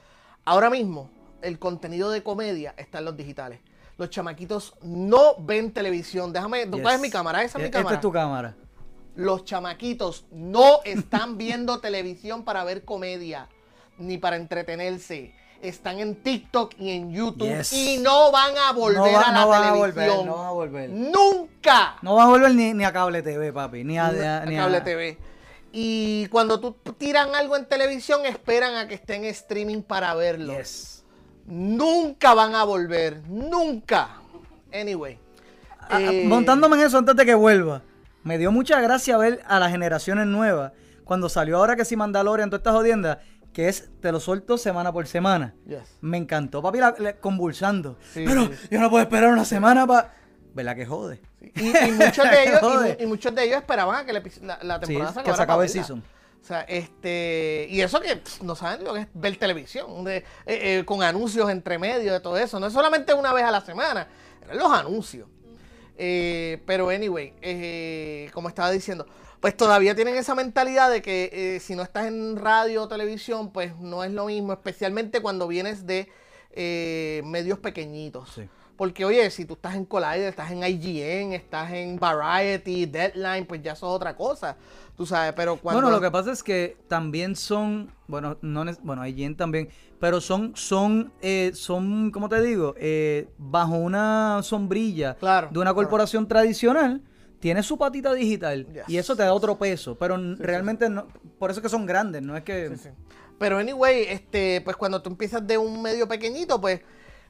[0.45, 1.11] Ahora mismo,
[1.43, 3.61] el contenido de comedia está en los digitales
[4.03, 6.33] los chamaquitos no ven televisión.
[6.33, 7.43] Déjame, ¿cuál es mi cámara?
[7.43, 7.89] Esa es mi cámara.
[7.91, 8.55] Esta es tu cámara.
[9.15, 13.49] Los chamaquitos no están viendo televisión para ver comedia,
[13.99, 15.35] ni para entretenerse.
[15.63, 19.65] están en TikTok y en YouTube y no van a volver a la no Van
[19.65, 20.91] a volver, no van a volver.
[20.91, 21.97] Nunca.
[22.03, 24.11] No van a volver ni, a cable TV, papi, ni a,
[24.45, 25.19] cable TV.
[25.71, 30.55] Y cuando tú tiran algo en televisión, esperan a que esté en streaming para verlo.
[31.47, 34.09] Nunca van a volver, nunca.
[34.73, 35.19] Anyway.
[35.91, 37.83] Eh, montándome en eso antes de que vuelva.
[38.25, 40.73] Me dio mucha gracia ver a las generaciones nuevas.
[41.05, 43.19] Cuando salió ahora que si Mandalorian, todas estas jodiendas,
[43.53, 45.55] que es te lo suelto semana por semana.
[46.01, 46.79] Me encantó, papi,
[47.21, 47.99] convulsando.
[48.15, 50.15] Pero yo no puedo esperar una semana para.
[50.55, 51.21] ¿Verdad que jode?
[51.41, 54.23] Y, muchos de ellos, y, muchos de ellos esperaban a que la,
[54.81, 56.03] temporada se que se acabe el season.
[56.43, 57.69] O sea, este.
[57.71, 61.79] Y eso que no saben lo que es ver televisión, eh, eh, con anuncios entre
[61.79, 62.59] medio de todo eso.
[62.59, 64.09] No es solamente una vez a la semana,
[64.43, 65.29] eran los anuncios.
[65.97, 67.33] Eh, pero, anyway,
[68.33, 69.07] como estaba diciendo,
[69.39, 73.77] pues todavía tienen esa mentalidad de que si no estás en radio o televisión, pues
[73.77, 76.11] no es lo mismo, especialmente cuando vienes de
[77.25, 78.31] medios pequeñitos.
[78.35, 78.49] Sí.
[78.77, 83.63] Porque, oye, si tú estás en Collider, estás en IGN, estás en Variety, Deadline, pues
[83.63, 84.57] ya eso es otra cosa.
[84.97, 85.81] Tú sabes, pero cuando.
[85.81, 87.93] Bueno, lo que pasa es que también son.
[88.07, 89.69] Bueno, no bueno, IGN también.
[90.01, 92.75] Pero son, son, eh, son, ¿cómo te digo?
[92.77, 95.17] Eh, bajo una sombrilla
[95.51, 97.03] de una corporación tradicional
[97.43, 101.09] tiene su patita digital y eso te da otro peso, pero realmente no,
[101.41, 102.71] por eso es que son grandes, no es que...
[103.37, 106.83] Pero anyway, este, pues cuando tú empiezas de un medio pequeñito, pues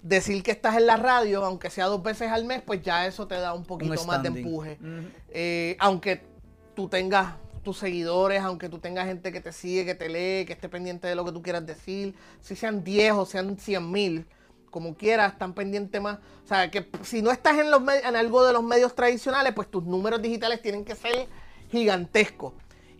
[0.02, 3.26] decir que estás en la radio, aunque sea dos veces al mes, pues ya eso
[3.26, 4.78] te da un poquito más de empuje.
[5.30, 6.22] Eh, aunque
[6.74, 10.52] tú tengas tus seguidores, aunque tú tengas gente que te sigue, que te lee, que
[10.52, 14.26] esté pendiente de lo que tú quieras decir, si sean 10 o sean 100 mil,
[14.70, 16.18] como quieras, están pendientes más.
[16.44, 19.70] O sea, que si no estás en, los en algo de los medios tradicionales, pues
[19.70, 21.28] tus números digitales tienen que ser
[21.70, 22.54] gigantescos.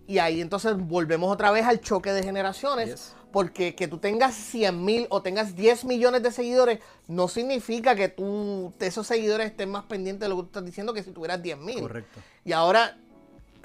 [0.07, 3.15] Y ahí entonces volvemos otra vez al choque de generaciones.
[3.33, 8.09] Porque que tú tengas 100 mil o tengas 10 millones de seguidores no significa que
[8.09, 11.43] tú, esos seguidores estén más pendientes de lo que tú estás diciendo que si tuvieras
[11.43, 11.81] 10 mil.
[11.81, 12.21] Correcto.
[12.45, 12.99] Y ahora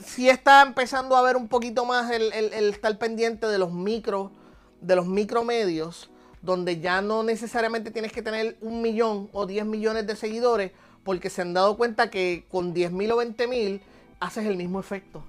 [0.03, 4.31] sí está empezando a ver un poquito más el, estar pendiente de los micro,
[4.81, 6.09] de los micromedios,
[6.41, 10.71] donde ya no necesariamente tienes que tener un millón o 10 millones de seguidores,
[11.03, 13.81] porque se han dado cuenta que con 10 mil o 20 mil
[14.19, 15.23] haces el mismo efecto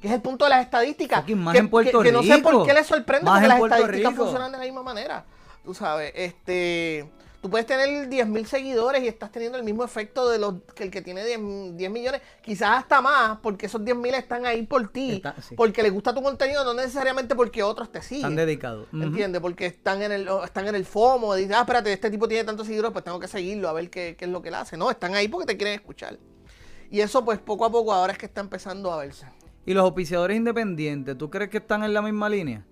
[0.00, 1.24] que es el punto de las estadísticas.
[1.24, 4.58] que, en Puerto que, no sé por qué les sorprende porque las estadísticas funcionan de
[4.58, 5.24] la misma manera.
[5.64, 7.10] Tú sabes, este.
[7.42, 10.90] Tú puedes tener 10.000 seguidores y estás teniendo el mismo efecto de los que el
[10.90, 11.38] que tiene 10,
[11.90, 15.22] millones, quizás hasta más, porque esos 10.000 están ahí por ti,
[15.56, 18.24] porque les gusta tu contenido, no necesariamente porque otros te siguen.
[18.24, 18.88] Están dedicados.
[18.92, 19.40] ¿Entiendes?
[19.40, 22.66] Porque están en el están en el FOMO, dicen, ah, espérate, este tipo tiene tantos
[22.66, 24.76] seguidores, pues tengo que seguirlo a ver qué, qué es lo que él hace.
[24.76, 26.18] No, están ahí porque te quieren escuchar.
[26.90, 29.26] Y eso pues poco a poco ahora es que está empezando a verse.
[29.70, 32.66] ¿Y los auspiciadores independientes, tú crees que están en la misma lea?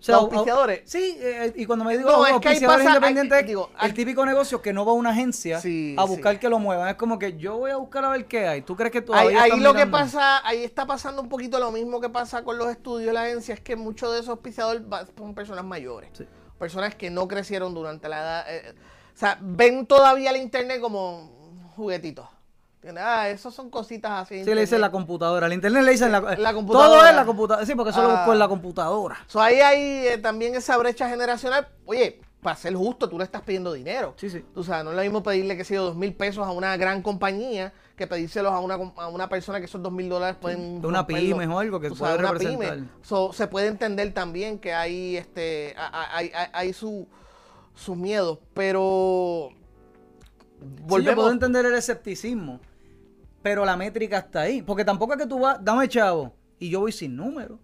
[0.00, 0.80] O sea, ¿Los auspiciadores?
[0.86, 4.86] Sí, eh, y cuando me digo no, auspiciadores independientes, digo, el típico negocio que no
[4.86, 5.60] va a una agencia
[5.98, 6.88] a buscar que lo muevan.
[6.88, 8.62] Es como que yo voy a buscar a ver qué hay.
[8.62, 11.70] ¿Tú crees que todavía Ahí, ahí lo que pasa, ahí está pasando un poquito lo
[11.70, 14.84] mismo que pasa con los estudios de la agencia, es que muchos de esos auspiciadores
[15.14, 16.08] son personas mayores.
[16.58, 18.44] Personas que no crecieron durante la edad.
[18.48, 18.74] Eh,
[19.14, 21.30] o sea, ven todavía el internet como
[21.76, 22.26] juguetitos.
[22.98, 24.44] Ah, eso son cositas así.
[24.44, 25.46] Sí, le dicen la computadora.
[25.46, 26.88] Al internet le dicen la, computadora.
[26.88, 27.66] Todo es la computadora.
[27.66, 28.48] Sí, porque eso lo busco en la ah.
[28.48, 29.18] computadora.
[29.28, 31.68] So, ahí hay eh, también esa brecha generacional.
[31.86, 34.14] Oye, para ser justo, tú le estás pidiendo dinero.
[34.16, 34.44] Sí, sí.
[34.52, 37.02] Tú sabes, no es lo mismo pedirle, que sea dos mil pesos a una gran
[37.02, 40.80] compañía que pedírselos a una, a una persona que esos dos mil dólares pueden.
[40.80, 42.80] De una pyme o algo que puede representar.
[43.02, 47.06] So, se puede entender también que hay, este, hay, hay, hay su,
[47.76, 49.50] su miedo, pero.
[50.60, 50.98] Volvemos.
[50.98, 52.60] Sí, yo puedo entender el escepticismo
[53.42, 54.62] pero la métrica está ahí.
[54.62, 57.58] Porque tampoco es que tú vas, dame chavo, y yo voy sin número.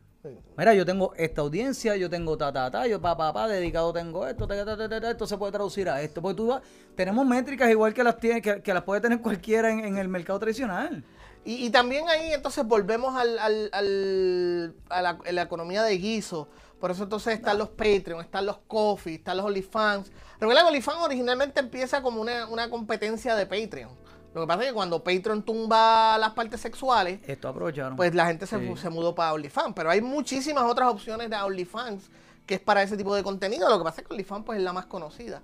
[0.56, 3.92] Mira, yo tengo esta audiencia, yo tengo ta, ta, ta, yo pa, pa, pa, dedicado
[3.92, 6.20] tengo esto, esto se puede traducir a esto.
[6.20, 6.62] Porque tú vas,
[6.96, 11.04] tenemos métricas igual que las tiene, que, las puede tener cualquiera en, el mercado tradicional.
[11.44, 16.48] Y, también ahí entonces volvemos al, al, a, la, economía de guiso.
[16.78, 20.10] Por eso entonces están los Patreon, están los Coffee, están los OnlyFans.
[20.40, 24.07] Recuerda que OnlyFans originalmente empieza como una, una competencia de Patreon.
[24.38, 27.96] Lo que pasa es que cuando Patreon tumba las partes sexuales, esto aprovecharon.
[27.96, 29.74] Pues la gente se, mudó para OnlyFans.
[29.74, 32.08] Pero hay muchísimas otras opciones de OnlyFans
[32.46, 33.68] que es para ese tipo de contenido.
[33.68, 35.42] Lo que pasa es que OnlyFans pues, es la más conocida.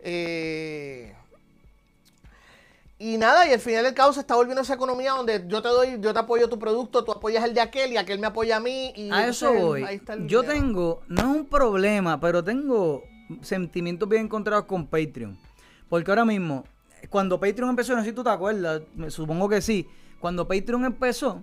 [0.00, 1.14] Eh,
[2.98, 5.68] y nada, y al final del cabo se está volviendo esa economía donde yo te
[5.68, 8.56] doy, yo te apoyo tu producto, tú apoyas el de aquel y aquel me apoya
[8.56, 8.92] a mí.
[8.94, 9.84] Y a eso voy.
[10.26, 13.04] yo tengo, no es un problema, pero tengo
[13.40, 15.38] sentimientos bien encontrados con Patreon.
[15.88, 16.64] Porque ahora mismo,
[17.08, 19.86] cuando Patreon empezó, no sé si tú te acuerdas, supongo que sí.
[20.20, 21.42] Cuando Patreon empezó,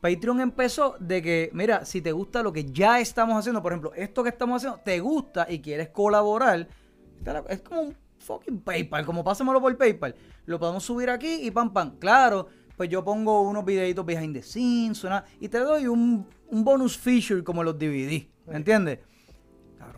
[0.00, 3.92] Patreon empezó de que, mira, si te gusta lo que ya estamos haciendo, por ejemplo,
[3.94, 6.68] esto que estamos haciendo, te gusta y quieres colaborar,
[7.48, 10.14] Es como un fucking PayPal, como pásamelo por PayPal.
[10.46, 11.98] Lo podemos subir aquí y pam, pam.
[11.98, 12.46] Claro,
[12.76, 15.04] pues yo pongo unos videitos behind the scenes
[15.38, 18.26] y te doy un, un bonus feature como los DVD.
[18.46, 19.00] ¿Me entiendes?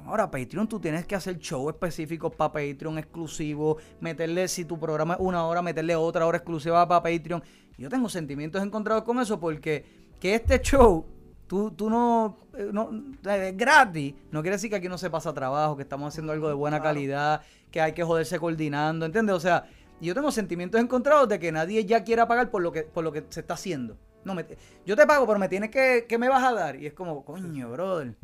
[0.06, 5.14] Ahora Patreon tú tienes que hacer show específicos para Patreon exclusivo, meterle, si tu programa
[5.14, 7.42] es una hora, meterle otra hora exclusiva para Patreon.
[7.78, 9.84] Yo tengo sentimientos encontrados con eso porque
[10.20, 11.04] que este show,
[11.46, 12.90] tú, tú no, eh, no,
[13.24, 16.48] es gratis, no quiere decir que aquí no se pasa trabajo, que estamos haciendo algo
[16.48, 19.34] de buena calidad, que hay que joderse coordinando, ¿entiendes?
[19.34, 19.64] O sea,
[20.00, 23.12] yo tengo sentimientos encontrados de que nadie ya quiera pagar por lo que, por lo
[23.12, 23.96] que se está haciendo.
[24.24, 24.46] No, me,
[24.86, 26.76] yo te pago, pero me tienes que, que me vas a dar.
[26.76, 28.14] Y es como, coño, brother.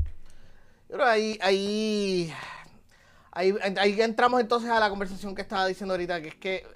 [0.88, 2.32] Pero ahí, ahí,
[3.32, 6.66] ahí, ahí entramos entonces a la conversación que estaba diciendo ahorita, que es que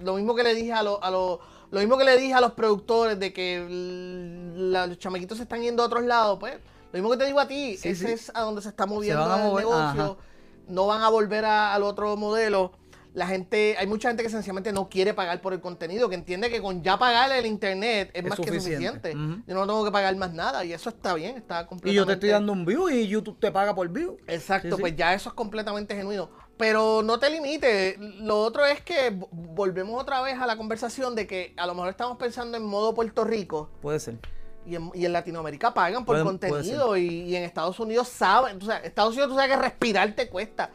[0.00, 1.40] lo mismo que le dije a, lo, a lo,
[1.70, 5.82] lo mismo que le dije a los productores de que los chamequitos se están yendo
[5.82, 6.54] a otros lados, pues
[6.92, 9.56] lo mismo que te digo a ti, ese es a donde se está moviendo el
[9.56, 10.18] negocio.
[10.66, 12.72] No van a volver al otro modelo
[13.14, 16.50] la gente, hay mucha gente que sencillamente no quiere pagar por el contenido, que entiende
[16.50, 19.12] que con ya pagar el internet es, más que suficiente.
[19.12, 21.90] Yo no tengo que pagar más nada y eso está bien, está completamente...
[21.90, 24.18] Y yo te estoy dando un view y YouTube te paga por view.
[24.26, 26.30] Exacto, pues ya eso es completamente genuino.
[26.56, 27.98] Pero no te limites.
[27.98, 31.88] Lo otro es que volvemos otra vez a la conversación de que a lo mejor
[31.88, 33.70] estamos pensando en modo Puerto Rico.
[33.80, 34.18] Puede ser
[34.66, 39.30] y en, Latinoamérica pagan por contenido y, en Estados Unidos saben, o sea, Estados Unidos
[39.30, 40.70] tú sabes que respirar te cuesta.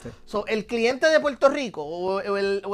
[0.47, 2.21] el cliente de Puerto Rico o,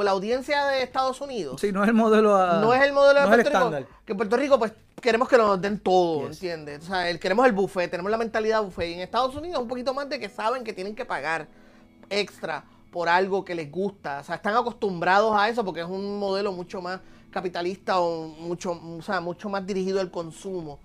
[0.02, 1.60] la audiencia de Estados Unidos.
[1.60, 3.88] Sí, no es el modelo No es el modelo de Puerto Rico.
[4.04, 6.84] Que en Puerto Rico pues queremos que nos den todo, ¿entiendes?
[6.84, 8.90] O sea, queremos el buffet, tenemos la mentalidad buffet.
[8.90, 11.46] Y en Estados Unidos un poquito más de que saben que tienen que pagar
[12.08, 14.20] extra por algo que les gusta.
[14.20, 18.72] O sea, están acostumbrados a eso porque es un modelo mucho más capitalista o mucho,
[18.72, 20.78] o sea, mucho más dirigido al consumo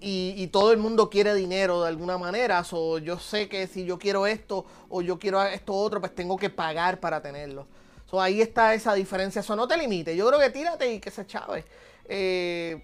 [0.00, 2.62] y, todo el mundo quiere dinero de alguna manera.
[2.64, 6.36] So, yo sé que si yo quiero esto o yo quiero esto otro, pues tengo
[6.36, 7.66] que pagar para tenerlo.
[8.10, 9.40] So, ahí está esa diferencia.
[9.40, 10.16] Eso no te limite.
[10.16, 11.64] Yo creo que tírate y que se chave.
[12.06, 12.82] Eh,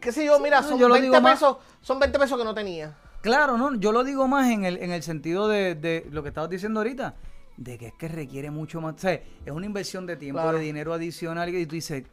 [0.00, 2.96] qué sé yo, mira, son, 20 pesos, son 20 pesos que no tenía.
[3.22, 6.50] Claro, no, yo lo digo más en el, en el sentido de, lo que estabas
[6.50, 7.14] diciendo ahorita,
[7.56, 10.60] de que es que requiere mucho más, o sea, es una inversión de tiempo, de
[10.60, 12.04] dinero adicional, y tú dices,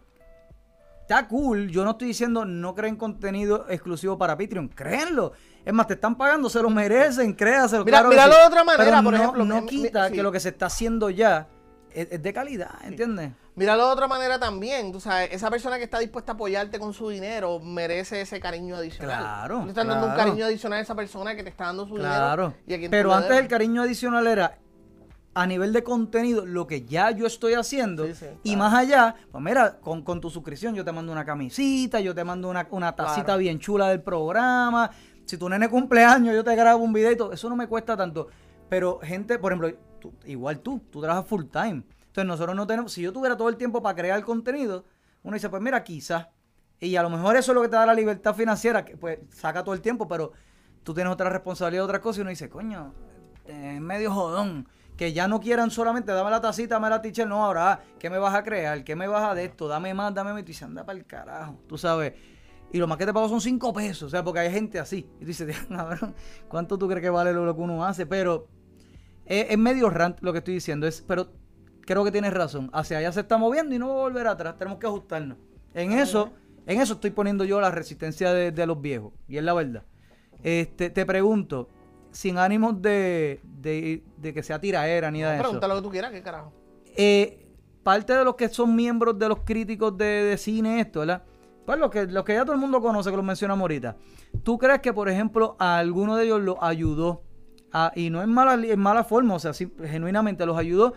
[1.12, 1.70] está cool.
[1.70, 4.70] Yo no estoy diciendo no creen contenido exclusivo para Patreon.
[4.70, 5.34] Créenlo.
[5.64, 7.86] Es más, te están pagando, se lo merecen, créaselo.
[7.86, 9.46] Mira, míralo de otra manera, por no, ejemplo.
[9.46, 11.48] No quita que lo que se está haciendo ya
[11.94, 13.34] es, de calidad, ¿entiendes?
[13.56, 14.92] Míralo de otra manera también.
[14.92, 18.78] Tú sabes, esa persona que está dispuesta a apoyarte con su dinero merece ese cariño
[18.78, 19.20] adicional.
[19.20, 19.64] Claro.
[19.64, 22.16] Le están dando un cariño adicional a esa persona que te está dando su dinero.
[22.16, 22.54] Claro.
[22.90, 24.58] Pero antes el cariño adicional era
[25.34, 28.06] a nivel de contenido lo que ya yo estoy haciendo
[28.44, 32.24] y más allá, pues mira, con, tu suscripción yo te mando una camisita, yo te
[32.24, 34.92] mando una, una tacita bien chula del programa,
[35.26, 38.28] si tu nene cumpleaños yo te grabo un videito, eso no me cuesta tanto,
[38.68, 39.72] pero gente, por ejemplo,
[40.26, 43.56] igual tú, tú trabajas full time, entonces nosotros no tenemos, si yo tuviera todo el
[43.56, 44.84] tiempo para crear contenido,
[45.24, 46.28] uno dice, pues mira, quizás,
[46.78, 49.20] y a lo mejor eso es lo que te da la libertad financiera, que pues
[49.30, 50.34] saca todo el tiempo, pero
[50.84, 52.94] tú tienes otra responsabilidad, otra cosa, y uno dice, coño,
[53.46, 54.68] es medio jodón
[55.02, 58.08] que ya no quieran solamente dame la tacita, dame la teacher, no, ahora, ah, ¿qué
[58.08, 58.84] me vas a crear?
[58.84, 59.68] ¿Qué me vas a de esto?
[59.68, 60.44] Dame más, dame más.
[60.44, 62.14] Y dice, anda para el carajo, tú sabes.
[62.72, 65.10] Y lo más que te pago son cinco pesos, o sea, porque hay gente así.
[65.16, 65.58] Y tú dices,
[66.48, 68.06] ¿cuánto tú crees que vale lo, que uno hace?
[68.06, 68.48] Pero
[69.26, 71.32] es, medio rant lo que estoy diciendo, es, pero
[71.82, 72.70] creo que tienes razón.
[72.72, 75.40] Hacia allá se está moviendo y no va a volver atrás, tenemos que ajustarnos.
[75.74, 76.30] En eso,
[76.68, 79.82] en eso estoy poniendo yo la resistencia de, de los viejos, y es la verdad.
[80.44, 81.70] Este, te pregunto,
[82.12, 85.44] sin ánimos de, de, que sea tiraera ni nada de eso.
[85.44, 86.54] Pregunta lo que tú quieras, ¿qué carajo?
[86.96, 87.48] Eh,
[87.84, 91.24] parte de los que son miembros de los críticos de, cine, esto, ¿verdad?
[91.66, 93.96] Pues los que, los que ya todo el mundo conoce, que lo mencionamos ahorita.
[94.44, 97.24] ¿Tú crees que, por ejemplo, a alguno de ellos lo ayudó?
[97.96, 100.94] y no en mala, en mala forma, o sea, genuinamente los ayudó,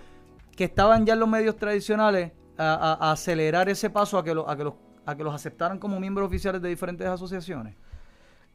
[0.56, 4.64] que estaban ya en los medios tradicionales a, acelerar ese paso a que, a, que
[4.64, 4.74] los,
[5.06, 7.76] a que los aceptaran como miembros oficiales de diferentes asociaciones?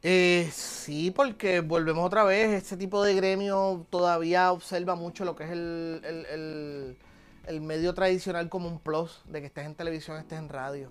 [0.02, 5.44] Eh, sí, porque volvemos otra vez, este tipo de gremio todavía observa mucho lo que
[5.44, 6.96] es el,
[7.60, 10.90] medio tradicional como un plus, de que estés en televisión, estés en radio.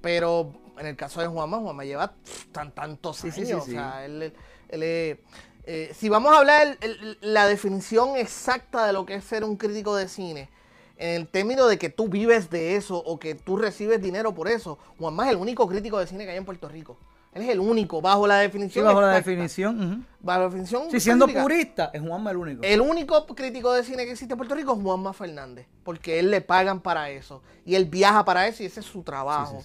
[0.00, 2.14] Pero en el caso de Juanma, Juanma lleva
[2.52, 3.62] tan tantos años.
[3.62, 4.32] o sea, él,
[4.68, 6.78] él, eh, si vamos a hablar
[7.20, 10.48] la definición exacta de lo que es ser un crítico de cine,
[10.96, 14.48] en el término de que tú vives de eso o que tú recibes dinero por
[14.48, 16.96] eso, Juanma es el único crítico de cine que hay en Puerto Rico.
[17.36, 18.86] Él es el único, bajo la definición.
[18.86, 20.06] bajo la definición.
[20.20, 20.90] Bajo la definición.
[20.90, 22.62] Si siendo purista, es Juanma el único.
[22.62, 25.66] El único crítico de cine que existe en Puerto Rico es Juanma Fernández.
[25.84, 27.42] Porque él le pagan para eso.
[27.66, 29.62] Y él viaja para eso y ese es su trabajo.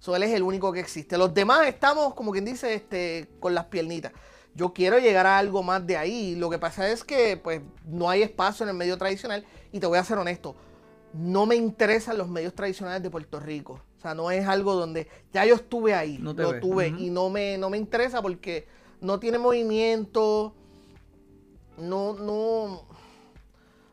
[0.00, 1.18] Sí, él es el único que existe.
[1.18, 4.12] Los demás estamos, como quien dice, este, con las piernitas.
[4.54, 6.34] yo quiero llegar a algo más de ahí.
[6.34, 9.86] Lo que pasa es que pues no hay espacio en el medio tradicional y te
[9.86, 10.56] voy a ser honesto,
[11.12, 13.80] no me interesan los medios tradicionales de Puerto Rico.
[14.02, 17.30] O sea, no es algo donde ya yo estuve ahí, no lo tuve y no
[17.30, 18.66] me, no me interesa porque
[19.00, 20.52] no tiene movimiento,
[21.78, 22.82] no, no,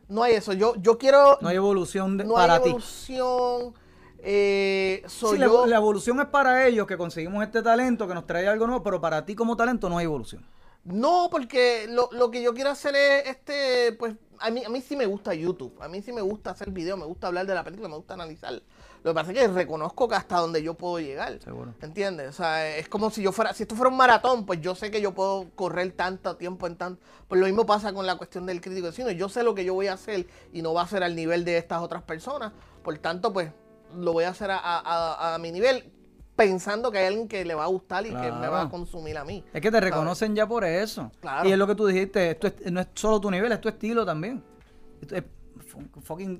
[0.08, 0.52] no hay eso.
[0.52, 1.38] Yo, yo quiero.
[1.40, 3.72] No hay evolución no hay evolución.
[4.18, 8.66] Eh, sí, la, evolución es para ellos que conseguimos este talento, que nos trae algo
[8.66, 10.44] nuevo, pero para ti como talento no hay evolución.
[10.82, 14.96] No, porque lo, que yo quiero hacer es este, pues a mí, a mí sí
[14.96, 17.62] me gusta YouTube, a mí sí me gusta hacer videos, me gusta hablar de la
[17.62, 18.60] película, me gusta analizar.
[19.02, 21.40] Lo que pasa es que reconozco que hasta donde yo puedo llegar.
[21.40, 21.74] Seguro.
[21.80, 22.28] ¿Entiendes?
[22.28, 24.90] O sea, es como si yo fuera, si esto fuera un maratón, pues yo sé
[24.90, 27.02] que yo puedo correr tanto tiempo en tanto.
[27.26, 29.16] Pues lo mismo pasa con la cuestión del crítico de cine.
[29.16, 31.44] Yo sé lo que yo voy a hacer y no va a ser al nivel
[31.44, 32.52] de estas otras personas.
[32.82, 33.50] Por tanto, pues
[33.96, 35.90] lo voy a hacer a, mi nivel
[36.36, 39.16] pensando que hay alguien que le va a gustar y que me va a consumir
[39.18, 39.44] a mí.
[39.52, 41.10] Es que te reconocen ya por eso.
[41.20, 41.48] Claro.
[41.48, 44.04] Y es lo que tú dijiste, esto no es solo tu nivel, es tu estilo
[44.04, 44.42] también.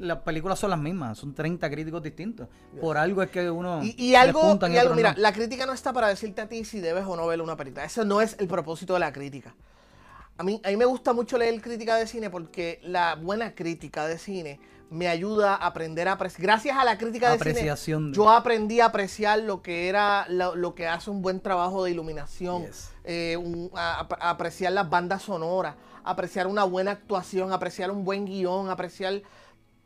[0.01, 2.48] Las películas son las mismas, son 30 críticos distintos.
[2.81, 3.81] Por algo es que uno.
[3.82, 7.05] Y, algo, y algo mira, la crítica no está para decirte a ti si debes
[7.07, 7.85] o no ver una película.
[7.85, 9.55] Eso no es el propósito de la crítica.
[10.39, 14.07] A mí, a mí me gusta mucho leer crítica de cine porque la buena crítica
[14.07, 14.59] de cine
[14.90, 16.43] me ayuda a aprender a apreciar.
[16.43, 20.89] Gracias a la crítica de cine, yo aprendí a apreciar lo que era lo, que
[20.89, 22.66] hace un buen trabajo de iluminación,
[23.05, 23.39] eh,
[23.74, 29.22] a, apreciar las bandas sonoras, apreciar una buena actuación, apreciar un buen guion, apreciar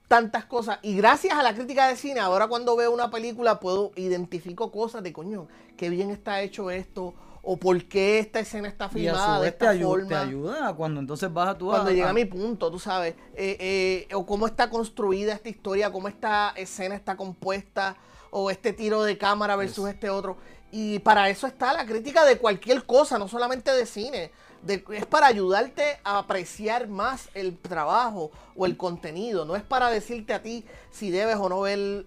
[0.08, 0.78] tantas cosas.
[0.82, 5.02] Y gracias a la crítica de cine, ahora cuando veo una película puedo identifico cosas
[5.02, 9.48] de coño, qué bien está hecho esto o por qué esta escena está filmada de
[9.48, 10.08] esta te forma.
[10.08, 14.06] Te ayuda cuando entonces vas a tu Cuando llega a mi punto, tú sabes, eh,
[14.08, 17.96] eh, o cómo está construida esta historia, cómo esta escena está compuesta,
[18.36, 20.36] o este tiro de cámara versus este otro.
[20.72, 24.32] Y para eso está la crítica de cualquier cosa, no solamente de cine.
[24.66, 29.44] Es para ayudarte a apreciar más el trabajo o el contenido.
[29.44, 32.06] No es para decirte a ti si debes o no ver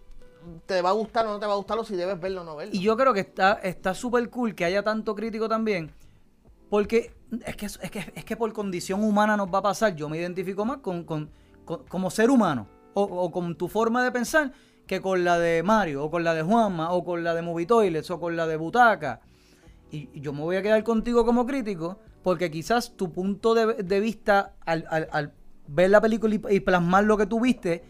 [0.65, 2.43] te va a gustar o no te va a gustar o si debes verlo o
[2.43, 2.73] no verlo.
[2.73, 5.91] Y yo creo que está súper cool que haya tanto crítico también,
[6.69, 7.13] porque
[7.45, 9.95] es que, es, que, es que por condición humana nos va a pasar.
[9.95, 11.05] Yo me identifico más con,
[11.65, 14.51] como ser humano o, con tu forma de pensar
[14.85, 17.65] que con la de Mario o con la de Juanma o con la de Movie
[17.65, 19.21] Toilets o con la de Butaca.
[19.91, 24.55] Y, yo me voy a quedar contigo como crítico porque quizás tu punto de, vista
[24.65, 25.33] al,
[25.67, 27.83] ver la película y, plasmar lo que tú viste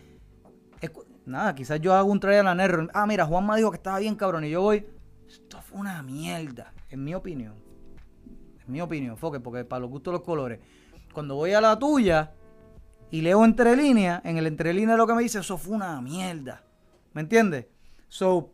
[1.27, 2.89] nada, quizás yo hago un trial and error.
[2.93, 4.85] Ah, mira, Juanma dijo que estaba bien cabrón y yo voy,
[5.27, 7.55] esto fue una mierda, en mi opinión.
[8.65, 10.59] En mi opinión, foque, porque para los gustos los colores.
[11.13, 12.33] Cuando voy a la tuya
[13.11, 16.01] y leo entre líneas, en el entre líneas lo que me dice, eso fue una
[16.01, 16.63] mierda.
[17.13, 17.67] ¿Me entiendes?
[18.07, 18.53] So,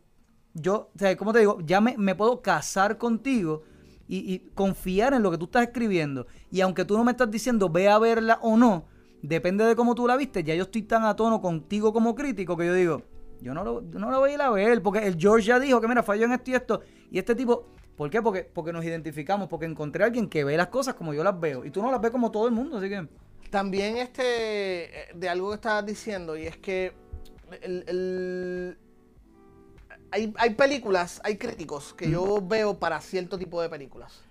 [0.54, 3.64] yo, o sea, como te digo, ya me puedo casar contigo
[4.08, 6.28] y, confiar en lo que tú estás escribiendo.
[6.52, 8.86] Y aunque tú no me estás diciendo ve a verla o no,
[9.22, 12.58] depende de cómo tú la viste, ya yo estoy tan a tono contigo como crítico
[12.58, 13.04] que yo digo,
[13.42, 15.80] yo no lo, no lo voy a ir a ver, porque el George ya dijo
[15.82, 16.82] que mira, falló en esto y esto,
[17.12, 18.22] y este tipo, ¿por qué?
[18.22, 21.40] Porque, porque nos identificamos, porque encontré a alguien que ve las cosas como yo las
[21.40, 23.08] veo, y tú no las ves como todo el mundo, así que...
[23.50, 26.94] También este, de algo que estabas diciendo, y es que
[30.14, 34.22] hay, hay películas, hay críticos que yo veo para cierto tipo de películas.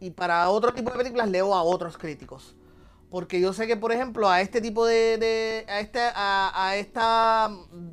[0.00, 2.56] Y para otro tipo de películas leo a otros críticos.
[3.10, 5.64] Porque yo sé que, por ejemplo, a este tipo de.
[5.68, 7.50] a, este, a, esta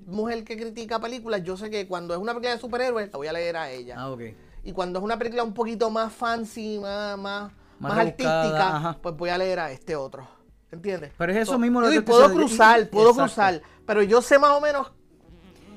[0.07, 3.27] mujer que critica películas, yo sé que cuando es una película de superhéroes, la voy
[3.27, 3.95] a leer a ella.
[3.97, 4.21] Ah, ok.
[4.63, 9.29] Y cuando es una película un poquito más fancy, más, más, más, artística, pues voy
[9.29, 10.27] a leer a este otro.
[10.71, 11.13] ¿Entiendes?
[11.17, 13.61] Pero es eso mismo lo que puedo cruzar, puedo cruzar.
[13.85, 14.91] Pero yo sé más o menos.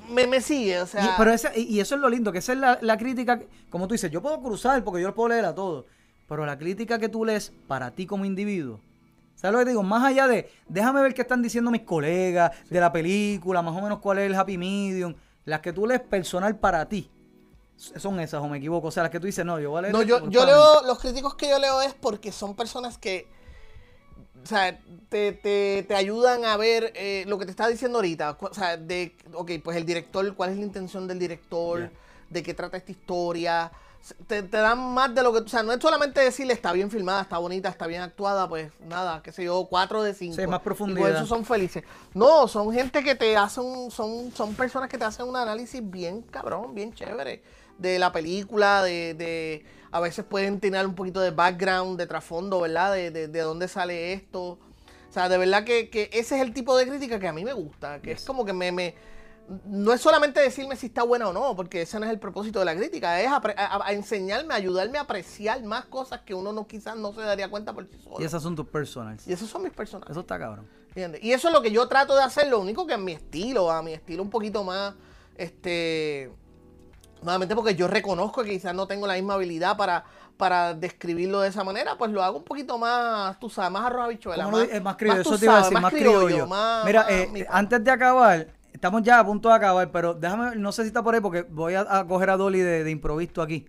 [0.08, 1.04] Me, me sigue, o sea.
[1.04, 3.40] Y, pero y eso es lo lindo, que esa es la, la crítica.
[3.70, 5.86] Como tú dices, yo puedo cruzar porque yo lo puedo leer a todos.
[6.28, 8.80] Pero la crítica que tú lees para ti como individuo
[9.38, 9.84] ¿Sabes lo que te digo?
[9.84, 13.80] Más allá de, déjame ver qué están diciendo mis colegas de la película, más o
[13.80, 15.14] menos cuál es el happy medium,
[15.44, 17.08] las que tú lees personal para ti.
[17.76, 18.88] Son esas, o me equivoco.
[18.88, 19.94] O sea, las que tú dices, no, yo voy a leer.
[19.94, 23.28] No, yo, yo leo, los críticos que yo leo es porque son personas que,
[24.42, 24.78] o sea,
[25.08, 28.38] te, te, te ayudan a ver eh, lo que te estaba diciendo ahorita.
[28.40, 31.90] O sea, de, ok, pues el director, cuál es la intención del director,
[32.30, 33.70] de qué trata esta historia
[34.26, 35.40] te, dan más de lo que.
[35.40, 38.70] O sea, no es solamente decirle está bien filmada, está bonita, está bien actuada, pues
[38.86, 40.36] nada, qué sé yo, cuatro de cinco.
[40.36, 41.08] Sí, más profundidad.
[41.08, 41.84] Y eso son felices.
[42.14, 43.90] No, son gente que te hacen.
[43.90, 47.42] Son, son personas que te hacen un análisis bien cabrón, bien chévere
[47.76, 52.60] de la película, de, de a veces pueden tener un poquito de background, de trasfondo,
[52.60, 52.92] ¿verdad?
[52.92, 54.58] De, de, de, dónde sale esto.
[55.08, 57.44] O sea, de verdad que, que, ese es el tipo de crítica que a mí
[57.44, 58.94] me gusta, que es como que me, me
[59.64, 62.58] no es solamente decirme si está buena o no, porque ese no es el propósito
[62.58, 66.96] de la crítica, es a, enseñarme, ayudarme a apreciar más cosas que uno no quizás
[66.96, 68.20] no se daría cuenta por sí solo.
[68.20, 69.26] Y esas son tus personas.
[69.26, 70.10] Y esos son mis personas.
[70.10, 70.66] Eso está cabrón.
[71.22, 73.70] Y eso es lo que yo trato de hacer, lo único que es mi estilo,
[73.70, 74.94] a mi estilo un poquito más,
[75.36, 76.30] este,
[77.22, 80.04] nuevamente porque yo reconozco que quizás no tengo la misma habilidad para,
[80.36, 84.04] para describirlo de esa manera, pues lo hago un poquito más, tú sabes, más arroz
[84.04, 84.48] habichuela.
[84.48, 86.48] Más, es más criollo, eso te iba a decir, más, criollo.
[86.84, 90.82] Mira, eh, antes de acabar, estamos ya a punto de acabar, pero déjame, no sé
[90.82, 93.66] si está por ahí porque voy a, coger a Dolly de, de improviso aquí.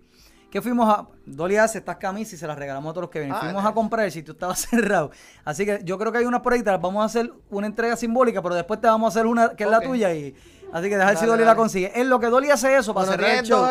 [0.50, 1.06] ¿Qué fuimos a.
[1.26, 3.36] Dolly hace estas camisas y se las regalamos a todos los que vienen.
[3.36, 5.10] Ah, fuimos a comprar, el sitio estaba cerrado.
[5.44, 7.66] Así que yo creo que hay unas por ahí, te las vamos a hacer una
[7.66, 10.12] entrega simbólica, pero después te vamos a hacer una que es la tuya.
[10.12, 10.34] y
[10.72, 11.92] Así que dejar si Dolly la consigue.
[11.94, 13.64] Es lo que Dolly hace eso para cerrar el show.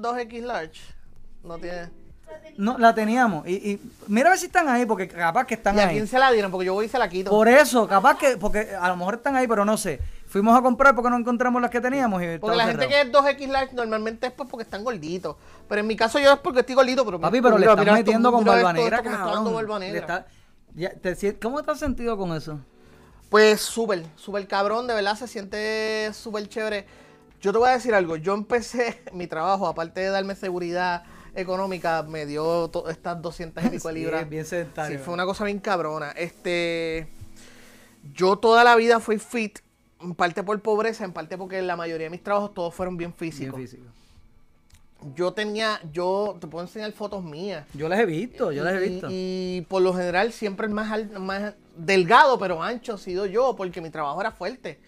[0.00, 0.80] Dos, x large.
[1.42, 1.90] No tiene.
[2.56, 3.46] No, la teníamos.
[3.48, 5.84] Y, mira a ver si están ahí, porque capaz que están ahí.
[5.84, 6.50] ¿Y a quién se la dieron?
[6.50, 7.30] Porque yo voy y se la quito.
[7.30, 10.00] Por eso, capaz que, porque a lo mejor están ahí, pero no sé.
[10.26, 12.22] Fuimos a comprar porque no encontramos las que teníamos.
[12.22, 15.36] Y porque la gente que es 2X large normalmente es pues porque están gorditos.
[15.68, 17.04] Pero en mi caso yo es porque estoy gordito.
[17.04, 19.02] Pero Papi, pero le estás metiendo con barba negra,
[21.40, 22.60] ¿Cómo te has sentido con eso?
[23.30, 26.84] Pues súper, súper cabrón, de verdad se siente súper chévere.
[27.40, 31.04] Yo te voy a decir algo, yo empecé mi trabajo, aparte de darme seguridad
[31.34, 34.28] económica, me dio estas 200 y pico libras.
[34.28, 34.98] bien sedentario.
[34.98, 36.10] Sí, fue una cosa bien cabrona.
[36.12, 37.08] Este,
[38.14, 39.58] yo toda la vida fui fit
[40.00, 43.12] en parte por pobreza, en parte porque la mayoría de mis trabajos todos fueron bien
[43.12, 43.56] físicos.
[43.56, 43.92] Bien físicos.
[45.14, 47.66] Yo tenía, yo te puedo enseñar fotos mías.
[47.72, 49.08] Yo las he visto, yo las he visto.
[49.10, 53.80] Y, por lo general siempre el más, más delgado, pero ancho, he sido yo, porque
[53.80, 54.78] mi trabajo era fuerte.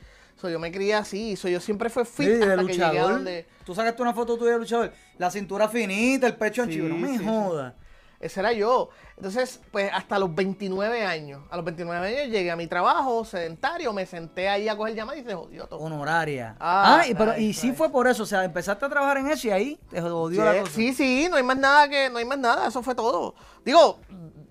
[0.42, 3.46] So, yo me crié así, so, yo siempre fui fit hasta que llegué a donde...
[3.64, 7.16] Tú sacaste una foto tuya de luchador, la cintura finita, el pecho ancho, no me
[7.16, 7.74] jodas.
[8.18, 8.88] Ese era yo.
[9.16, 11.42] Entonces, pues hasta los 29 años.
[11.48, 15.20] A los 29 años llegué a mi trabajo sedentario, me senté ahí a coger llamadas
[15.20, 15.78] y se jodió todo.
[15.78, 16.56] Honoraria.
[16.58, 18.24] Ah, ah y, pero, y sí fue por eso.
[18.24, 20.72] O sea, empezaste a trabajar en eso y ahí te jodió la cosa.
[20.72, 22.66] Sí, sí, no hay más nada que, no hay más nada.
[22.66, 23.36] Eso fue todo.
[23.64, 24.00] Digo,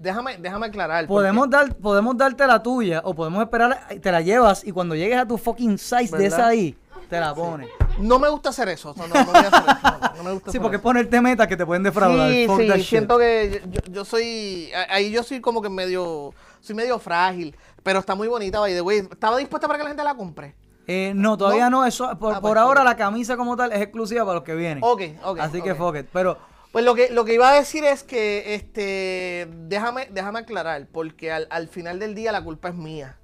[0.02, 1.08] déjame, déjame aclarar.
[1.08, 5.18] Podemos, dar, podemos darte la tuya o podemos esperar, te la llevas y cuando llegues
[5.18, 6.76] a tu fucking size de esa ahí,
[7.10, 7.70] te la pones.
[8.00, 8.96] No me gusta hacer eso.
[8.98, 10.14] No, no, voy a hacer eso.
[10.18, 12.30] No, me gusta sí, porque ponerte meta que te pueden defraudar.
[12.30, 14.72] Sí, sí, siento que yo, soy.
[14.90, 16.34] Ahí yo soy como que medio.
[16.62, 17.56] Soy medio frágil.
[17.84, 19.00] Pero está muy bonita, by the way.
[19.00, 20.56] ¿Estaba dispuesta para que la gente la compre?
[20.88, 21.86] Eh, no, todavía no.
[21.86, 24.84] Eso, por, ah, pues, ahora la camisa como tal es exclusiva para los que vienen.
[24.84, 25.40] Ok, ok.
[25.40, 26.08] Así que fuck it.
[26.14, 26.38] Pero.
[26.72, 31.32] Pues lo que, lo que iba a decir es que, este, déjame, déjame aclarar, porque
[31.32, 33.18] al, al final del día la culpa es mía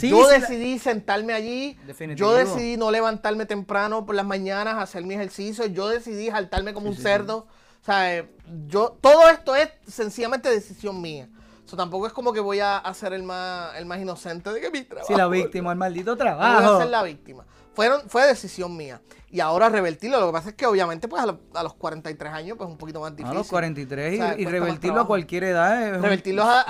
[0.00, 1.76] yo decidí sentarme allí,
[2.14, 6.88] yo decidí no levantarme temprano por las mañanas, hacer mi ejercicio, yo decidí saltarme como
[6.88, 7.46] un cerdo.
[7.80, 8.24] O sea,
[8.68, 11.28] yo, todo esto es sencillamente decisión mía.
[11.66, 14.70] Eso tampoco es como que voy a, ser el más, el más inocente de que
[14.70, 15.08] mi trabajo.
[15.08, 16.62] Sí, la víctima, el maldito trabajo.
[16.62, 17.44] voy a ser la víctima.
[17.74, 19.00] Fueron, fue decisión mía.
[19.30, 22.68] Y ahora revertirlo, lo que pasa es que obviamente pues a, los 43 años pues
[22.68, 23.30] un poquito más difícil.
[23.30, 26.64] A los 43 y, revertirlo a cualquier edad es revertirlo, a,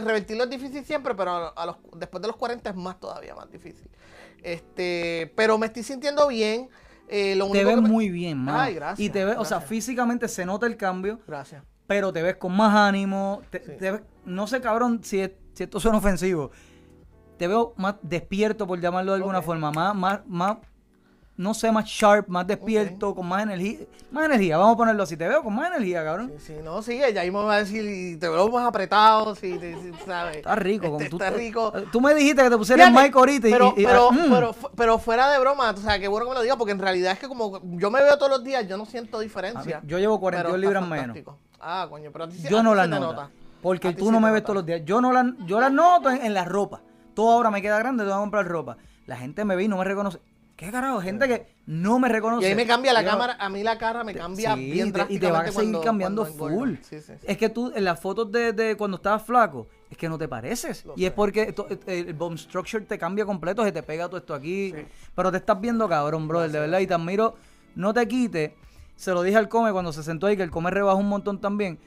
[0.00, 3.50] revertirlo es difícil siempre, pero a, los, después de los 40 es más todavía más
[3.50, 3.88] difícil.
[4.42, 6.68] Este, pero me estoy sintiendo bien.
[7.08, 8.56] Eh, lo te ves muy bien, man.
[8.60, 9.00] Ay, gracias.
[9.00, 11.18] Y te ves, o sea, físicamente se nota el cambio.
[11.26, 11.64] Gracias.
[11.86, 13.40] Pero te ves con más ánimo.
[14.26, 16.50] no sé, cabrón, si, si esto suena ofensivo.
[17.36, 19.70] Te veo más despierto, por llamarlo de alguna forma.
[19.70, 20.56] Más, más, más
[21.36, 23.80] no sé, más sharp, más despierto, con más energía.
[24.10, 25.16] Más energía, vamos a ponerlo así.
[25.16, 26.32] Te veo con más energía, cabrón.
[26.38, 29.58] Sí, sí no, sí, ella mismo me va a decir, te veo más apretado, sí,
[30.06, 30.38] ¿sabes?
[30.38, 30.96] Está rico.
[30.98, 31.72] Este, está rico.
[31.92, 33.84] Tú me dijiste que te pusieras el mic ahorita pero, y...
[33.84, 34.30] pero, mm.
[34.30, 36.78] pero, pero, fuera de broma, o sea, qué bueno que me lo digas, porque en
[36.78, 39.82] realidad es que como yo me veo todos los días, yo no siento diferencia.
[39.84, 41.18] yo llevo 42 libras menos.
[41.60, 43.28] Ah, coño, pero a ti Yo no las noto.
[43.60, 44.82] Porque tú no me ves todos los días.
[44.84, 46.80] Yo no las yo las noto en, en la ropa.
[47.16, 48.76] Todo ahora me queda grande, tengo que comprar ropa.
[49.06, 50.18] La gente me ve y no me reconoce.
[50.54, 51.00] ¿Qué carajo?
[51.00, 52.46] Gente que no me reconoce.
[52.46, 55.30] Y ahí me cambia la cámara, a mí la cara me cambia bien Y te
[55.30, 56.74] va a seguir cambiando full.
[56.90, 60.84] es que tú, en las fotos de, cuando estabas flaco, es que no te pareces.
[60.94, 61.54] y es porque
[61.86, 64.74] el bone structure te cambia completo, se te pega todo esto aquí.
[65.14, 66.80] Pero te estás viendo cabrón, brother, de verdad.
[66.80, 67.34] Y te admiro,
[67.76, 68.52] no te quites.
[68.94, 71.40] Se lo dije al come cuando se sentó ahí, que el come rebajó un montón
[71.40, 71.78] también.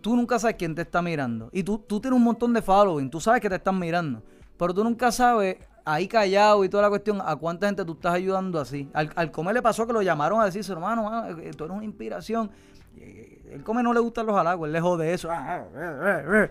[0.00, 1.48] Tú nunca sabes quién te está mirando.
[1.52, 4.22] Y tú, tú tienes un montón de following, tú sabes que te están mirando.
[4.56, 8.14] Pero tú nunca sabes ahí callado y toda la cuestión, ¿a cuánta gente tú estás
[8.14, 8.88] ayudando así?
[8.92, 11.84] Al, al comer le pasó que lo llamaron a decirse, hermano, eh, tú eres una
[11.84, 12.50] inspiración.
[12.96, 15.30] El come no le gustan los halagos, él lejos de eso.
[15.30, 16.48] Ah, ah, ah,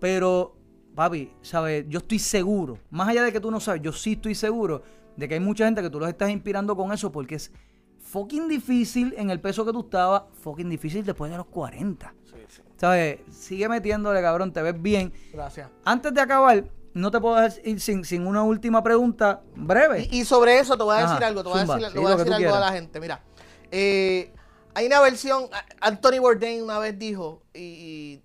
[0.00, 0.54] Pero,
[0.94, 1.86] papi, ¿sabes?
[1.88, 4.82] Yo estoy seguro, más allá de que tú no sabes, yo sí estoy seguro
[5.16, 7.50] de que hay mucha gente que tú los estás inspirando con eso porque es
[7.98, 12.14] fucking difícil en el peso que tú estabas, fucking difícil después de los 40.
[12.24, 12.62] Sí, sí.
[12.76, 13.20] ¿Sabes?
[13.30, 15.12] Sigue metiéndole, cabrón, te ves bien.
[15.32, 15.68] Gracias.
[15.84, 16.64] Antes de acabar,
[16.98, 20.08] no te puedo ir sin, sin una última pregunta breve.
[20.10, 22.32] Y, sobre eso te voy a decir algo, te voy a decir, voy a decir
[22.32, 23.00] algo a la gente.
[23.00, 23.22] Mira,
[23.70, 24.32] eh,
[24.74, 25.48] hay una versión,
[25.80, 28.20] Anthony Bourdain una vez dijo, y,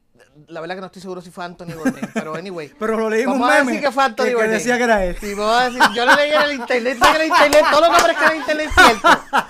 [0.48, 2.72] la verdad que no estoy seguro si fue Anthony Bourdain, pero anyway.
[2.80, 5.18] pero lo leímos a decir que fue Anthony que, decía que era él.
[5.20, 7.90] Sí, vamos a decir, yo lo leí en el internet, que el internet, todo lo
[7.92, 9.08] que aparezca en el internet es cierto.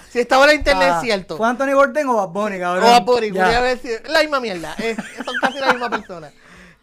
[0.10, 1.38] Si estaba en el internet es ah, cierto.
[1.38, 2.84] ¿Fue Anthony Bourdain o Bad Bunny, cabrón?
[2.84, 3.80] O Bad Bunny, voy a ver
[4.10, 4.76] la misma mierda,
[5.26, 6.32] son casi la misma persona.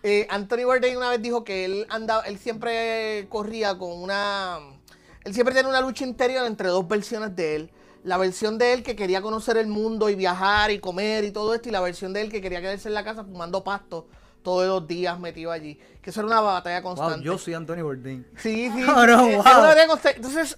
[0.03, 4.59] Eh, Anthony Bourdain una vez dijo que él andaba, él siempre corría con una,
[5.25, 7.71] él siempre tenía una lucha interior entre dos versiones de él.
[8.03, 11.55] La versión de él que quería conocer el mundo y viajar y comer y todo
[11.55, 14.07] esto, y la versión de él que quería quedarse en la casa fumando pasto
[14.43, 15.79] todos los días metido allí.
[16.03, 17.25] Que eso era una batalla constante.
[17.25, 18.27] yo soy Anthony Bourdain.
[18.37, 18.85] Sí, sí.
[18.89, 19.99] Oh, no, wow.
[20.15, 20.57] Entonces,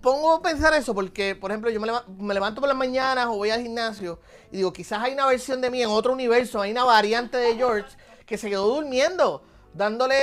[0.00, 3.26] pongo a pensar eso porque, por ejemplo, yo me levanto, me levanto por las mañanas
[3.26, 6.60] o voy al gimnasio y digo, quizás hay una versión de mí en otro universo,
[6.60, 7.96] hay una variante de George
[8.26, 9.42] que se quedó durmiendo,
[9.74, 10.14] dándole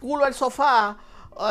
[0.00, 0.98] culo al sofá,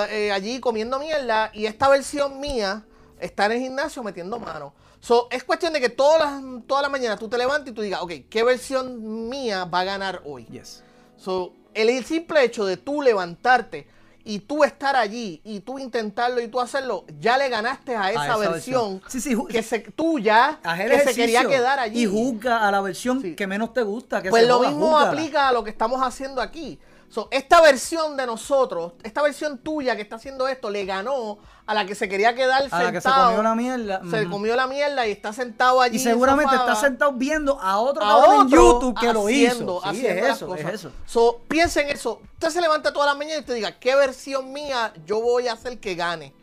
[0.10, 2.86] eh, allí comiendo mierda, y esta versión mía
[3.20, 4.74] estar en el gimnasio metiendo mano.
[5.02, 7.82] So, es cuestión de que todas las, toda la mañana tú te levantes y tú
[7.82, 10.46] digas, ok, ¿qué versión mía va a ganar hoy?
[10.46, 10.84] Yes.
[11.18, 13.88] So, el simple hecho de tú levantarte
[14.24, 18.38] y tú estar allí y tú intentarlo y tú hacerlo, ya le ganaste a esa,
[18.38, 19.02] versión,
[19.50, 22.04] que se, tuya que se quería quedar allí.
[22.04, 24.22] Y juzga a la versión que menos te gusta.
[24.22, 26.80] Que pues lo mismo aplica a lo que estamos haciendo aquí.
[27.12, 31.74] So, esta versión de nosotros, esta versión tuya que está haciendo esto, le ganó a
[31.74, 34.02] la que se quería quedar a La que se comió la mierda.
[34.10, 35.98] Se comió la mierda y está sentado allí.
[35.98, 39.82] Y seguramente está sentado viendo a otro, en YouTube que lo hizo.
[39.92, 40.92] Sí, es eso, es eso.
[41.06, 42.22] So, piensa en eso.
[42.36, 45.54] Usted se levanta toda la mañana y te diga, ¿qué versión mía yo voy a
[45.54, 46.34] hacer que gane?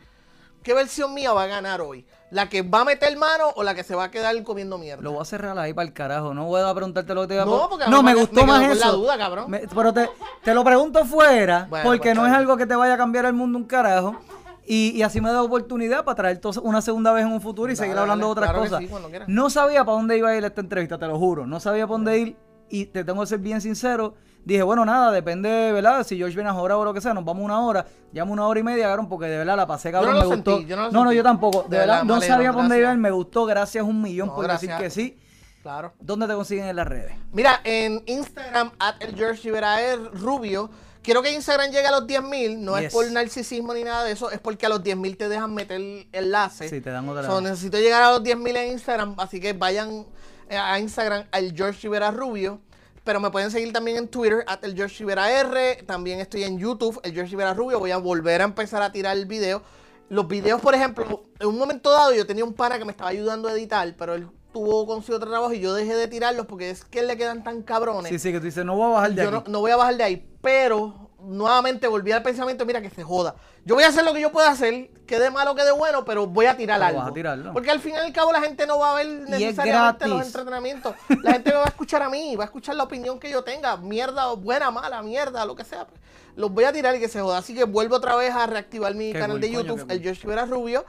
[0.61, 2.05] ¿Qué versión mía va a ganar hoy?
[2.31, 5.01] ¿La que va a meter mano o la que se va a quedar comiendo mierda?
[5.01, 6.33] Lo voy a cerrar ahí para el carajo.
[6.33, 8.63] No voy a preguntarte lo que te iba a No, porque no me, gustó más
[8.71, 8.85] eso.
[8.85, 9.51] La duda, cabrón.
[9.73, 10.09] pero te,
[10.43, 13.33] te, lo pregunto fuera, porque pues no es algo que te vaya a cambiar el
[13.33, 14.15] mundo un carajo.
[14.65, 17.75] Y, y, así me da oportunidad para traer una segunda vez en un futuro y
[17.75, 18.83] seguir hablando de otras cosas.
[19.25, 21.47] no sabía para dónde iba a ir esta entrevista, te lo juro.
[21.47, 22.37] No sabía para dónde ir
[22.69, 24.13] y te tengo que ser bien sincero
[24.45, 26.05] dije, bueno, nada, depende, ¿verdad?
[26.05, 28.59] Si George viene a o lo que sea, nos vamos una hora, llamo una hora
[28.59, 30.59] y media, cabrón, porque de verdad la pasé, cabrón, me gustó.
[30.91, 31.65] no, no, yo tampoco.
[31.69, 34.89] De, verdad, no sabía por dónde iba, me gustó, gracias un millón por decir que
[34.89, 35.17] sí.
[35.61, 35.93] Claro.
[35.99, 37.13] ¿Dónde te consiguen en las redes?
[37.33, 39.51] Mira, en Instagram, at el George
[40.13, 40.69] Rubio.
[41.01, 44.31] Quiero que Instagram llegue a los 10.000, no es por narcisismo ni nada de eso,
[44.31, 46.69] es porque a los 10.000 te dejan meter enlace.
[46.69, 50.05] Sí, te dan otra so, Necesito llegar a los 10.000 en Instagram, así que vayan
[50.49, 52.59] a Instagram al George Rivera Rubio.
[53.09, 55.81] Pero me pueden seguir también en Twitter, at el George Rivera R.
[55.87, 57.79] También estoy en YouTube, el George Rivera Rubio.
[57.79, 59.63] Voy a volver a empezar a tirar el video.
[60.09, 63.09] Los videos, por ejemplo, en un momento dado yo tenía un pana que me estaba
[63.09, 66.69] ayudando a editar, pero él tuvo consigo otro trabajo y yo dejé de tirarlos porque
[66.69, 68.11] es que le quedan tan cabrones.
[68.11, 69.43] Sí, sí, que tú dices, no voy a bajar de ahí.
[69.47, 73.35] no voy a bajar de ahí, pero nuevamente volví al pensamiento, mira que se joda.
[73.65, 76.05] Yo voy a hacer lo que yo pueda hacer, que de malo, que de bueno,
[76.05, 77.01] pero voy a tirar algo.
[77.53, 80.95] Porque al fin y al cabo la gente no va a ver necesariamente los entrenamientos.
[81.23, 83.43] La gente me va a escuchar a mí, va a escuchar la opinión que yo
[83.43, 85.87] tenga, mierda, buena, mala, mierda, lo que sea.
[86.35, 87.39] Los voy a tirar y que se joda.
[87.39, 90.85] Así que vuelvo otra vez a reactivar mi canal de YouTube, el Josh Vera Rubio.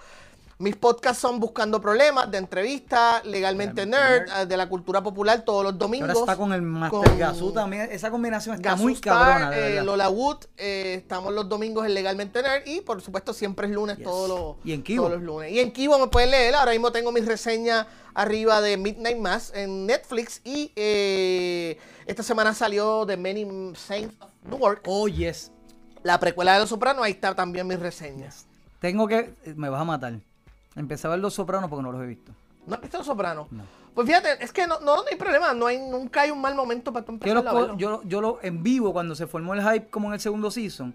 [0.61, 5.65] Mis podcasts son Buscando Problemas, de entrevistas, Legalmente Nerd, eh, de la cultura popular todos
[5.65, 6.11] los domingos.
[6.11, 7.89] Ahora está con el Master Gazú también.
[7.91, 9.57] Esa combinación está muy cabrona.
[9.57, 13.73] Eh, Lola Wood, eh, estamos los domingos en Legalmente Nerd y por supuesto siempre es
[13.73, 15.51] lunes todos, los, ¿Y en todos los lunes.
[15.51, 16.55] Y en Kibo me pueden leer.
[16.55, 23.07] Ahora mismo tengo mis reseñas arriba de Midnight Mass en Netflix y esta semana salió
[23.07, 24.83] The Many Saints of Newark.
[24.85, 25.53] Oh, yes.
[26.03, 28.47] La precuela de Los Sopranos, ahí está también mis reseñas.
[28.79, 29.35] Tengo que...
[29.57, 30.21] Me vas a matar.
[30.77, 32.33] Empecé a ver Los Sopranos porque no los he visto.
[32.67, 33.49] ¿No has visto Los Sopranos?
[33.95, 36.93] Pues fíjate, es que no, no, hay problema, no hay, nunca hay un mal momento
[36.93, 40.09] para empezar yo a Yo, yo lo, en vivo, cuando se formó el hype como
[40.09, 40.95] en el segundo season,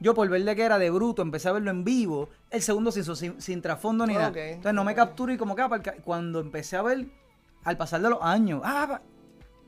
[0.00, 3.16] yo por verle que era de bruto, empecé a verlo en vivo, el segundo season,
[3.16, 4.28] sin, sin trasfondo ni nada.
[4.28, 5.70] Entonces no me capturé y como que ah,
[6.04, 7.06] cuando empecé a ver,
[7.64, 9.00] al pasar de los años, ah,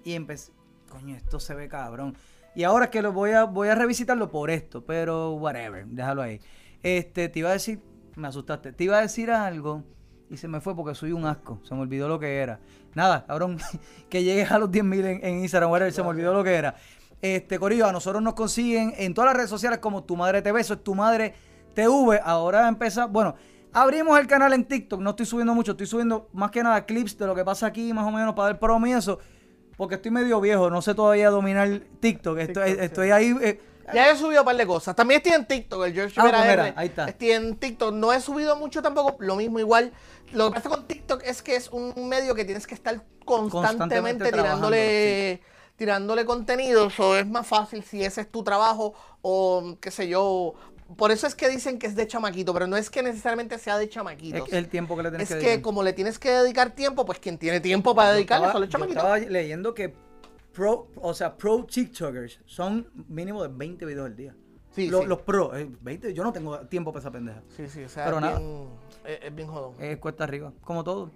[0.04, 0.52] y empecé,
[0.90, 2.14] coño, esto se ve cabrón.
[2.54, 6.22] Y ahora es que lo voy a, voy a revisitarlo por esto, pero whatever, déjalo
[6.22, 6.40] ahí.
[6.82, 7.80] Este, te iba a decir,
[8.16, 8.72] me asustaste.
[8.72, 9.84] Te iba a decir algo
[10.28, 11.60] y se me fue porque soy un asco.
[11.62, 12.58] Se me olvidó lo que era.
[12.94, 13.58] Nada, cabrón,
[14.08, 16.74] que llegues a los 10.000 en, en Instagram, se me olvidó lo que era.
[17.22, 20.60] Este, Corillo, a nosotros nos consiguen en todas las redes sociales como Tu Madre TV,
[20.60, 21.34] eso es Tu Madre
[21.74, 22.20] TV.
[22.22, 23.34] Ahora empieza, bueno,
[23.72, 27.16] abrimos el canal en TikTok, no estoy subiendo mucho, estoy subiendo más que nada clips
[27.18, 29.18] de lo que pasa aquí, más o menos, para dar eso,
[29.76, 33.36] porque estoy medio viejo, no sé todavía dominar TikTok, estoy, estoy ahí...
[33.42, 33.60] Eh,
[33.94, 34.96] ya he subido un par de cosas.
[34.96, 37.08] También estoy en TikTok, el George ah, pues ahí está.
[37.08, 37.94] Estoy en TikTok.
[37.94, 39.16] No he subido mucho tampoco.
[39.20, 39.92] Lo mismo igual.
[40.32, 44.30] Lo que pasa con TikTok es que es un medio que tienes que estar constantemente,
[44.30, 45.40] tirándole
[45.76, 50.54] tirándole contenido, o es más fácil si ese es tu trabajo o qué sé yo.
[50.96, 53.76] Por eso es que dicen que es de chamaquito, pero no es que necesariamente sea
[53.76, 54.46] de chamaquito.
[54.46, 57.04] Es el tiempo que le tienes es que que, como le tienes que dedicar tiempo,
[57.04, 59.02] pues quien tiene tiempo para dedicarle son los Yo chamaquitos.
[59.02, 59.94] estaba leyendo que
[60.56, 64.34] pro, o sea, pro TikTokers son mínimo de 20 videos al día.
[64.70, 65.06] Sí, los, sí.
[65.06, 67.42] los pro, eh, 20, yo no tengo tiempo para esa pendeja.
[67.54, 68.38] Sí, sí, o sea, Pero es, nada.
[68.38, 68.68] bien,
[69.04, 69.74] es, es bien jodón.
[69.78, 71.10] Es cuesta arriba, como todo.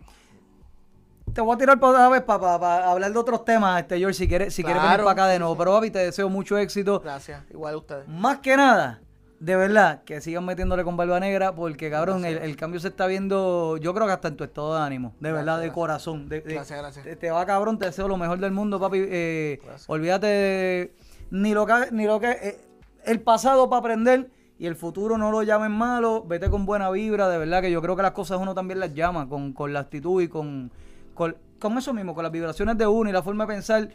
[1.32, 4.28] Te voy a tirar para otra vez para hablar de otros temas, este George, si
[4.28, 5.54] quieres, si quieres venir para acá de nuevo.
[5.54, 5.58] sí.
[5.58, 7.00] Pero papi, te deseo mucho éxito.
[7.00, 8.08] Gracias, igual a ustedes.
[8.08, 9.00] Más que nada,
[9.40, 13.06] de verdad, que sigan metiéndole con barba negra, porque cabrón, el, el cambio se está
[13.06, 15.74] viendo, yo creo que hasta en tu estado de ánimo, de verdad, de gracias.
[15.74, 16.28] corazón.
[16.28, 17.04] de- de- Gracias, gracias.
[17.04, 18.98] Te, te va cabrón, te deseo lo mejor del mundo, papi.
[19.02, 20.94] eh, olvídate de-
[21.30, 22.60] ni lo que, ni lo que eh,
[23.06, 27.28] el pasado para aprender y el futuro no lo llamen malo, vete con buena vibra,
[27.30, 29.80] de verdad que yo creo que las cosas uno también las llama, con, con la
[29.80, 30.70] actitud y con,
[31.14, 33.88] con, con eso mismo, con las vibraciones de uno y la forma de pensar.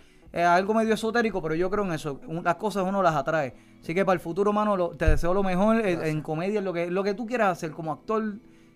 [0.44, 2.20] Algo medio esotérico, pero yo creo en eso.
[2.44, 3.54] Las cosas uno las atrae.
[3.82, 6.66] Así que para el futuro, mano, lo- te deseo lo mejor en, en comedia, en
[6.66, 8.36] lo que, lo que tú quieras hacer como actor.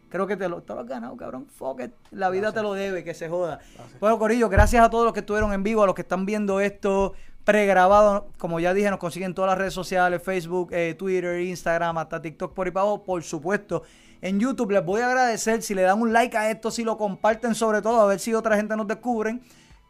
[0.09, 1.47] Creo que te lo, te lo has ganado, cabrón.
[1.55, 1.91] Fuck it.
[2.11, 3.59] La vida te lo debe, que se joda.
[3.99, 6.59] Bueno, Corillo, gracias a todos los que estuvieron en vivo, a los que están viendo
[6.61, 7.13] esto
[7.43, 8.27] pregrabado.
[8.37, 12.53] Como ya dije, nos consiguen todas las redes sociales, Facebook, eh, Twitter, Instagram, hasta TikTok
[12.53, 13.83] por y para abajo, por supuesto.
[14.21, 16.97] En YouTube les voy a agradecer si le dan un like a esto, si lo
[16.97, 19.41] comparten sobre todo, a ver si otra gente nos descubren.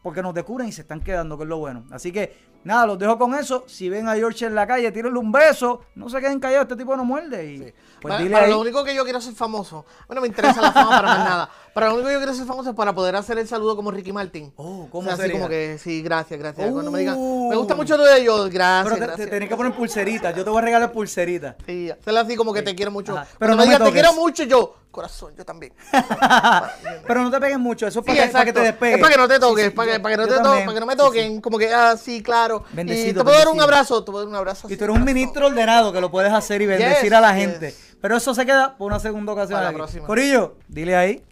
[0.01, 1.83] Porque nos descubren y se están quedando, que es lo bueno.
[1.91, 3.65] Así que, nada, los dejo con eso.
[3.67, 5.81] Si ven a George en la calle, tírenle un beso.
[5.95, 7.45] No se queden callados, este tipo no muerde.
[7.45, 10.89] Y, pues para, lo único que yo quiero ser famoso, bueno, me interesa la fama
[10.91, 11.49] para más nada.
[11.73, 13.91] Para lo único que yo quiero ser famoso es para poder hacer el saludo como
[13.91, 14.53] Ricky Martin.
[14.55, 16.71] Oh, O ¿cómo sea, así como que, sí, gracias, gracias.
[16.71, 17.49] Cuando me digan, Uh.
[17.49, 19.29] me gusta mucho tu de ellos, gracias, Pero te, gracias.
[19.29, 20.33] tenés que poner pulseritas.
[20.33, 21.55] Yo te voy a regalar pulseritas.
[21.65, 23.17] Sí, hacerlo así como que te quiero mucho.
[23.17, 23.27] Ajá.
[23.37, 25.73] Pero no me digan, te quiero mucho, yo, corazón, yo también.
[27.07, 27.87] Pero no te peguen mucho.
[27.87, 28.95] Eso es Sí, para, que, para que te despegues.
[28.95, 30.41] Es para que no te toques, sí, para, que, yo- para que no te to-
[30.43, 30.65] también.
[30.65, 32.63] para que no me Sí, toquen, como que, ah, sí, claro.
[32.71, 34.67] Bendecido, y te puedo dar un abrazo, te puedo dar un abrazo.
[34.67, 37.33] Y así, tú eres un ministro ordenado que lo puedes hacer y bendecir a la
[37.35, 37.41] yes.
[37.41, 37.75] gente.
[38.01, 39.59] Pero eso se queda por una segunda ocasión.
[39.59, 40.05] Para la próxima.
[40.07, 41.23] Corillo, dile ahí.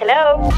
[0.00, 0.48] Hello.